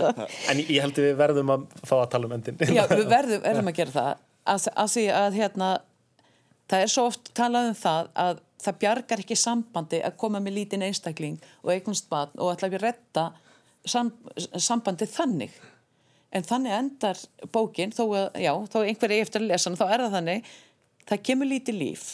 en 0.51 0.63
ég 0.67 0.83
held 0.83 0.99
að 0.99 1.05
við 1.07 1.17
verðum 1.21 1.53
að 1.55 1.67
fá 1.87 1.97
að 2.01 2.11
tala 2.11 2.27
um 2.27 2.33
endin 2.35 2.57
já, 2.79 2.85
við 2.91 3.07
verðum, 3.07 3.43
verðum 3.45 3.71
að 3.71 3.77
gera 3.79 3.95
það. 3.95 4.27
Að, 4.51 4.67
að 4.75 4.89
því 4.95 5.05
að 5.15 5.35
hérna 5.39 5.69
það 6.71 6.85
er 6.85 6.91
svo 6.91 7.05
oft 7.11 7.31
talað 7.37 7.69
um 7.71 7.77
það 7.79 8.09
að 8.25 8.41
það 8.65 8.79
bjargar 8.85 9.23
ekki 9.23 9.37
sambandi 9.39 10.01
að 10.05 10.17
koma 10.21 10.41
með 10.43 10.59
lítinn 10.59 10.85
einstakling 10.87 11.39
og 11.63 11.73
eignast 11.75 12.09
barn 12.11 12.33
og 12.39 12.53
ætla 12.55 12.71
að 12.71 12.81
retta 12.85 13.27
sam, 13.89 14.13
sambandi 14.57 15.09
þannig. 15.11 15.53
En 16.31 16.47
þannig 16.47 16.77
endar 16.77 17.19
bókin 17.53 17.95
þó 17.95 18.05
að, 18.07 18.27
já, 18.39 18.53
þá 18.71 18.79
einhverja 18.85 19.25
eftir 19.25 19.43
að 19.43 19.51
lesa 19.51 19.75
þá 19.75 19.87
er 19.89 20.05
það 20.05 20.17
þannig, 20.19 20.51
það 21.11 21.23
kemur 21.27 21.51
lítið 21.51 21.81
líf 21.81 22.07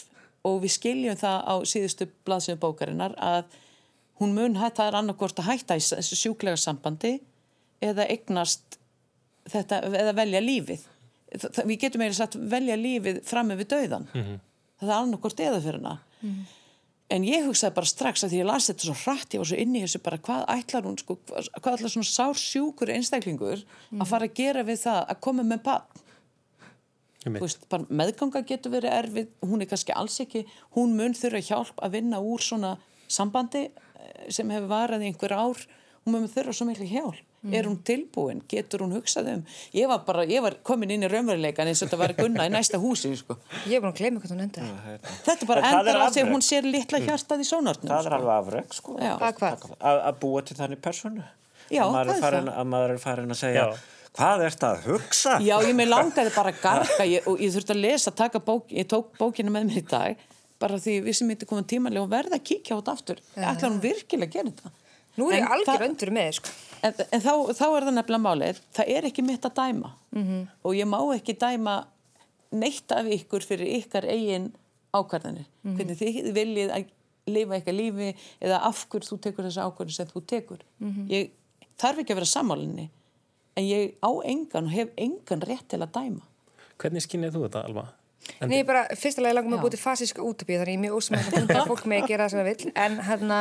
og 0.47 0.61
við 0.63 0.75
skiljum 0.77 1.19
það 1.21 1.39
á 1.43 1.55
síðustu 1.69 2.09
blaðsöðu 2.25 2.61
bókarinnar 2.63 3.17
að 3.21 3.45
hún 4.21 4.33
mun 4.37 4.57
hætta, 4.57 4.85
það 4.85 4.91
er 4.91 4.99
annarkort 5.03 5.41
að 5.43 5.51
hætta 5.51 5.77
þessu 5.77 6.17
sjúklega 6.17 6.57
sambandi 6.61 7.19
eða 7.85 8.07
eignast 8.09 8.79
þetta, 9.51 9.83
eða 9.85 10.15
velja 10.17 10.41
lífið. 10.41 10.87
Við 11.67 11.79
getum 11.83 12.05
eiginlega 12.05 12.21
satt 12.23 12.39
velja 12.39 12.77
lífið 12.81 13.21
fram 13.27 13.51
með 13.51 13.65
við 13.65 13.73
dauðan 13.75 14.07
mm 14.13 14.23
-hmm. 14.23 14.39
það 14.81 14.93
er 14.93 15.01
annarkort 15.03 15.41
eða 15.43 15.61
fyrir 15.61 15.83
hana 15.83 15.97
mm. 16.27 16.47
en 17.17 17.27
ég 17.27 17.47
hugsaði 17.47 17.77
bara 17.79 17.91
strax 17.91 18.27
að 18.27 18.35
því 18.35 18.41
ég 18.43 18.49
las 18.51 18.71
þetta 18.71 18.89
svo 18.89 18.97
hratt, 19.05 19.35
ég 19.35 19.43
var 19.43 19.51
svo 19.51 19.61
inni 19.63 19.83
í 19.83 19.85
þessu 19.87 20.03
bara 20.07 20.23
hvað 20.29 20.43
ætlar 20.57 20.89
hún, 20.89 20.99
sko, 21.01 21.19
hvað 21.27 21.79
ætlar 21.79 21.95
svona 21.95 22.11
sársjúkur 22.11 22.93
einstaklingur 22.97 23.63
mm. 23.63 24.03
að 24.03 24.11
fara 24.13 24.29
að 24.29 24.37
gera 24.41 24.67
við 24.67 24.83
það 24.87 25.01
að 25.05 25.23
koma 25.29 25.47
með 25.47 25.65
bann 25.69 26.03
Veist, 27.27 27.65
meðganga 27.91 28.45
getur 28.47 28.71
verið 28.77 28.93
erfið 28.95 29.31
hún 29.51 29.65
er 29.65 29.67
kannski 29.67 29.95
alls 29.99 30.21
ekki 30.23 30.45
hún 30.77 30.93
mun 30.95 31.17
þurfa 31.17 31.41
hjálp 31.43 31.81
að 31.83 31.97
vinna 31.99 32.21
úr 32.23 32.45
svona 32.45 32.77
sambandi 33.11 33.65
eh, 33.67 34.29
sem 34.31 34.51
hefur 34.55 34.71
varað 34.71 35.03
í 35.03 35.11
einhver 35.11 35.35
ár 35.35 35.65
hún 36.05 36.15
mun 36.15 36.29
þurfa 36.31 36.55
svo 36.55 36.69
miklu 36.69 36.87
hjálp 36.87 37.26
mm. 37.43 37.55
er 37.55 37.69
hún 37.69 37.79
tilbúin, 37.87 38.43
getur 38.51 38.85
hún 38.85 38.95
hugsað 38.97 39.31
um 39.35 39.43
ég 39.77 39.89
var 39.91 40.03
bara, 40.07 40.25
ég 40.29 40.43
var 40.45 40.59
komin 40.67 40.93
inn 40.95 41.07
í 41.07 41.11
raunveruleikan 41.11 41.71
eins 41.71 41.83
og 41.83 41.91
þetta 41.91 42.01
var 42.03 42.15
gunna 42.19 42.47
í 42.49 42.53
næsta 42.53 42.81
húsi 42.83 43.13
sko. 43.19 43.39
ég 43.71 43.83
var 43.83 43.93
að 43.93 44.01
gleyma 44.03 44.23
hvað 44.23 44.37
hún 44.37 44.45
enda 44.47 44.69
þetta 45.27 45.37
er 45.39 45.51
bara 45.51 45.73
endar 45.73 46.01
að 46.05 46.15
því 46.15 46.25
að 46.25 46.33
hún 46.35 46.47
sér 46.47 46.71
litla 46.71 47.01
mm. 47.01 47.11
hjartað 47.11 47.43
í 47.43 47.49
sónartnum 47.51 47.93
það 47.93 47.99
er 47.99 48.07
sko. 48.07 48.21
alveg 48.21 48.39
afreg 48.39 48.79
sko. 48.79 49.77
að 49.81 50.23
búa 50.23 50.47
til 50.47 50.61
þannig 50.61 50.83
personu 50.85 51.27
Já, 51.67 51.83
að 51.83 51.93
maður 51.97 52.15
er 52.15 52.23
farin 52.23 52.49
að, 52.53 52.75
er 52.79 52.99
farin 53.03 53.35
að 53.35 53.43
segja 53.43 53.67
Já. 53.67 53.85
Hvað 54.17 54.43
ert 54.47 54.63
að 54.65 54.79
hugsa? 54.87 55.33
Já, 55.45 55.59
ég 55.61 55.75
með 55.77 55.91
langaði 55.91 56.31
bara 56.33 56.49
að 56.49 56.61
garga 56.63 57.05
ég, 57.05 57.27
og 57.29 57.43
ég 57.43 57.51
þurfti 57.53 57.75
að 57.75 57.83
lesa, 57.83 58.13
taka 58.17 58.41
bók, 58.41 58.71
ég 58.73 58.87
tók 58.89 59.11
bókina 59.19 59.53
með 59.53 59.67
mér 59.69 59.83
í 59.83 59.85
dag 59.91 60.23
bara 60.57 60.79
því 60.81 60.95
við 61.05 61.19
sem 61.19 61.29
myndi 61.29 61.49
koma 61.49 61.67
tímanlega 61.69 62.07
og 62.07 62.13
verða 62.15 62.39
að 62.39 62.47
kíkja 62.49 62.77
á 62.77 62.81
þetta 62.81 62.95
aftur 62.97 63.21
ætla 63.37 63.69
hún 63.69 63.83
virkilega 63.83 64.31
að 64.31 64.39
gera 64.39 64.55
þetta 64.55 64.73
Nú 65.17 65.31
er 65.33 65.41
ég 65.41 65.53
algjör 65.55 65.87
öndur 65.87 66.13
með 66.13 66.35
sko. 66.39 66.51
En, 66.87 66.95
en 67.17 67.23
þá, 67.25 67.33
þá 67.57 67.67
er 67.67 67.87
það 67.87 67.95
nefnilega 67.97 68.23
málið 68.23 68.61
það 68.77 68.91
er 68.97 69.09
ekki 69.09 69.25
mitt 69.27 69.47
að 69.49 69.57
dæma 69.59 69.93
mm 70.13 70.25
-hmm. 70.25 70.43
og 70.63 70.77
ég 70.77 70.89
má 70.91 70.99
ekki 71.15 71.37
dæma 71.41 71.77
neitt 72.55 72.93
af 72.95 73.09
ykkur 73.17 73.47
fyrir 73.47 73.73
ykkar 73.81 74.07
eigin 74.07 74.53
ákvarðanir 74.95 75.47
mm 75.47 75.71
-hmm. 75.71 75.77
hvernig 75.77 75.99
þið 75.99 76.33
viljið 76.37 76.71
að 76.77 76.93
lifa 77.27 77.57
eitthvað 77.57 77.81
lífi 77.81 78.15
eða 78.41 78.61
af 78.69 78.87
hverju 78.87 79.11
þú 79.11 79.19
tekur 79.21 79.45
þessu 79.49 79.67
ákvarðin 79.67 79.99
sem 79.99 80.07
þú 80.07 80.23
tekur 80.27 80.61
mm 80.79 80.93
-hmm. 80.93 81.11
ég 81.11 81.31
þarf 81.79 81.99
ekki 81.99 82.13
að 82.13 82.21
vera 82.21 82.35
sammálinni 82.35 82.91
en 83.57 83.65
ég 83.65 83.95
á 84.03 84.11
engan 84.25 84.65
og 84.65 84.71
hef 84.71 84.89
engan 84.97 85.41
rétt 85.41 85.69
til 85.69 85.83
að 85.83 85.93
dæma 85.93 86.23
Hvernig 86.77 87.03
skinnið 87.03 87.33
þú 87.33 87.43
þetta 87.47 87.65
alva? 87.65 87.87
Nei, 88.41 88.65
bara 88.65 88.87
fyrstulega 88.99 89.35
langum 89.35 89.55
að 89.55 89.63
búið 89.65 89.71
til 89.71 89.81
fasíska 89.81 90.23
útöpíu 90.23 90.59
þannig 90.59 90.75
ég 90.75 90.79
er 90.79 90.85
mjög 90.85 90.97
ósum 90.99 91.17
að 91.61 91.69
fólk 91.71 91.87
með 91.87 92.03
að 92.03 92.09
gera 92.09 92.25
það 92.25 92.31
sem 92.31 92.41
það 92.41 92.49
vil 92.51 92.73
en 92.75 92.99
hérna 93.01 93.39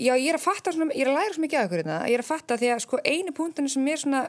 já 0.00 0.12
ég 0.16 0.28
er 0.32 0.38
að 0.38 0.46
fatta 0.46 0.72
svona, 0.74 0.94
ég 0.96 1.04
er 1.04 1.10
að 1.12 1.18
læra 1.18 1.34
svo 1.34 1.44
mikið 1.44 1.60
af 1.60 1.68
ykkur 1.68 1.82
hérna, 1.82 1.98
ég 2.08 2.16
er 2.16 2.24
að 2.24 2.30
fatta 2.30 2.58
því 2.60 2.70
að 2.74 2.80
sko 2.84 3.00
einu 3.04 3.34
punktinu 3.36 3.72
sem 3.72 3.84
mér 3.84 4.00
svona 4.00 4.22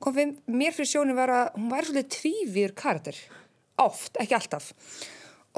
kom 0.00 0.16
fyrir 0.16 0.36
mér 0.60 0.76
fyrir 0.76 0.90
sjónu 0.92 1.16
var 1.16 1.32
að 1.34 1.56
hún 1.56 1.72
væri 1.72 1.88
svolítið 1.88 2.12
tvífýr 2.16 2.76
karakter. 2.76 3.18
Oft, 3.80 4.20
ekki 4.20 4.36
alltaf. 4.36 4.70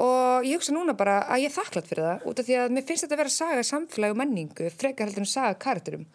Og 0.03 0.47
ég 0.47 0.57
hugsa 0.57 0.73
núna 0.73 0.95
bara 0.97 1.19
að 1.27 1.43
ég 1.43 1.51
er 1.51 1.55
þakklátt 1.57 1.91
fyrir 1.91 2.07
það 2.07 2.27
út 2.31 2.41
af 2.41 2.47
því 2.47 2.57
að 2.63 2.73
mér 2.73 2.87
finnst 2.87 3.05
þetta 3.05 3.15
að 3.15 3.21
vera 3.21 3.31
að 3.31 3.37
saga 3.37 3.67
samfélagi 3.67 4.15
og 4.15 4.19
menningu, 4.23 4.71
frekar 4.73 5.07
heldur 5.07 5.23
en 5.23 5.29
saga 5.29 5.59
karakterum. 5.67 6.07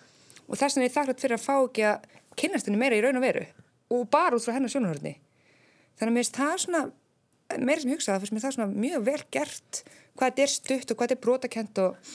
Og 0.48 0.58
þess 0.58 0.74
vegna 0.74 0.88
er 0.88 0.90
ég 0.90 0.96
þakklátt 0.96 1.24
fyrir 1.24 1.38
að 1.38 1.44
fá 1.44 1.54
ekki 1.60 1.86
að 1.92 2.18
kynast 2.40 2.68
henni 2.68 2.80
meira 2.80 2.98
í 2.98 3.04
raun 3.04 3.20
og 3.20 3.24
veru. 3.24 3.46
Og 3.94 4.04
bara 4.10 4.36
út 4.36 4.44
frá 4.44 4.56
hennar 4.56 4.72
sjónahörni 4.72 5.14
þannig 5.98 6.12
að 6.12 6.14
mér 6.14 6.24
finnst 6.24 6.38
það 6.38 6.56
svona 6.62 6.82
meira 7.64 7.82
sem 7.82 7.90
ég 7.90 7.98
hugsa 7.98 8.12
það, 8.12 8.24
finnst 8.24 8.34
mér 8.36 8.44
það 8.44 8.56
svona 8.56 8.80
mjög 8.84 9.06
vel 9.08 9.20
gert 9.34 9.80
hvað 10.18 10.26
þetta 10.28 10.44
er 10.44 10.52
stutt 10.52 10.92
og 10.92 10.98
hvað 10.98 11.08
þetta 11.08 11.16
er 11.16 11.24
brotakent 11.24 11.80
og, 11.82 12.12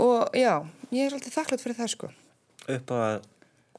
og 0.00 0.34
já, 0.36 0.64
ég 0.90 1.06
er 1.06 1.16
alltaf 1.16 1.38
þakklátt 1.38 1.64
fyrir 1.64 1.78
það 1.78 1.92
sko. 1.94 2.10
Upp 2.74 2.92
á 2.92 2.96
að 2.96 3.22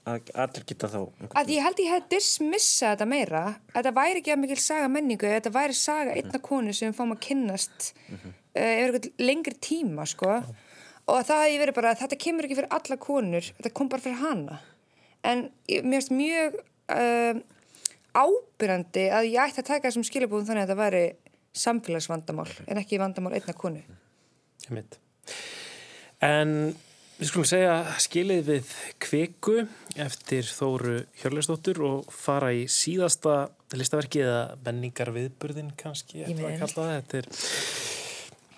að 0.05 0.27
allir 0.37 0.65
geta 0.69 0.87
þá 0.89 0.99
að 1.33 1.51
ég 1.55 1.65
held 1.65 1.79
ég 1.81 1.93
hef 1.95 2.09
dismissað 2.11 2.91
þetta 2.93 3.07
meira 3.09 3.39
að 3.47 3.79
þetta 3.79 3.93
væri 3.95 4.21
ekki 4.21 4.33
að 4.35 4.41
mikil 4.43 4.57
saga 4.61 4.89
menningu 4.93 5.31
þetta 5.31 5.53
væri 5.55 5.77
saga 5.79 6.13
einna 6.13 6.41
konu 6.45 6.75
sem 6.77 6.93
fáum 6.93 7.15
að 7.15 7.23
kynnast 7.25 7.87
mm 7.95 8.19
-hmm. 8.19 8.35
uh, 8.35 8.75
yfir 8.83 8.99
eitthvað 8.99 9.25
lengri 9.25 9.55
tíma 9.57 10.05
sko. 10.05 10.29
Mm. 10.29 10.61
og 11.05 11.25
það 11.25 11.41
hefði 11.45 11.59
verið 11.63 11.77
bara 11.79 11.95
þetta 11.95 12.21
kemur 12.21 12.45
ekki 12.45 12.59
fyrir 12.59 12.77
alla 12.77 12.97
konur 12.97 13.49
þetta 13.57 13.73
kom 13.73 13.89
bara 13.89 14.01
fyrir 14.01 14.21
hana. 14.21 14.61
En 15.23 15.49
mér 15.67 16.01
finnst 16.01 16.13
mjög 16.13 16.53
uh, 16.93 17.41
ábyrjandi 18.13 19.09
að 19.09 19.29
ég 19.33 19.41
ætti 19.41 19.61
að 19.61 19.69
taka 19.69 19.89
þessum 19.89 20.05
skilabúðum 20.05 20.45
þannig 20.45 20.63
að 20.63 20.69
þetta 20.69 20.83
væri 20.83 21.05
samfélagsvandamál 21.55 22.49
en 22.67 22.77
ekki 22.77 22.99
vandamál 23.01 23.33
einna 23.33 23.53
konu 23.53 23.81
En 26.23 26.75
við 27.19 27.29
skulum 27.29 27.47
segja 27.47 27.75
skilið 28.03 28.47
við 28.49 28.71
kveku 29.03 29.57
eftir 29.99 30.47
Þóru 30.47 31.01
Hjörleisdóttur 31.21 31.81
og 31.87 32.13
fara 32.13 32.51
í 32.55 32.65
síðasta 32.71 33.49
listaverki 33.75 34.23
eða 34.23 34.55
menningar 34.65 35.11
viðburðin 35.15 35.73
kannski 35.79 36.23
þetta 36.27 37.21
er 37.21 37.29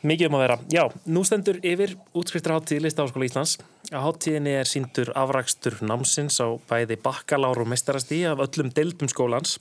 mikið 0.08 0.30
um 0.30 0.38
að 0.38 0.44
vera. 0.46 0.58
Já, 0.74 0.84
nú 1.10 1.24
stendur 1.26 1.58
yfir 1.66 1.96
útskriftarháttíð 2.18 2.86
Listaháskóla 2.86 3.28
Íslands 3.30 3.58
Á 3.88 4.04
háttíðinni 4.04 4.52
er 4.52 4.68
síndur 4.68 5.14
afrakstur 5.16 5.78
námsins 5.80 6.42
á 6.44 6.60
bæði 6.68 6.98
bakkalár 7.00 7.62
og 7.62 7.70
mestarastí 7.72 8.18
af 8.28 8.42
öllum 8.44 8.68
deildum 8.76 9.08
skólans, 9.08 9.54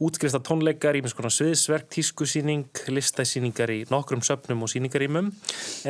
útskriðsta 0.00 0.40
tónleikar, 0.40 0.96
ímins 0.96 1.12
konar 1.12 1.34
sviðsverk, 1.34 1.90
tískusýning, 1.92 2.64
listæsýningar 2.88 3.74
í 3.74 3.82
nokkrum 3.92 4.24
söpnum 4.24 4.64
og 4.64 4.72
sýningarímum, 4.72 5.28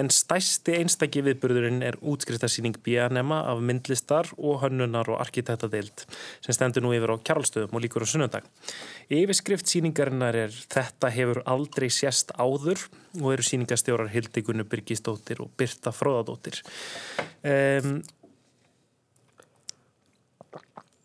en 0.03 0.11
stæsti 0.11 0.75
einstaki 0.81 1.23
viðburðurinn 1.29 1.87
er 1.87 2.01
útskriðsta 2.03 2.51
sýning 2.51 2.75
BNM 2.83 3.31
af 3.37 3.63
myndlistar 3.63 4.33
og 4.35 4.65
hönnunar 4.65 5.07
og 5.15 5.23
arkitektadeild 5.23 6.09
sem 6.43 6.59
stendur 6.59 6.83
nú 6.83 6.91
yfir 6.97 7.15
á 7.15 7.23
kjarlstöðum 7.23 7.79
og 7.79 7.87
líkur 7.87 8.03
á 8.03 8.11
sunnundag. 8.11 8.51
Yfirskrift 9.15 9.71
sýningarinnar 9.71 10.35
er 10.35 10.51
Þetta 10.75 11.15
hefur 11.15 11.45
aldrei 11.47 11.87
sérst 11.95 12.35
áður 12.35 12.89
og 13.23 13.31
eru 13.33 13.45
sýningastjórar 13.47 14.11
Hildi 14.13 14.43
Gunnu 14.45 14.67
Byrkistóttir 14.69 15.41
og 15.45 15.53
Birta 15.57 15.93
Fróðadóttir. 15.95 16.61
Um, 17.77 18.03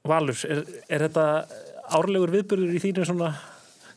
Valur, 0.08 0.38
er, 0.50 0.64
er 0.90 1.06
þetta 1.06 1.26
árlegur 1.94 2.34
viðbörður 2.34 2.74
í 2.74 2.82
þínu 2.82 3.06
svona 3.06 3.32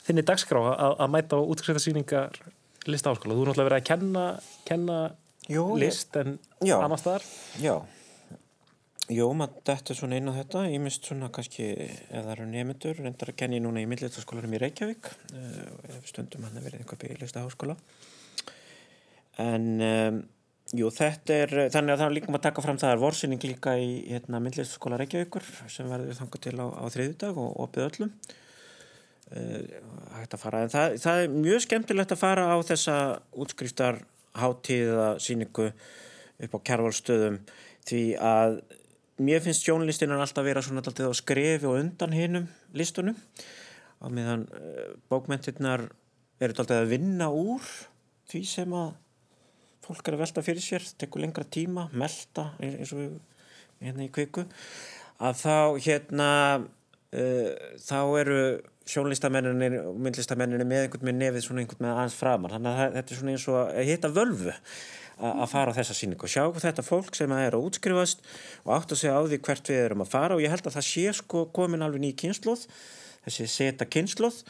þinni 0.05 0.25
dagskrá 0.29 0.61
að, 0.75 0.97
að 1.01 1.12
mæta 1.14 1.39
á 1.41 1.49
útskriðarsýningar 1.55 2.41
lista 2.91 3.14
áskóla? 3.14 3.37
Þú 3.37 3.45
er 3.45 3.51
náttúrulega 3.51 3.68
verið 3.70 3.81
að 3.81 3.89
kenna, 3.89 4.25
kenna 4.68 4.99
Jó, 5.49 5.62
list 5.81 6.16
en 6.20 6.37
annar 6.61 7.01
staðar? 7.01 7.25
Já, 7.62 7.79
Jó, 9.12 9.27
maður 9.37 9.59
dættu 9.68 9.93
svona 9.93 10.16
inn 10.16 10.31
á 10.33 10.39
þetta, 10.39 10.62
ég 10.72 10.81
mist 10.81 11.05
svona 11.05 11.27
kannski, 11.33 11.66
það 12.09 12.29
eru 12.33 12.45
nefndur, 12.49 13.03
reyndar 13.05 13.35
að 13.35 13.37
kenni 13.43 13.59
núna 13.61 13.83
í 13.83 13.89
millistaskólarum 13.91 14.55
í 14.57 14.61
Reykjavík, 14.62 15.11
uh, 15.37 15.99
stundum 16.09 16.47
hann 16.47 16.57
að 16.57 16.70
verið 16.70 16.81
einhver 16.81 17.01
bygglista 17.03 17.43
háskóla. 17.45 17.77
En, 19.45 19.66
um, 19.85 20.22
jú, 20.79 20.91
þetta 20.95 21.37
er, 21.45 21.53
þannig 21.75 21.95
að 21.95 22.01
það 22.01 22.07
er 22.07 22.14
líka 22.16 22.31
um 22.31 22.39
að 22.39 22.47
taka 22.47 22.64
fram, 22.64 22.79
það 22.81 22.95
er 22.95 23.03
vorsinning 23.03 23.45
líka 23.45 23.75
í 23.81 23.91
hérna, 24.11 24.41
millistaskóla 24.43 24.99
Reykjavíkur 25.01 25.47
sem 25.72 25.91
verður 25.91 26.18
þangað 26.18 26.45
til 26.47 26.55
á, 26.59 26.66
á 26.70 26.85
þriðudag 26.95 27.41
og 27.43 27.61
opið 27.66 27.87
öllum. 27.89 28.14
Uh, 29.35 29.62
en 30.20 30.72
það, 30.72 30.97
það 31.01 31.20
er 31.22 31.33
mjög 31.33 31.64
skemmtilegt 31.64 32.12
að 32.14 32.20
fara 32.20 32.49
á 32.53 32.57
þessa 32.66 32.97
útskriftar 33.41 34.03
hátíða 34.39 35.14
síningu 35.22 35.70
upp 36.45 36.57
á 36.59 36.64
kærvalstöðum 36.68 37.39
því 37.87 38.03
að 38.20 38.59
mér 39.25 39.43
finnst 39.45 39.64
sjónlistinnar 39.66 40.22
alltaf 40.22 40.47
vera 40.47 40.62
svona 40.64 40.83
alltaf 40.83 41.07
að 41.07 41.18
skrefi 41.20 41.68
og 41.70 41.79
undan 41.79 42.14
hinnum 42.14 42.49
listunum 42.75 43.16
á 44.03 44.07
meðan 44.11 44.49
uh, 44.51 44.93
bókmentirnar 45.11 45.87
eru 46.43 46.57
alltaf 46.57 46.83
að 46.83 46.93
vinna 46.93 47.31
úr 47.31 47.62
því 48.31 48.43
sem 48.51 48.77
að 48.77 48.93
fólk 49.85 50.09
er 50.09 50.16
að 50.16 50.24
velta 50.24 50.45
fyrir 50.45 50.64
sér, 50.64 50.87
tekur 50.99 51.24
lengra 51.24 51.45
tíma 51.45 51.89
melda 51.93 52.51
eins 52.62 52.93
og 52.95 53.03
við 53.03 53.16
hérna 53.85 54.07
í 54.07 54.12
kviku 54.14 54.47
að 55.22 55.41
þá 55.43 55.57
hérna 55.85 56.28
uh, 56.61 57.51
þá 57.85 57.99
eru 58.20 58.41
sjónlistamenninni 58.85 59.80
og 59.80 59.97
myndlistamenninni 60.05 60.66
með 60.68 60.85
einhvern 60.85 61.09
með 61.09 61.16
nefið 61.22 61.47
svona 61.47 61.62
einhvern 61.62 61.87
með 61.87 61.95
aðeins 61.95 62.18
framar. 62.18 62.53
Þannig 62.53 62.74
að 62.82 62.99
þetta 62.99 63.14
er 63.14 63.20
svona 63.20 63.32
eins 63.32 63.47
og 63.49 63.59
að 63.62 63.89
hitta 63.89 64.11
völvu 64.12 64.55
að 65.14 65.47
fara 65.49 65.72
á 65.72 65.76
þessa 65.78 65.95
síningu 65.97 66.26
og 66.26 66.32
sjá 66.32 66.43
þetta 66.59 66.85
fólk 66.85 67.16
sem 67.16 67.32
er 67.37 67.55
að 67.55 67.68
útskrifast 67.68 68.24
og 68.64 68.72
átt 68.74 68.93
að 68.93 69.01
segja 69.01 69.14
á 69.14 69.22
því 69.22 69.39
hvert 69.47 69.70
við 69.70 69.82
erum 69.85 70.03
að 70.03 70.11
fara 70.11 70.37
og 70.37 70.43
ég 70.43 70.51
held 70.53 70.66
að 70.66 70.74
það 70.74 70.89
sé 70.89 71.12
sko 71.20 71.45
komin 71.55 71.87
alveg 71.87 72.03
ný 72.03 72.11
kynsloð 72.18 72.64
þessi 73.24 73.47
seta 73.53 73.87
kynsloð 73.87 74.41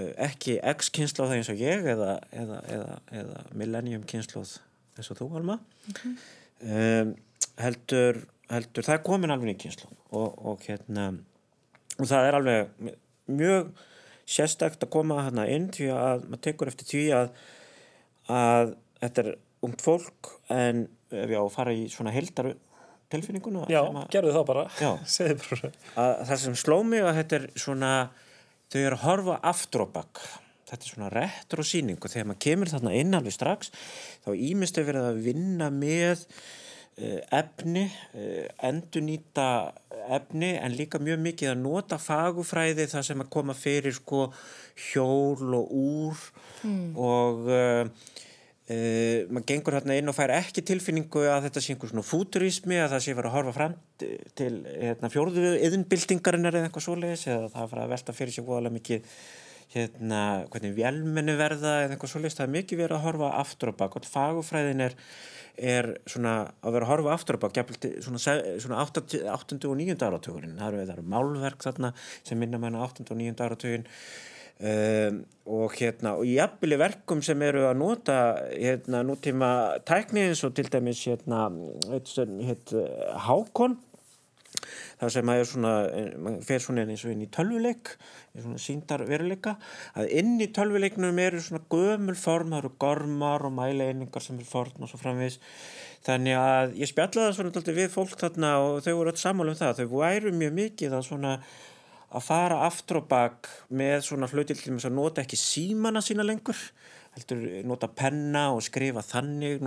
eh, 0.00 0.14
ekki 0.30 0.56
X-kynsloð 0.72 1.36
eins 1.36 1.52
og 1.52 1.60
ég 1.60 1.84
eða, 1.92 2.16
eða, 2.32 2.62
eða, 2.72 2.96
eða 3.20 3.44
millennium 3.52 4.08
kynsloð 4.08 4.56
eins 4.98 5.10
og 5.12 5.20
þú 5.20 5.28
Alma 5.38 5.58
mm 5.58 5.94
-hmm. 5.94 6.16
um, 7.02 7.14
heldur, 7.58 8.26
heldur 8.50 8.84
það 8.84 8.94
er 8.94 9.06
komin 9.06 9.30
alveg 9.30 9.48
ný 9.48 9.58
kynsloð 9.62 9.94
og, 10.10 10.46
og 10.46 10.60
hérna 10.66 11.18
og 11.98 12.06
það 12.06 12.26
er 12.26 12.34
alveg 12.34 12.68
mjög 13.26 13.72
sérstakt 14.28 14.82
að 14.84 14.92
koma 14.92 15.22
hérna 15.24 15.48
inn 15.48 15.70
því 15.72 15.90
að 15.94 16.28
maður 16.28 16.44
tekur 16.46 16.68
eftir 16.68 16.86
því 16.86 17.04
að 17.20 17.28
að 18.28 18.74
þetta 19.00 19.22
er 19.22 19.38
ungt 19.64 19.82
fólk 19.82 20.32
en 20.52 20.88
ef 21.10 21.30
ég 21.30 21.40
á 21.40 21.44
að 21.44 21.54
fara 21.54 21.72
í 21.72 21.88
svona 21.88 22.12
heldar 22.12 22.52
tilfinninguna 23.12 23.64
Já, 23.72 23.80
gerðu 24.12 24.34
það 24.36 24.46
bara, 24.50 24.64
bara. 25.44 25.70
Það 26.28 26.36
sem 26.44 26.58
sló 26.60 26.82
mig 26.84 27.06
að 27.06 27.22
þetta 27.22 27.38
er 27.38 27.46
svona 27.56 27.92
þau 28.68 28.80
eru 28.82 28.98
að 28.98 29.04
horfa 29.06 29.38
aftur 29.48 29.84
á 29.84 29.86
bakk 29.96 30.22
þetta 30.68 30.84
er 30.84 30.92
svona 30.92 31.10
retro 31.12 31.64
síning 31.66 31.98
og 31.98 32.12
þegar 32.12 32.30
maður 32.30 32.44
kemur 32.46 32.72
þarna 32.72 32.94
inn 32.98 33.18
alveg 33.18 33.36
strax 33.36 33.72
þá 34.24 34.30
ímest 34.34 34.78
þau 34.78 34.88
verið 34.88 35.08
að 35.08 35.22
vinna 35.24 35.70
með 35.74 36.24
uh, 36.28 37.20
efni 37.40 37.86
uh, 37.88 38.44
endurnýta 38.68 39.48
efni 40.18 40.54
en 40.58 40.76
líka 40.76 41.00
mjög 41.02 41.24
mikið 41.24 41.54
að 41.54 41.64
nota 41.64 42.00
fagufræði 42.02 42.88
það 42.92 43.08
sem 43.10 43.24
að 43.24 43.34
koma 43.34 43.56
fyrir 43.56 43.96
sko 43.96 44.28
hjól 44.90 45.58
og 45.58 45.74
úr 45.74 46.24
mm. 46.62 46.86
og 46.94 47.52
uh, 47.52 48.14
maður 48.68 49.44
gengur 49.48 49.78
hérna 49.78 49.94
inn 49.96 50.10
og 50.10 50.16
fær 50.16 50.34
ekki 50.34 50.60
tilfinningu 50.68 51.22
að 51.32 51.46
þetta 51.46 51.60
sé 51.64 51.72
einhver 51.72 51.88
svona 51.88 52.04
futurismi 52.04 52.76
að 52.76 52.90
það 52.92 53.04
sé 53.04 53.14
verið 53.16 53.30
að 53.30 53.36
horfa 53.38 53.54
fram 53.56 53.76
til 54.36 54.50
hérna, 54.66 55.08
fjórðu 55.12 55.54
yðinbildingarinnar 55.56 56.58
eða 56.58 56.68
eitthvað 56.68 56.84
svoleiðis 56.84 57.22
eða 57.32 57.48
það 57.54 57.72
er 57.72 57.80
að 57.84 57.94
velta 57.94 58.16
fyrir 58.18 58.36
sig 58.36 58.44
voðalega 58.44 58.76
mikið 58.76 59.14
hérna, 59.74 60.20
hvernig 60.52 60.76
velmennu 60.76 61.34
verða 61.38 61.74
eða 61.82 61.96
eitthvað 61.96 62.12
svoleiðis, 62.14 62.38
það 62.38 62.46
er 62.46 62.54
mikið 62.54 62.80
verið 62.82 62.96
að 62.98 63.04
horfa 63.04 63.32
aftur 63.42 63.72
og 63.72 63.76
bak 63.82 63.98
og 63.98 64.08
fagufræðin 64.08 64.86
er, 64.86 64.96
er 65.58 65.90
svona 66.08 66.36
að 66.62 66.78
vera 66.78 66.88
að 66.88 66.92
horfa 66.94 67.12
aftur 67.16 67.38
og 67.38 67.44
bak 67.44 67.60
svona, 68.06 68.22
svona 68.64 68.80
8. 68.86 69.60
og 69.68 69.76
9. 69.82 69.98
áratugurinn 69.98 70.56
það 70.60 70.72
eru, 70.72 70.88
eru 70.96 71.06
málverk 71.12 71.68
þarna 71.68 71.92
sem 72.22 72.40
minna 72.40 72.60
mæna 72.62 72.82
8. 72.88 73.08
og 73.10 73.20
9. 73.20 73.36
áratuginn 73.44 73.86
Um, 74.58 75.20
og 75.46 75.76
hérna 75.78 76.16
og 76.18 76.24
í 76.26 76.32
jafnvili 76.34 76.74
verkum 76.80 77.20
sem 77.22 77.38
eru 77.46 77.60
að 77.68 77.76
nota 77.78 78.16
hérna 78.50 79.04
nútíma 79.06 79.50
tækni 79.86 80.24
eins 80.24 80.42
og 80.42 80.56
til 80.56 80.66
dæmis 80.66 81.04
hérna 81.06 81.44
heit, 81.86 82.72
hákon 83.22 83.76
það 85.00 85.12
sem 85.14 85.32
að 85.32 85.42
er 85.42 85.50
svona 85.52 85.74
fer 86.46 86.64
svona 86.64 86.86
eins 86.86 87.04
og 87.06 87.14
inn 87.14 87.26
í 87.26 87.30
tölvuleik 87.34 87.92
svona 88.38 88.60
síndar 88.62 89.04
veruleika 89.08 89.56
að 89.98 90.12
inn 90.20 90.36
í 90.42 90.50
tölvuleiknum 90.54 91.18
eru 91.22 91.42
svona 91.42 91.64
gömul 91.70 92.16
form, 92.18 92.52
það 92.54 92.64
eru 92.64 92.74
gormar 92.82 93.46
og 93.48 93.54
mæleiningar 93.56 94.24
sem 94.24 94.38
er 94.38 94.48
forn 94.48 94.84
og 94.84 94.90
svo 94.90 95.00
framvis 95.00 95.40
þannig 96.06 96.38
að 96.38 96.76
ég 96.78 96.90
spjallaði 96.90 97.36
svona 97.36 97.78
við 97.78 97.90
fólk 97.92 98.20
þarna 98.20 98.52
og 98.64 98.78
þau 98.84 98.94
voru 99.00 99.12
öll 99.12 99.20
sammála 99.20 99.54
um 99.54 99.58
það. 99.58 99.82
Þau 99.82 99.98
væru 99.98 100.34
mjög 100.36 100.54
mikið 100.58 100.94
að 100.98 101.08
svona 101.08 101.34
að 102.08 102.24
fara 102.24 102.62
aftur 102.64 103.02
og 103.02 103.08
bak 103.10 103.48
með 103.68 103.98
svona 104.06 104.28
hluti 104.30 104.56
til 104.56 104.76
að 104.78 104.94
nota 104.96 105.24
ekki 105.24 105.36
símana 105.40 106.00
sína 106.04 106.24
lengur 106.24 106.56
heldur 107.18 107.42
nota 107.68 107.90
penna 107.90 108.48
og 108.54 108.62
skrifa 108.64 109.04
þannig 109.04 109.66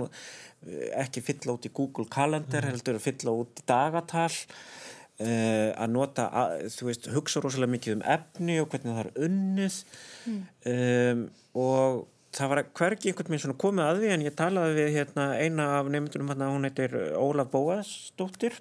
ekki 1.02 1.22
fylla 1.24 1.56
út 1.56 1.68
í 1.68 1.74
Google 1.74 2.08
Calendar 2.10 2.64
mm. 2.64 2.72
heldur 2.72 3.02
fylla 3.02 3.34
út 3.42 3.62
í 3.62 3.66
dagatal 3.68 4.30
uh, 4.30 5.70
að 5.74 5.92
nota 5.92 6.28
þú 6.72 6.88
veist, 6.88 7.10
hugsa 7.14 7.42
rosalega 7.42 7.74
mikið 7.76 7.98
um 7.98 8.06
efni 8.16 8.58
og 8.62 8.72
hvernig 8.72 8.96
það 8.96 9.04
er 9.04 9.28
unnið 9.28 9.78
mm. 10.30 10.42
um, 10.72 11.28
og 11.62 12.02
það 12.32 12.52
var 12.52 12.62
hvergi 12.78 13.10
einhvern 13.10 13.34
veginn 13.34 13.58
komið 13.60 13.88
að 13.88 13.98
því 14.00 14.12
en 14.14 14.26
ég 14.26 14.36
talaði 14.38 14.76
við 14.78 14.94
hérna, 14.96 15.26
eina 15.36 15.66
af 15.80 15.90
nefndunum 15.92 16.30
hérna, 16.32 16.52
hún 16.54 16.68
heitir 16.68 16.94
Ólaf 17.18 17.50
Bóasdóttir 17.52 18.56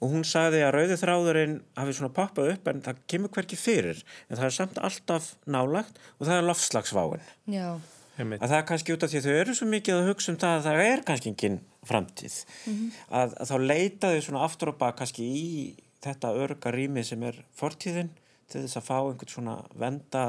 og 0.00 0.12
hún 0.14 0.24
sagði 0.24 0.62
að 0.64 0.74
rauði 0.76 0.98
þráðurinn 1.00 1.56
hafi 1.76 1.96
svona 1.96 2.14
poppað 2.16 2.54
upp 2.54 2.68
en 2.72 2.82
það 2.84 3.00
kemur 3.12 3.32
hverki 3.34 3.58
fyrir 3.60 4.00
en 4.28 4.38
það 4.38 4.46
er 4.46 4.56
samt 4.56 4.80
alltaf 4.80 5.32
nálagt 5.44 6.00
og 6.18 6.28
það 6.28 6.36
er 6.36 6.46
lofslagsváin 6.48 7.26
Já. 7.52 7.66
að 8.16 8.46
það 8.46 8.56
er 8.60 8.66
kannski 8.70 8.96
út 8.96 9.04
af 9.04 9.12
því 9.12 9.20
að 9.20 9.28
þau 9.28 9.36
eru 9.42 9.58
svo 9.58 9.68
mikið 9.74 9.98
að 9.98 10.08
hugsa 10.08 10.32
um 10.32 10.40
það 10.40 10.56
að 10.56 10.66
það 10.68 10.86
er 10.86 11.04
kannski 11.10 11.32
engin 11.34 11.60
framtíð. 11.90 12.40
Mm 12.64 12.72
-hmm. 12.72 12.96
að, 13.20 13.36
að 13.40 13.50
þá 13.50 13.56
leita 13.72 14.14
þau 14.14 14.24
svona 14.26 14.44
aftur 14.44 14.72
og 14.72 14.80
bak 14.80 14.96
kannski 14.96 15.28
í 15.28 15.46
þetta 16.04 16.32
örga 16.32 16.72
rými 16.72 17.04
sem 17.04 17.22
er 17.28 17.44
fortíðin 17.56 18.10
til 18.50 18.64
þess 18.64 18.80
að 18.80 18.88
fá 18.88 18.98
einhvern 18.98 19.32
svona 19.34 19.56
venda 19.78 20.24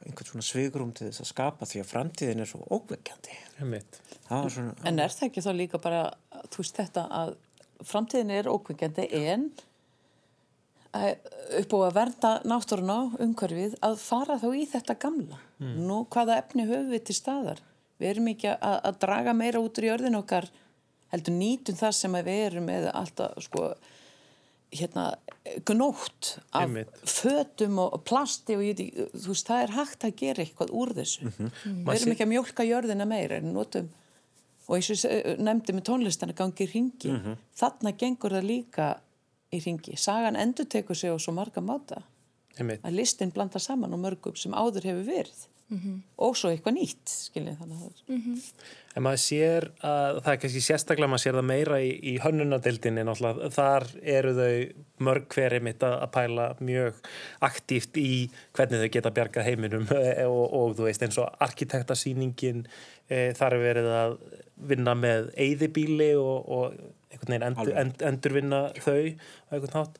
einhvern 0.00 0.30
svona 0.30 0.46
svigrum 0.46 0.92
til 0.96 1.10
þess 1.10 1.24
að 1.24 1.32
skapa 1.34 1.68
því 1.68 1.82
að 1.82 1.90
framtíðin 1.90 2.40
er 2.40 2.48
svo 2.48 2.62
óveikjandi 2.70 3.36
En 4.88 4.98
er 4.98 5.12
það 5.12 5.26
ekki 5.28 5.44
þá 5.44 5.52
líka 5.58 5.80
bara 5.82 6.04
þú 6.48 6.62
veist 6.62 6.78
þetta 6.80 7.06
að 7.20 7.34
framtíðin 7.86 8.32
er 8.34 8.50
ókveikjandi 8.50 9.08
en 9.30 9.50
upp 10.90 11.74
á 11.74 11.78
að 11.86 11.94
verða 11.94 12.30
náttúrun 12.50 12.90
á 12.90 13.00
umhverfið 13.22 13.76
að 13.86 14.00
fara 14.02 14.38
þá 14.42 14.48
í 14.58 14.64
þetta 14.72 14.96
gamla 14.98 15.38
mm. 15.60 15.76
nú 15.86 16.00
hvaða 16.10 16.40
efni 16.42 16.66
höfum 16.66 16.90
við 16.90 17.04
til 17.06 17.16
staðar 17.20 17.62
við 18.00 18.10
erum 18.14 18.32
ekki 18.32 18.50
að, 18.56 18.76
að 18.88 18.98
draga 19.04 19.36
meira 19.36 19.62
út 19.62 19.78
í 19.78 19.92
örðin 19.92 20.18
okkar 20.18 20.50
heldur 21.12 21.36
nýtum 21.36 21.78
það 21.78 21.96
sem 21.98 22.18
við 22.18 22.42
erum 22.48 22.66
með 22.70 22.88
alltaf 22.90 23.38
sko 23.46 23.70
hérna 24.70 25.06
gnótt 25.66 26.36
af 26.50 26.66
Einmitt. 26.66 26.90
fötum 27.06 27.80
og 27.82 28.02
plasti 28.06 28.58
og 28.58 28.66
ég, 28.66 28.82
þú 29.14 29.32
veist 29.32 29.48
það 29.48 29.64
er 29.64 29.74
hægt 29.78 30.06
að 30.06 30.18
gera 30.20 30.44
eitthvað 30.44 30.74
úr 30.74 30.92
þessu 30.98 31.26
mm 31.26 31.32
-hmm. 31.38 31.80
við 31.86 31.94
erum 32.00 32.12
ekki 32.14 32.26
að 32.26 32.32
mjölka 32.34 32.66
jörðina 32.66 33.06
meira 33.06 33.38
en 33.38 33.52
notum 33.54 33.88
og 34.70 34.76
eins 34.78 35.04
og 35.04 35.42
nefndi 35.42 35.74
með 35.74 35.86
tónlistan 35.90 36.30
að 36.30 36.40
gangi 36.40 36.66
í 36.66 36.70
ringi 36.70 37.10
mm 37.10 37.20
-hmm. 37.24 37.36
þarna 37.60 37.92
gengur 37.98 38.36
það 38.38 38.50
líka 38.52 38.88
í 39.50 39.60
ringi 39.64 39.96
sagan 39.98 40.36
endur 40.36 40.68
tekur 40.70 40.96
sig 40.96 41.10
á 41.10 41.18
svo 41.18 41.34
marga 41.34 41.60
máta 41.60 42.02
Einmitt. 42.58 42.84
að 42.84 42.98
listin 43.00 43.32
blanda 43.34 43.58
saman 43.58 43.94
og 43.94 44.00
mörgum 44.04 44.36
sem 44.36 44.54
áður 44.54 44.86
hefur 44.90 45.06
verið 45.06 45.46
mm 45.70 45.78
-hmm. 45.78 45.98
og 46.16 46.36
svo 46.36 46.50
eitthvað 46.50 46.76
nýtt 46.76 47.08
skiljið 47.08 47.58
þannig 47.58 47.76
að 47.76 47.80
það 47.80 47.90
er 47.90 48.14
mm 48.14 48.22
-hmm. 48.22 48.52
En 48.96 49.02
maður 49.02 49.22
sér 49.22 49.64
að 49.86 50.16
það 50.22 50.32
er 50.32 50.40
kannski 50.42 50.60
sérstaklega 50.60 51.10
maður 51.10 51.22
sér 51.24 51.34
það 51.38 51.46
meira 51.46 51.76
í, 51.80 51.90
í 52.02 52.14
hönnunadeildinni 52.18 53.04
þar 53.54 53.84
eru 54.02 54.32
þau 54.34 54.54
mörg 54.98 55.26
hverjum 55.34 55.66
að 55.66 56.10
pæla 56.10 56.56
mjög 56.60 56.94
aktíft 57.40 57.96
í 57.96 58.30
hvernig 58.52 58.80
þau 58.80 58.88
geta 58.88 59.10
bjargað 59.10 59.44
heiminum 59.44 59.86
og, 60.36 60.46
og 60.54 60.76
þú 60.76 60.82
veist 60.88 61.02
eins 61.02 61.18
og 61.18 61.28
arkitektasýningin 61.38 62.66
e, 63.08 63.32
þar 63.32 63.54
er 63.54 63.62
verið 63.68 63.86
að 63.86 64.18
vinna 64.70 64.94
með 64.98 65.30
eyðibíli 65.40 66.10
og, 66.20 66.50
og 66.50 66.80
einhvern 67.10 67.32
veginn 67.32 67.46
endur, 67.48 67.72
end, 67.82 68.04
endurvinna 68.06 68.60
þau 68.78 68.92
á 68.92 69.50
einhvern 69.56 69.76
hátt. 69.78 69.96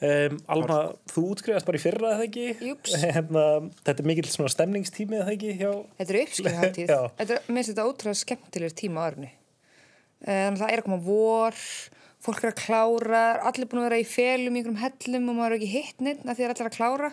Um, 0.00 0.38
Alma, 0.54 0.78
þú 1.12 1.26
útskrifast 1.34 1.68
bara 1.68 1.80
í 1.80 1.82
fyrra 1.82 2.14
eða 2.16 2.26
ekki? 2.28 2.48
Hérna, 3.04 3.44
þetta 3.84 4.04
er 4.04 4.10
mikill 4.10 4.32
svona 4.32 4.54
stemningstími 4.54 5.20
eða 5.20 5.36
ekki? 5.36 5.54
Hjá... 5.60 5.70
Þetta 6.00 6.16
er 6.16 6.22
uppskrifatíð 6.24 6.96
Mér 7.28 7.44
finnst 7.46 7.72
þetta 7.74 7.86
ótrúlega 7.86 8.22
skemmtilegur 8.24 8.76
tíma 8.78 9.06
á 9.06 9.08
örni 9.12 9.30
Þannig 10.18 10.56
að 10.56 10.60
það 10.64 10.72
er 10.72 10.80
að 10.80 10.86
koma 10.88 11.00
vor 11.04 11.62
fólk 12.24 12.42
er 12.42 12.52
að 12.52 12.60
klára, 12.64 13.22
allir 13.46 13.68
búin 13.70 13.82
að 13.82 13.88
vera 13.88 14.00
í 14.02 14.06
felum 14.08 14.56
í 14.56 14.60
einhverjum 14.60 14.82
hellum 14.82 15.30
og 15.30 15.38
maður 15.38 15.54
er 15.54 15.58
ekki 15.60 15.72
hitt 15.72 16.02
neitt 16.02 16.24
að 16.24 16.32
því 16.32 16.40
það 16.40 16.48
er 16.48 16.54
allir 16.54 16.70
að 16.70 16.78
klára. 16.78 17.10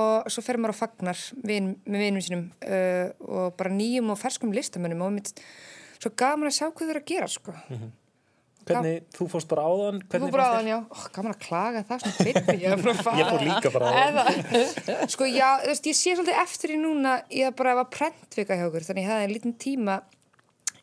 Og 0.00 0.30
svo 0.30 0.42
fer 0.46 0.58
maður 0.60 0.76
á 0.78 0.80
fagnar 0.80 1.20
vin, 1.46 1.72
með 1.86 2.04
vinum 2.04 2.24
sínum 2.24 2.44
uh, 2.62 3.06
og 3.26 3.54
bara 3.58 3.72
nýjum 3.74 4.12
og 4.12 4.18
ferskum 4.20 4.54
listamönnum 4.54 5.06
og 5.06 5.14
mitt 5.16 5.32
svo 6.00 6.12
gaman 6.16 6.50
að 6.50 6.56
sjá 6.56 6.66
hvað 6.68 6.86
þau 6.86 6.92
eru 6.94 7.02
að 7.02 7.10
gera 7.12 7.28
sko. 7.30 7.56
mm 7.56 7.76
-hmm. 7.76 7.96
Hvernig, 8.70 9.00
Gaf... 9.00 9.16
þú 9.16 9.26
fórst 9.32 9.48
bara 9.48 9.62
áðan 9.64 10.00
Þú 10.04 10.18
fórst 10.20 10.34
bara 10.34 10.46
áðan, 10.50 10.68
já, 10.68 10.78
oh, 10.84 11.04
gaman 11.14 11.32
að 11.32 11.40
klaga 11.46 11.80
það 11.88 12.02
svona 12.02 12.26
ég, 12.28 12.34
ég 13.20 13.30
fór 13.30 13.44
líka 13.46 13.70
bara 13.72 13.86
áðan. 13.96 14.26
Sko 15.14 15.24
já, 15.30 15.48
þú 15.62 15.70
veist, 15.70 15.86
ég 15.88 15.96
sé 15.96 16.14
svolítið 16.14 16.40
eftir 16.42 16.74
í 16.74 16.78
núna 16.80 17.14
ég 17.32 17.54
bara 17.56 17.74
var 17.80 17.88
prentvika 17.92 18.58
hjá 18.58 18.66
okkur 18.68 18.84
þannig 18.84 19.06
ég 19.06 19.10
hafði 19.10 19.24
en 19.24 19.34
lítinn 19.34 19.56
tíma 19.64 19.94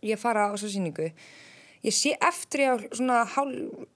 ég 0.02 0.18
fara 0.22 0.50
á 0.50 0.54
þessu 0.56 0.70
síningu 0.74 1.12
ég 1.86 1.94
sé 1.94 2.16
eftir 2.18 2.66
ég 2.66 2.70
á 2.74 2.76
svona, 2.98 3.20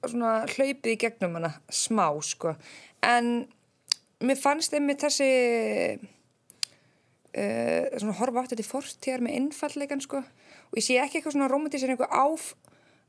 svona 0.05 0.33
hlaupið 0.53 0.93
í 0.93 1.01
gegnum 1.01 1.37
hana 1.39 1.51
smá, 1.73 2.07
sko. 2.21 2.53
En 3.01 3.47
mér 4.21 4.37
fannst 4.37 4.73
einmitt 4.77 5.01
þessi 5.01 5.31
uh, 7.33 7.83
svona 7.97 8.17
horfa 8.21 8.43
átt 8.43 8.53
þetta 8.53 8.65
í 8.65 8.69
fortíðar 8.69 9.25
með 9.25 9.37
innfallegan, 9.41 10.05
sko 10.05 10.21
og 10.71 10.79
ég 10.79 10.85
sé 10.87 10.97
ekki 11.03 11.19
eitthvað 11.19 11.35
svona 11.35 11.51
romantíseringu 11.51 12.07
á, 12.07 12.25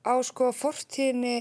á 0.03 0.15
sko 0.27 0.51
fortíðinni 0.57 1.37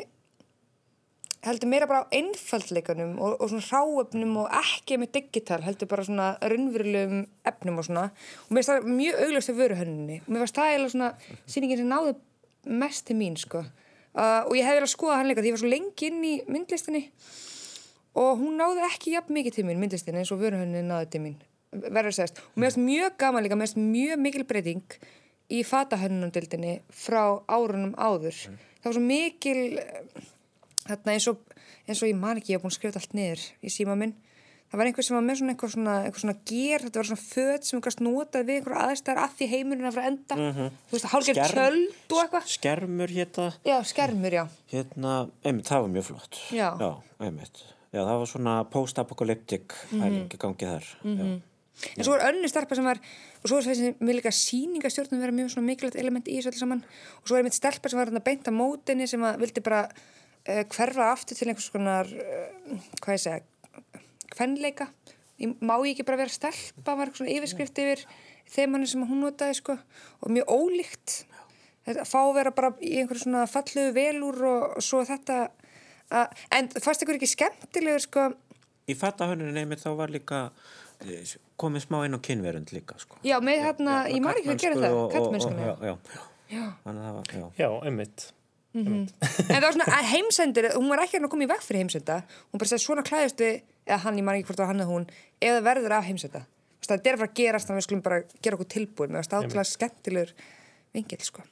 heldur 1.41 1.69
meira 1.71 1.87
bara 1.89 2.05
á 2.05 2.13
einfaldleikanum 2.13 3.15
og, 3.17 3.39
og 3.41 3.49
svona 3.49 3.65
ráöfnum 3.65 4.35
og 4.43 4.57
ekki 4.61 4.99
með 5.01 5.15
digital, 5.17 5.61
heldur 5.65 5.89
bara 5.89 6.05
svona 6.05 6.27
raunverulegum 6.37 7.23
efnum 7.49 7.79
og 7.81 7.87
svona. 7.87 8.09
Og 8.45 8.53
mér 8.53 8.61
finnst 8.61 8.71
það 8.71 8.89
mjög 8.99 9.21
auglast 9.25 9.53
af 9.53 9.61
vöruhönninni 9.61 10.17
og 10.21 10.29
mér 10.29 10.43
finnst 10.43 10.59
það 10.59 10.69
eiginlega 10.71 10.93
svona 10.93 11.09
síningin 11.55 11.81
sem 11.81 11.89
náðu 11.89 12.13
mest 12.83 13.07
til 13.07 13.17
mín 13.17 13.37
sko. 13.41 13.63
Uh, 14.11 14.43
og 14.45 14.53
ég 14.59 14.67
hef 14.67 14.77
verið 14.77 14.89
að 14.89 14.93
skoða 14.93 15.17
hann 15.17 15.31
líka 15.31 15.41
því 15.41 15.49
ég 15.49 15.55
var 15.55 15.63
svo 15.63 15.71
lengi 15.71 16.09
inn 16.11 16.25
í 16.27 16.33
myndlistinni 16.51 17.01
og 18.19 18.41
hún 18.41 18.59
náðu 18.59 18.83
ekki 18.89 19.13
jafn 19.15 19.33
mikið 19.37 19.55
til 19.55 19.65
mín 19.69 19.79
myndlistinni 19.81 20.21
eins 20.21 20.33
og 20.35 20.41
vöruhönninni 20.43 20.83
náðu 20.85 21.09
til 21.15 21.23
mín. 21.23 21.39
Verður 21.71 22.11
að 22.11 22.17
segast 22.19 22.43
og 22.43 22.59
mér 22.59 22.69
finnst 22.69 22.83
mjög 22.85 23.17
gaman 23.23 23.47
líka, 23.47 23.57
mér 23.57 23.71
finnst 23.71 23.81
mjög 23.81 24.21
mikil 24.27 24.45
breyting 24.45 24.99
í 25.51 25.61
fatahönnundildinni 25.67 26.79
frá 26.95 27.23
árunum 27.51 27.93
áður. 27.99 28.35
Mm. 28.49 28.59
það 28.81 28.89
var 28.89 28.97
svo 28.97 29.05
mikil 29.05 29.61
þarna 30.87 31.15
eins 31.15 31.29
og, 31.31 31.39
eins 31.87 32.01
og 32.01 32.11
ég 32.11 32.19
man 32.19 32.41
ekki 32.41 32.53
ég 32.53 32.59
hef 32.59 32.65
búin 32.65 32.73
að 32.73 32.77
skrifa 32.79 33.01
allt 33.01 33.17
niður 33.17 33.47
í 33.61 33.73
síma 33.73 33.97
minn. 33.99 34.15
Það 34.71 34.79
var 34.79 34.87
einhver 34.87 35.03
sem 35.03 35.15
var 35.17 35.23
með 35.27 35.37
svona 35.37 35.51
eitthvað 35.51 35.71
svona, 35.73 35.93
eitthvað 36.05 36.23
svona 36.23 36.35
ger, 36.47 36.83
þetta 36.85 36.99
var 37.01 37.07
svona 37.09 37.23
född 37.25 37.65
sem 37.67 37.77
einhvers 37.77 37.97
notað 37.99 38.45
við 38.47 38.59
einhverja 38.61 38.85
aðstæðar 38.87 39.19
að 39.25 39.33
því 39.35 39.47
heimunina 39.51 39.91
frá 39.91 40.01
enda. 40.07 40.37
Mm 40.37 40.53
-hmm. 40.55 40.77
þú 40.87 40.95
veist, 40.95 41.07
hálfgeir 41.11 41.39
tjöld 41.41 42.15
og 42.15 42.21
eitthvað. 42.21 42.47
Skermur 42.53 43.11
hétta 43.11 43.49
Já, 43.67 43.77
skermur, 43.83 44.31
já. 44.31 44.45
Hérna, 44.71 45.27
einmitt, 45.43 45.67
það 45.67 45.81
var 45.81 45.91
mjög 45.91 46.05
flott. 46.07 46.39
Já, 46.55 46.69
já 46.79 46.91
einmitt. 47.19 47.63
Já, 47.91 47.99
það 47.99 48.17
var 48.23 48.27
svona 48.27 48.63
post-apocalyptic 48.63 49.67
mm 49.67 49.99
-hmm. 49.99 50.03
hælingi 50.03 50.37
gangið 50.39 50.67
þar. 50.71 50.87
-hmm 51.03 51.50
en 51.97 52.05
svo 52.05 52.15
er 52.15 52.25
önnu 52.29 52.49
starpa 52.51 52.77
sem 52.77 52.85
var 52.85 52.99
og 53.41 53.49
svo 53.49 53.59
er 53.59 53.67
þessi 53.69 53.93
með 53.99 54.19
líka 54.19 54.33
síningastjórnum 54.35 55.21
vera 55.23 55.35
mjög 55.35 55.57
mikilvægt 55.65 55.99
element 56.01 56.27
í 56.29 56.37
þessu 56.37 56.51
alls 56.51 56.63
saman. 56.63 56.83
Og 57.21 57.31
svo 57.31 57.39
er 57.39 57.47
mitt 57.47 57.57
stelpa 57.57 57.89
sem 57.89 58.01
var 58.01 58.11
beint 58.25 58.49
að 58.49 58.57
mótinni 58.57 59.07
sem 59.09 59.23
vildi 59.41 59.63
bara 59.65 59.85
uh, 59.87 60.63
hverfa 60.75 61.09
aftur 61.11 61.39
til 61.39 61.49
einhvers 61.49 61.71
konar 61.73 62.11
uh, 62.11 62.75
hvað 63.01 63.17
ég 63.17 63.23
segja 63.23 63.41
kvenleika, 64.31 64.91
má 65.59 65.73
ég 65.81 65.95
ekki 65.95 66.05
bara 66.07 66.21
vera 66.21 66.33
stelpa? 66.33 66.93
Var 66.93 67.09
eitthvað 67.09 67.23
svona 67.23 67.33
yfirskrift 67.33 67.81
yfir 67.81 68.05
þeim 68.51 68.77
sem 68.85 69.07
hún 69.07 69.23
notaði 69.25 69.57
sko. 69.57 69.77
Og 70.21 70.33
mjög 70.33 70.53
ólíkt. 70.53 71.17
Þetta 71.87 72.05
fá 72.05 72.19
vera 72.35 72.53
bara 72.53 72.75
í 72.77 72.99
einhverju 73.01 73.25
svona 73.25 73.47
fallu 73.49 73.87
velúr 73.95 74.37
og 74.45 74.83
svo 74.85 75.01
þetta 75.07 75.47
að, 76.11 76.41
en 76.53 76.69
fannst 76.77 77.03
ykkur 77.05 77.17
ekki 77.17 77.31
skemmtilegur 77.31 78.03
sko? 78.03 78.27
Í 78.89 78.95
fattahönunni 78.97 79.55
nefnir 79.55 79.81
þá 79.81 79.89
var 79.97 80.13
líka 80.13 80.41
eh, 81.05 81.23
komið 81.61 81.85
smá 81.85 81.97
inn 82.07 82.17
á 82.17 82.19
kynverund 82.27 82.73
líka 82.75 82.97
sko. 83.01 83.17
Já, 83.27 83.37
með 83.43 83.65
hérna, 83.67 83.95
ég 84.09 84.21
maður 84.23 84.41
ekki 84.41 84.53
að 84.53 84.61
gera 84.65 84.83
það 84.83 84.99
kallmennskunni 85.15 85.65
Já, 85.65 85.73
já, 85.87 86.21
já. 86.51 86.63
Þannig 86.83 87.01
að 87.01 87.07
það 87.07 87.17
var, 87.17 87.33
já. 87.37 87.45
Já, 87.61 87.69
einmitt. 87.87 88.27
Mm 88.71 88.85
-hmm. 88.87 89.05
en 89.49 89.55
það 89.55 89.61
var 89.61 89.73
svona 89.75 89.85
að 89.97 90.05
heimsendir 90.13 90.65
hún 90.77 90.89
var 90.89 91.01
ekki 91.03 91.19
að 91.19 91.29
koma 91.29 91.43
í 91.43 91.47
veg 91.51 91.63
fyrir 91.65 91.81
heimsenda 91.81 92.21
hún 92.23 92.59
bara 92.61 92.69
segði 92.71 92.83
svona 92.85 93.03
klæðist 93.03 93.41
við 93.43 93.57
eða 93.83 93.97
hann, 94.05 94.17
ég 94.17 94.23
maður 94.23 94.37
ekki 94.39 94.47
hvort 94.47 94.61
var 94.63 94.69
hann 94.71 94.79
eða 94.79 94.93
hún 94.93 95.07
eða 95.41 95.63
verður 95.65 95.95
af 95.97 96.05
heimsenda 96.07 96.41
það 96.79 97.07
er 97.07 97.13
að 97.13 97.19
fara 97.19 97.29
að 97.31 97.39
gerast 97.39 97.67
þannig 97.67 97.75
að 97.75 97.81
við 97.81 97.87
skulum 97.87 98.03
bara 98.05 98.21
gera 98.41 98.55
okkur 98.55 98.69
tilbúin 98.71 99.11
með 99.11 99.19
að 99.19 99.27
stáðlega 99.27 99.65
skemmtilegur 99.67 100.31
vingil 100.95 101.19
sko 101.19 101.43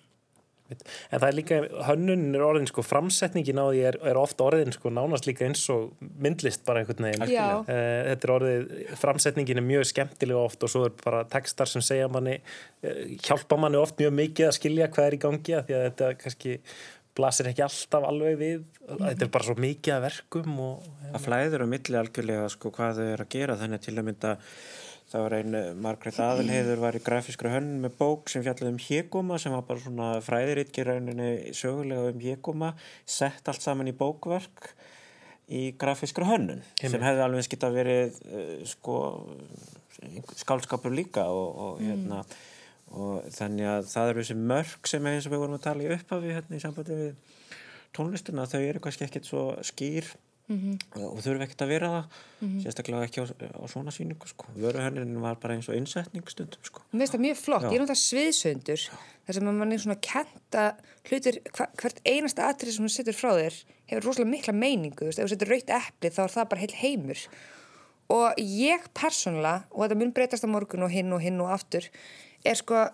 En 0.69 1.21
það 1.21 1.27
er 1.27 1.37
líka, 1.37 1.59
hönnun 1.87 2.27
er 2.37 2.43
orðin 2.45 2.69
sko, 2.69 2.83
framsetningin 2.85 3.61
á 3.61 3.65
því 3.69 3.81
er, 3.89 3.99
er 4.11 4.19
ofta 4.21 4.45
orðin 4.49 4.75
sko, 4.75 4.91
nánast 4.93 5.29
líka 5.29 5.47
eins 5.47 5.63
og 5.73 5.95
myndlist 6.21 6.65
bara 6.67 6.83
einhvern 6.83 7.09
veginn. 7.09 7.25
Uh, 7.25 7.65
þetta 8.11 8.29
er 8.29 8.35
orðið, 8.35 8.69
framsetningin 9.01 9.61
er 9.61 9.67
mjög 9.71 9.89
skemmtilega 9.93 10.45
oft 10.45 10.63
og 10.65 10.73
svo 10.73 10.85
er 10.89 10.95
bara 11.01 11.25
textar 11.31 11.71
sem 11.71 11.85
segja 11.85 12.11
manni, 12.11 12.37
uh, 12.85 13.01
hjálpa 13.25 13.59
manni 13.59 13.81
oft 13.81 13.99
mjög 14.01 14.15
mikið 14.21 14.51
að 14.51 14.55
skilja 14.59 14.91
hvað 14.93 15.09
er 15.09 15.17
í 15.17 15.21
gangi 15.25 15.57
að 15.57 15.67
því 15.69 15.77
að 15.79 15.85
þetta 15.89 16.13
kannski 16.23 16.57
blasir 17.19 17.49
ekki 17.51 17.65
alltaf 17.65 18.05
alveg 18.07 18.37
við. 18.39 18.67
Þetta 18.87 19.25
er 19.25 19.31
bara 19.33 19.47
svo 19.47 19.55
mikið 19.59 19.95
að 19.95 20.05
verkum. 20.07 20.59
Og, 20.65 20.85
ja. 21.01 21.13
Það 21.15 21.25
flæður 21.25 21.65
á 21.65 21.67
milli 21.73 21.99
algjörlega 21.99 22.51
sko, 22.53 22.71
hvað 22.75 23.01
þau 23.01 23.07
eru 23.07 23.25
að 23.25 23.33
gera 23.35 23.57
þannig 23.59 23.83
til 23.85 23.95
að 23.95 24.07
mynda 24.09 24.35
Það 25.09 25.23
var 25.23 25.35
einu, 25.39 25.61
Margret 25.81 26.19
Aðalheiður 26.21 26.81
var 26.83 26.97
í 26.97 27.01
grafískra 27.01 27.55
hönn 27.55 27.79
með 27.81 27.95
bók 27.97 28.29
sem 28.29 28.43
fjallaði 28.45 28.75
um 28.75 28.83
hégóma 28.83 29.39
sem 29.41 29.55
var 29.55 29.63
bara 29.65 29.81
svona 29.81 30.09
fræðiritt 30.21 30.77
í 30.77 30.85
rauninni 30.85 31.29
sögulega 31.57 32.11
um 32.11 32.21
hégóma 32.21 32.75
sett 33.09 33.49
allt 33.49 33.65
saman 33.65 33.89
í 33.89 33.95
bókverk 33.97 34.69
í 35.49 35.63
grafískra 35.81 36.27
hönnun 36.29 36.61
sem 36.77 37.01
hefði 37.01 37.25
alveg 37.25 37.47
skilt 37.47 37.65
að 37.65 37.79
verið 37.79 38.21
uh, 38.29 38.53
sko 38.69 38.99
skálskapur 40.37 40.93
líka 40.93 41.25
og, 41.33 41.49
og, 41.49 41.81
mm. 41.81 41.89
hérna, 41.89 42.21
og 42.93 43.25
þannig 43.33 43.71
að 43.73 43.89
það 43.89 44.13
eru 44.13 44.23
þessi 44.23 44.39
mörg 44.53 44.93
sem 44.93 45.09
við 45.09 45.35
vorum 45.35 45.57
að 45.57 45.65
tala 45.65 45.85
í 45.85 45.91
upphafi 45.97 46.37
hérna 46.37 46.59
í 46.59 46.63
sambandi 46.63 46.99
við 47.01 47.37
tónlistina 47.97 48.45
þau 48.49 48.61
eru 48.61 48.83
kannski 48.83 49.07
ekkit 49.07 49.29
svo 49.29 49.45
skýr 49.65 50.13
Mm 50.49 50.57
-hmm. 50.57 51.03
og 51.05 51.19
þurfi 51.21 51.45
ekkert 51.45 51.61
að 51.61 51.67
vera 51.69 51.87
það 51.87 52.05
mm 52.41 52.47
-hmm. 52.47 52.61
sérstaklega 52.63 53.03
ekki 53.05 53.21
á, 53.21 53.25
á 53.53 53.65
svona 53.69 53.91
síningu 53.91 54.27
sko. 54.27 54.45
vöruhönnin 54.57 55.21
var 55.21 55.35
bara 55.35 55.53
eins 55.53 55.69
og 55.69 55.75
innsetningsstundum 55.75 56.63
sko. 56.63 56.81
Mér 56.91 56.99
finnst 56.99 57.13
það 57.13 57.25
mjög 57.25 57.37
flott, 57.37 57.63
Já. 57.63 57.69
ég 57.69 57.75
er 57.75 57.81
náttúrulega 57.81 58.07
sviðsöndur 58.09 58.81
þar 59.25 59.33
sem 59.33 59.43
mann 59.43 59.71
er 59.71 59.77
svona 59.77 59.99
kenta 60.01 60.75
hlutir, 61.05 61.37
hva, 61.53 61.67
hvert 61.77 61.99
einasta 62.05 62.49
atrið 62.49 62.71
sem 62.73 62.83
hún 62.85 62.89
setur 62.89 63.13
frá 63.13 63.31
þér 63.37 63.55
hefur 63.89 64.05
rosalega 64.05 64.31
mikla 64.31 64.53
meiningu 64.53 65.07
ef 65.07 65.15
þú 65.17 65.29
setur 65.29 65.51
raukt 65.53 65.69
eppli 65.69 66.09
þá 66.09 66.21
er 66.23 66.33
það 66.35 66.49
bara 66.49 66.61
heil 66.61 66.75
heimur 66.81 67.19
og 68.09 68.33
ég 68.41 68.89
persónulega 68.97 69.67
og 69.69 69.83
þetta 69.85 69.99
mun 70.01 70.13
breytast 70.13 70.45
á 70.45 70.49
morgun 70.49 70.83
og 70.83 70.93
hinn 70.93 71.13
og 71.13 71.21
hinn 71.21 71.41
og 71.41 71.53
aftur 71.53 71.85
er 72.43 72.57
sko 72.57 72.87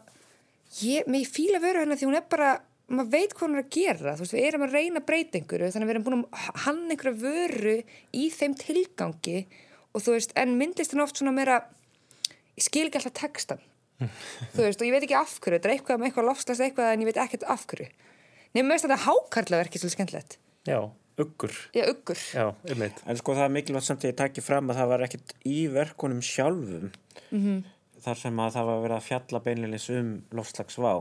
ég, 0.84 1.08
mér 1.08 1.24
fýla 1.24 1.62
vöruhönna 1.64 1.96
því 1.96 2.10
hún 2.10 2.20
er 2.20 2.28
bara 2.30 2.50
maður 2.92 3.12
veit 3.16 3.34
hvað 3.34 3.48
hann 3.48 3.56
er 3.56 3.64
að 3.64 3.72
gera. 3.76 4.16
Þú 4.16 4.26
veist, 4.26 4.36
við 4.36 4.48
erum 4.50 4.66
að 4.66 4.76
reyna 4.76 5.02
einhverju 5.02 5.70
þannig 5.74 5.86
að 5.86 5.90
við 5.90 5.94
erum 5.96 6.06
búin 6.06 6.18
að 6.20 6.50
hann 6.66 6.82
einhverju 6.94 7.16
vöru 7.22 7.78
í 8.14 8.26
þeim 8.34 8.58
tilgangi 8.62 9.40
og 9.96 10.04
þú 10.04 10.18
veist, 10.18 10.36
en 10.38 10.58
myndist 10.60 10.94
hann 10.94 11.06
oft 11.06 11.22
svona 11.22 11.34
meira 11.36 11.62
ég 12.56 12.66
skil 12.66 12.86
ekki 12.88 13.02
alltaf 13.02 13.16
textan 13.18 13.64
þú 14.56 14.66
veist, 14.68 14.82
og 14.82 14.88
ég 14.88 14.94
veit 14.96 15.06
ekki 15.08 15.18
af 15.18 15.38
hverju 15.40 15.58
þetta 15.58 15.70
er 15.70 15.76
eitthvað 15.78 16.02
með 16.02 16.10
eitthvað 16.10 16.30
lofslast 16.30 16.66
eitthvað 16.66 16.92
en 16.92 17.06
ég 17.06 17.10
veit 17.10 17.22
ekkert 17.26 17.48
af 17.56 17.66
hverju. 17.72 17.90
Nefnum 18.56 18.72
mest 18.72 18.88
að 18.88 18.94
þetta 18.94 19.06
hákarlaverki 19.10 19.82
svolítið 19.82 19.96
skemmtilegt. 19.98 20.38
Já, 20.66 20.80
uggur. 21.20 21.56
Já, 21.76 21.84
uggur. 21.92 22.22
Já, 22.32 22.46
En 23.06 23.20
sko 23.20 23.36
það 23.36 23.48
er 23.48 23.56
mikilvægt 23.56 23.88
samt 23.88 24.06
að 24.06 24.12
ég 24.12 24.20
takki 24.20 24.44
fram 24.44 24.70
að 24.72 24.80
það 24.80 24.92
var 24.94 25.06
ekkert 25.08 25.34
í 25.44 25.58
verkunum 25.74 26.22
sjálfum 26.24 26.92
mm 27.32 27.42
-hmm. 27.42 27.60
þar 28.06 28.22
sem 28.22 28.40
að 28.40 28.56
það 28.56 28.70
var 28.70 28.82
verið 28.86 28.98
að 28.98 29.08
fjalla 29.10 29.44
beinleins 29.48 29.90
um 29.90 30.10
lofslagsvá 30.32 30.94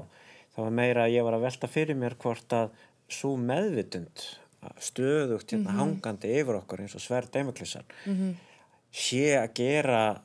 það 0.55 0.65
var 0.65 0.75
meira 0.81 1.05
að 1.05 1.15
ég 1.17 1.27
var 1.27 1.37
að 1.37 1.47
velta 1.49 1.71
fyrir 1.71 1.99
mér 1.99 2.17
hvort 2.21 2.57
að 2.57 2.71
svo 3.11 3.35
meðvitund 3.37 4.25
stöðugt 4.81 5.53
hérna 5.53 5.71
mm 5.71 5.77
-hmm. 5.77 5.81
hangandi 5.81 6.33
yfir 6.41 6.59
okkur 6.61 6.81
eins 6.81 6.95
og 6.95 7.01
sverð 7.01 7.31
deimiklissan 7.33 7.85
mm 8.07 8.15
-hmm. 8.15 8.35
sé 8.93 9.37
að 9.37 9.55
gera 9.55 10.23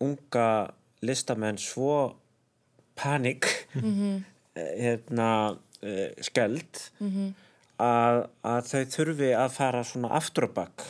unga 0.00 0.70
listamenn 1.02 1.58
svo 1.58 2.16
panik 2.94 3.46
mm 3.74 3.82
-hmm. 3.82 4.22
hérna 4.82 5.58
eh, 5.82 6.10
skeld 6.20 6.90
mhm. 6.98 7.34
að, 7.78 8.28
að 8.42 8.62
þau 8.70 8.84
þurfi 8.84 9.34
að 9.34 9.50
fara 9.50 9.84
svona 9.84 10.08
aftur 10.08 10.44
og 10.44 10.54
bakk 10.54 10.82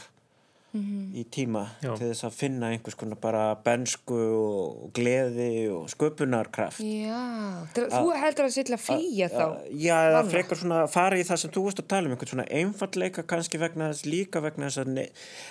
mm 0.72 0.80
-hmm. 0.80 1.14
í 1.16 1.24
tíma 1.30 1.66
Já. 1.82 1.96
til 1.96 2.08
þess 2.08 2.24
að 2.24 2.36
finna 2.36 2.70
einhvers 2.72 2.94
konar 2.94 3.18
bara 3.20 3.54
bensku 3.64 4.14
og 4.14 4.92
gleði 4.92 5.68
og 5.72 5.88
sköpunarkraft 5.88 6.80
Já, 6.80 7.66
þú 7.74 8.12
heldur 8.22 8.44
að 8.44 8.54
sýtla 8.56 8.76
flýja 8.76 9.28
þá 9.28 9.46
Já, 9.70 9.96
það 10.12 10.30
frekar 10.30 10.58
svona 10.58 10.86
fara 10.86 11.18
í 11.18 11.24
það 11.24 11.36
sem 11.36 11.50
þú 11.50 11.64
veist 11.64 11.80
að 11.80 11.88
tala 11.88 12.06
um 12.06 12.12
einhvern 12.12 12.32
svona 12.32 12.48
einfallleika 12.50 13.22
kannski 13.22 13.58
vegna 13.58 13.90
þess 13.92 14.06
líka 14.06 14.40
vegna 14.40 14.66
þess 14.66 14.78
að, 14.78 15.10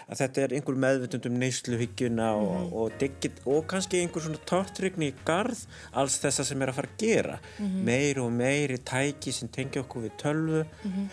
að 0.09 0.17
þetta 0.17 0.41
er 0.41 0.53
einhver 0.53 0.75
meðvitund 0.75 1.25
um 1.25 1.39
neysluhyggjuna 1.39 2.27
mm 2.33 2.41
-hmm. 2.41 2.47
og, 2.47 2.61
mhm. 2.61 2.73
og, 2.73 2.91
digit, 2.99 3.41
og 3.45 3.67
kannski 3.67 4.01
einhver 4.01 4.21
svona 4.21 4.43
tortrygni 4.45 5.11
í 5.11 5.15
garð 5.25 5.65
alls 5.93 6.19
þessa 6.19 6.43
sem 6.43 6.61
er 6.61 6.69
að 6.69 6.77
fara 6.79 6.87
að 6.87 6.97
gera 6.97 7.39
mm 7.59 7.65
-hmm. 7.65 7.83
meir 7.83 8.19
og 8.19 8.31
meiri 8.31 8.77
tæki 8.77 9.31
sem 9.31 9.49
tengja 9.49 9.81
okkur 9.81 10.01
við 10.01 10.11
tölvu 10.17 10.65
mhm 10.83 11.09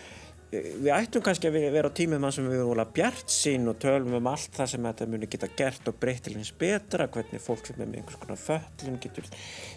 við 0.81 0.91
ættum 0.95 1.23
kannski 1.25 1.49
að 1.49 1.57
vera 1.73 1.89
á 1.91 1.97
tímum 1.97 2.27
sem 2.33 2.49
við 2.49 2.65
vorum 2.67 2.91
bjart 2.95 3.31
sín 3.31 3.69
og 3.71 3.79
tölum 3.81 4.17
um 4.19 4.29
allt 4.31 4.53
það 4.55 4.73
sem 4.73 4.89
þetta 4.89 5.07
muni 5.11 5.29
geta 5.31 5.49
gert 5.57 5.89
og 5.91 5.97
breytt 6.01 6.25
til 6.27 6.35
hins 6.37 6.53
betra, 6.59 7.07
hvernig 7.11 7.43
fólk 7.43 7.69
sem 7.69 7.79
er 7.79 7.89
með 7.89 8.01
einhvers 8.01 8.21
konar 8.21 8.41
föllin 8.41 9.01
getur, 9.03 9.27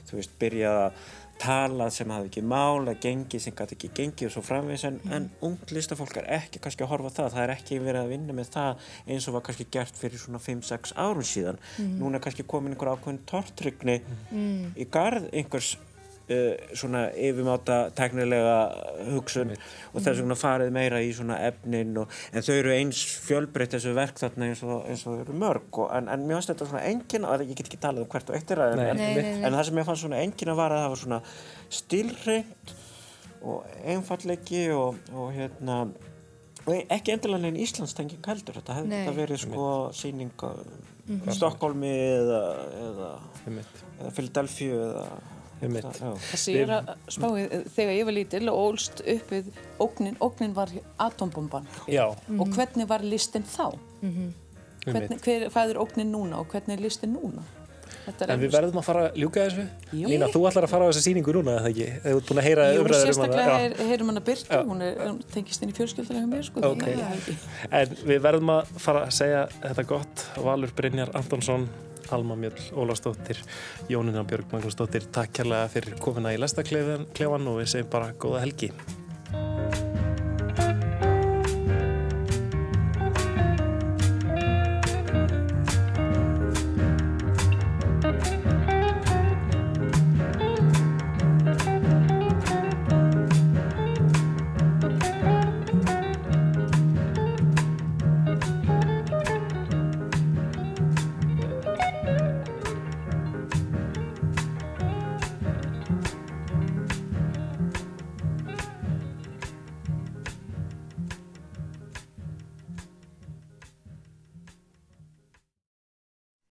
þú 0.09 0.20
veist, 0.20 0.37
byrjað 0.41 0.83
að 0.83 1.01
tala 1.39 1.87
sem 1.95 2.11
hafi 2.11 2.29
ekki 2.31 2.43
mál, 2.43 2.83
að 2.91 3.01
gengi 3.05 3.41
sem 3.43 3.55
gæti 3.57 3.76
ekki 3.76 3.91
gengi 3.95 4.26
og 4.26 4.33
svo 4.35 4.43
framvegs 4.43 4.85
en, 4.89 4.99
mm. 5.05 5.12
en 5.14 5.29
ungt 5.47 5.72
listafólk 5.74 6.16
er 6.18 6.31
ekki 6.39 6.62
kannski 6.62 6.85
að 6.87 6.93
horfa 6.93 7.12
það, 7.14 7.29
það 7.37 7.45
er 7.45 7.53
ekki 7.55 7.81
verið 7.85 8.01
að 8.03 8.14
vinna 8.14 8.37
með 8.37 8.51
það 8.57 8.89
eins 9.07 9.29
og 9.29 9.37
var 9.37 9.45
kannski 9.47 9.68
gert 9.79 10.01
fyrir 10.01 10.22
svona 10.22 10.43
5-6 10.43 10.97
árum 10.99 11.26
síðan, 11.26 11.61
mm. 11.79 11.93
núna 12.01 12.18
er 12.18 12.26
kannski 12.26 12.47
komin 12.49 12.74
einhver 12.74 12.91
ákveðin 12.95 13.22
tortrygni 13.31 14.01
mm. 14.03 14.72
í 14.74 14.89
garð 14.91 15.31
einhvers 15.31 15.76
uh, 16.31 16.74
svona 16.76 17.05
yfirmáta 17.12 17.79
teknilega 17.99 18.57
hugsun 19.12 19.53
mm. 19.53 19.68
og 19.93 20.05
þess 20.05 20.22
vegna 20.22 20.39
farið 20.39 20.72
meira 20.74 21.03
í 21.05 21.12
svona 21.16 21.39
efnin 21.49 21.95
og, 22.03 22.18
en 22.33 22.47
þau 22.47 22.55
eru 22.57 22.74
eins 22.74 23.05
fjölbreytt 23.26 23.76
þessu 23.76 23.95
verk 23.97 24.20
þarna 24.20 24.51
eins 24.51 24.64
og, 24.66 24.83
eins 24.89 25.07
og 25.07 25.16
þau 25.16 25.24
eru 25.26 25.39
mörg 25.45 25.81
og, 25.85 25.89
en, 25.97 26.11
en 26.12 26.26
mér 26.26 26.39
finnst 26.41 26.55
þetta 26.55 26.70
svona 26.72 26.85
engin 26.91 27.29
ég 27.39 27.55
get 27.55 27.70
ekki 27.70 27.81
talað 27.83 28.05
um 28.05 28.12
hvert 28.12 28.33
og 28.33 28.39
eittir 28.39 28.64
en, 28.64 28.85
en 28.85 29.57
það 29.57 29.64
sem 29.70 29.81
ég 29.81 29.89
fannst 29.89 30.07
svona 30.07 30.20
engin 30.24 30.53
að 30.53 30.61
vara 30.61 30.83
það 30.85 30.95
var 30.95 31.03
svona 31.05 31.22
stilreint 31.81 32.76
og 33.39 33.83
einfallegi 33.87 34.64
og 34.74 35.29
hérna 35.37 35.83
og 36.68 36.93
ekki 36.93 37.14
endilega 37.14 37.43
neginn 37.45 37.62
Íslandstenging 37.64 38.29
heldur 38.29 38.59
þetta 38.59 38.76
hefði 38.76 38.95
þetta 38.97 39.16
verið 39.16 39.43
sko 39.45 39.66
síning 39.97 40.33
á 40.45 40.51
mm 41.09 41.20
-hmm. 41.20 41.35
Stokkólmi 41.39 41.93
eða, 41.93 42.43
eða, 42.87 43.11
eða 44.01 44.11
Philadelphia 44.16 44.74
eða 44.74 45.05
Þessi 45.61 46.55
ég 46.55 46.65
er 46.67 46.75
að 46.79 46.91
spáið 47.11 47.55
þegar 47.75 47.95
ég 47.97 48.09
var 48.09 48.17
lítil 48.17 48.43
og 48.53 48.59
ólst 48.63 49.03
upp 49.03 49.33
við 49.35 49.53
ógnin, 49.83 50.19
ógnin 50.23 50.57
var 50.57 50.73
atombomban 51.09 51.69
Já. 51.91 52.07
og 52.13 52.55
hvernig 52.55 52.89
var 52.89 53.03
listin 53.03 53.47
þá? 53.47 53.79
Mm 54.01 54.11
-hmm. 54.15 54.35
hvernig, 54.93 55.21
hver, 55.25 55.49
hvað 55.51 55.71
er 55.71 55.81
ógnin 55.83 56.13
núna 56.13 56.39
og 56.39 56.47
hvernig 56.53 56.79
er 56.79 56.83
listin 56.83 57.17
núna? 57.17 57.43
En 58.09 58.41
við 58.41 58.53
verðum 58.53 58.81
að 58.81 58.87
fara 58.87 59.03
að 59.09 59.19
ljúka 59.21 59.45
þessu 59.45 59.65
Lína, 59.93 60.29
þú 60.33 60.45
ætlar 60.49 60.67
að 60.67 60.73
fara 60.73 60.85
á 60.85 60.89
þessa 60.89 61.03
síningu 61.05 61.33
núna, 61.37 61.57
eða 61.59 61.73
ekki? 61.73 61.89
Þú 62.05 62.15
ert 62.17 62.31
búin 62.31 62.41
að 62.41 62.47
heyra 62.49 62.69
Jú, 62.73 62.85
sérstaklega 62.93 63.89
heyrum 63.91 64.13
hann 64.13 64.21
að 64.21 64.25
byrta 64.29 64.61
hún, 64.69 64.85
hún 65.03 65.19
tengist 65.35 65.63
inn 65.63 65.73
í 65.73 65.77
fjölskyldulega 65.77 66.31
mér 66.31 66.47
sko, 66.49 66.63
okay. 66.71 66.95
En 67.71 67.97
við 68.09 68.23
verðum 68.25 68.55
að 68.55 68.73
fara 68.81 69.05
að 69.09 69.13
segja 69.19 69.45
þetta 69.61 69.87
gott 69.93 70.25
Valur 70.47 70.73
Brynjar 70.79 71.13
Antonsson 71.19 71.69
Alma 72.17 72.37
Mjöll 72.39 72.71
Ólafsdóttir, 72.77 73.43
Jónina 73.89 74.25
Björg 74.29 74.53
Magnúsdóttir, 74.55 75.09
takk 75.13 75.35
kærlega 75.41 75.69
fyrir 75.73 75.99
komina 76.03 76.35
í 76.35 76.41
Lesta 76.41 76.65
klefan 76.67 77.51
og 77.51 77.61
við 77.63 77.75
segjum 77.75 77.93
bara 77.93 78.15
góða 78.19 78.47
helgi. 78.47 78.73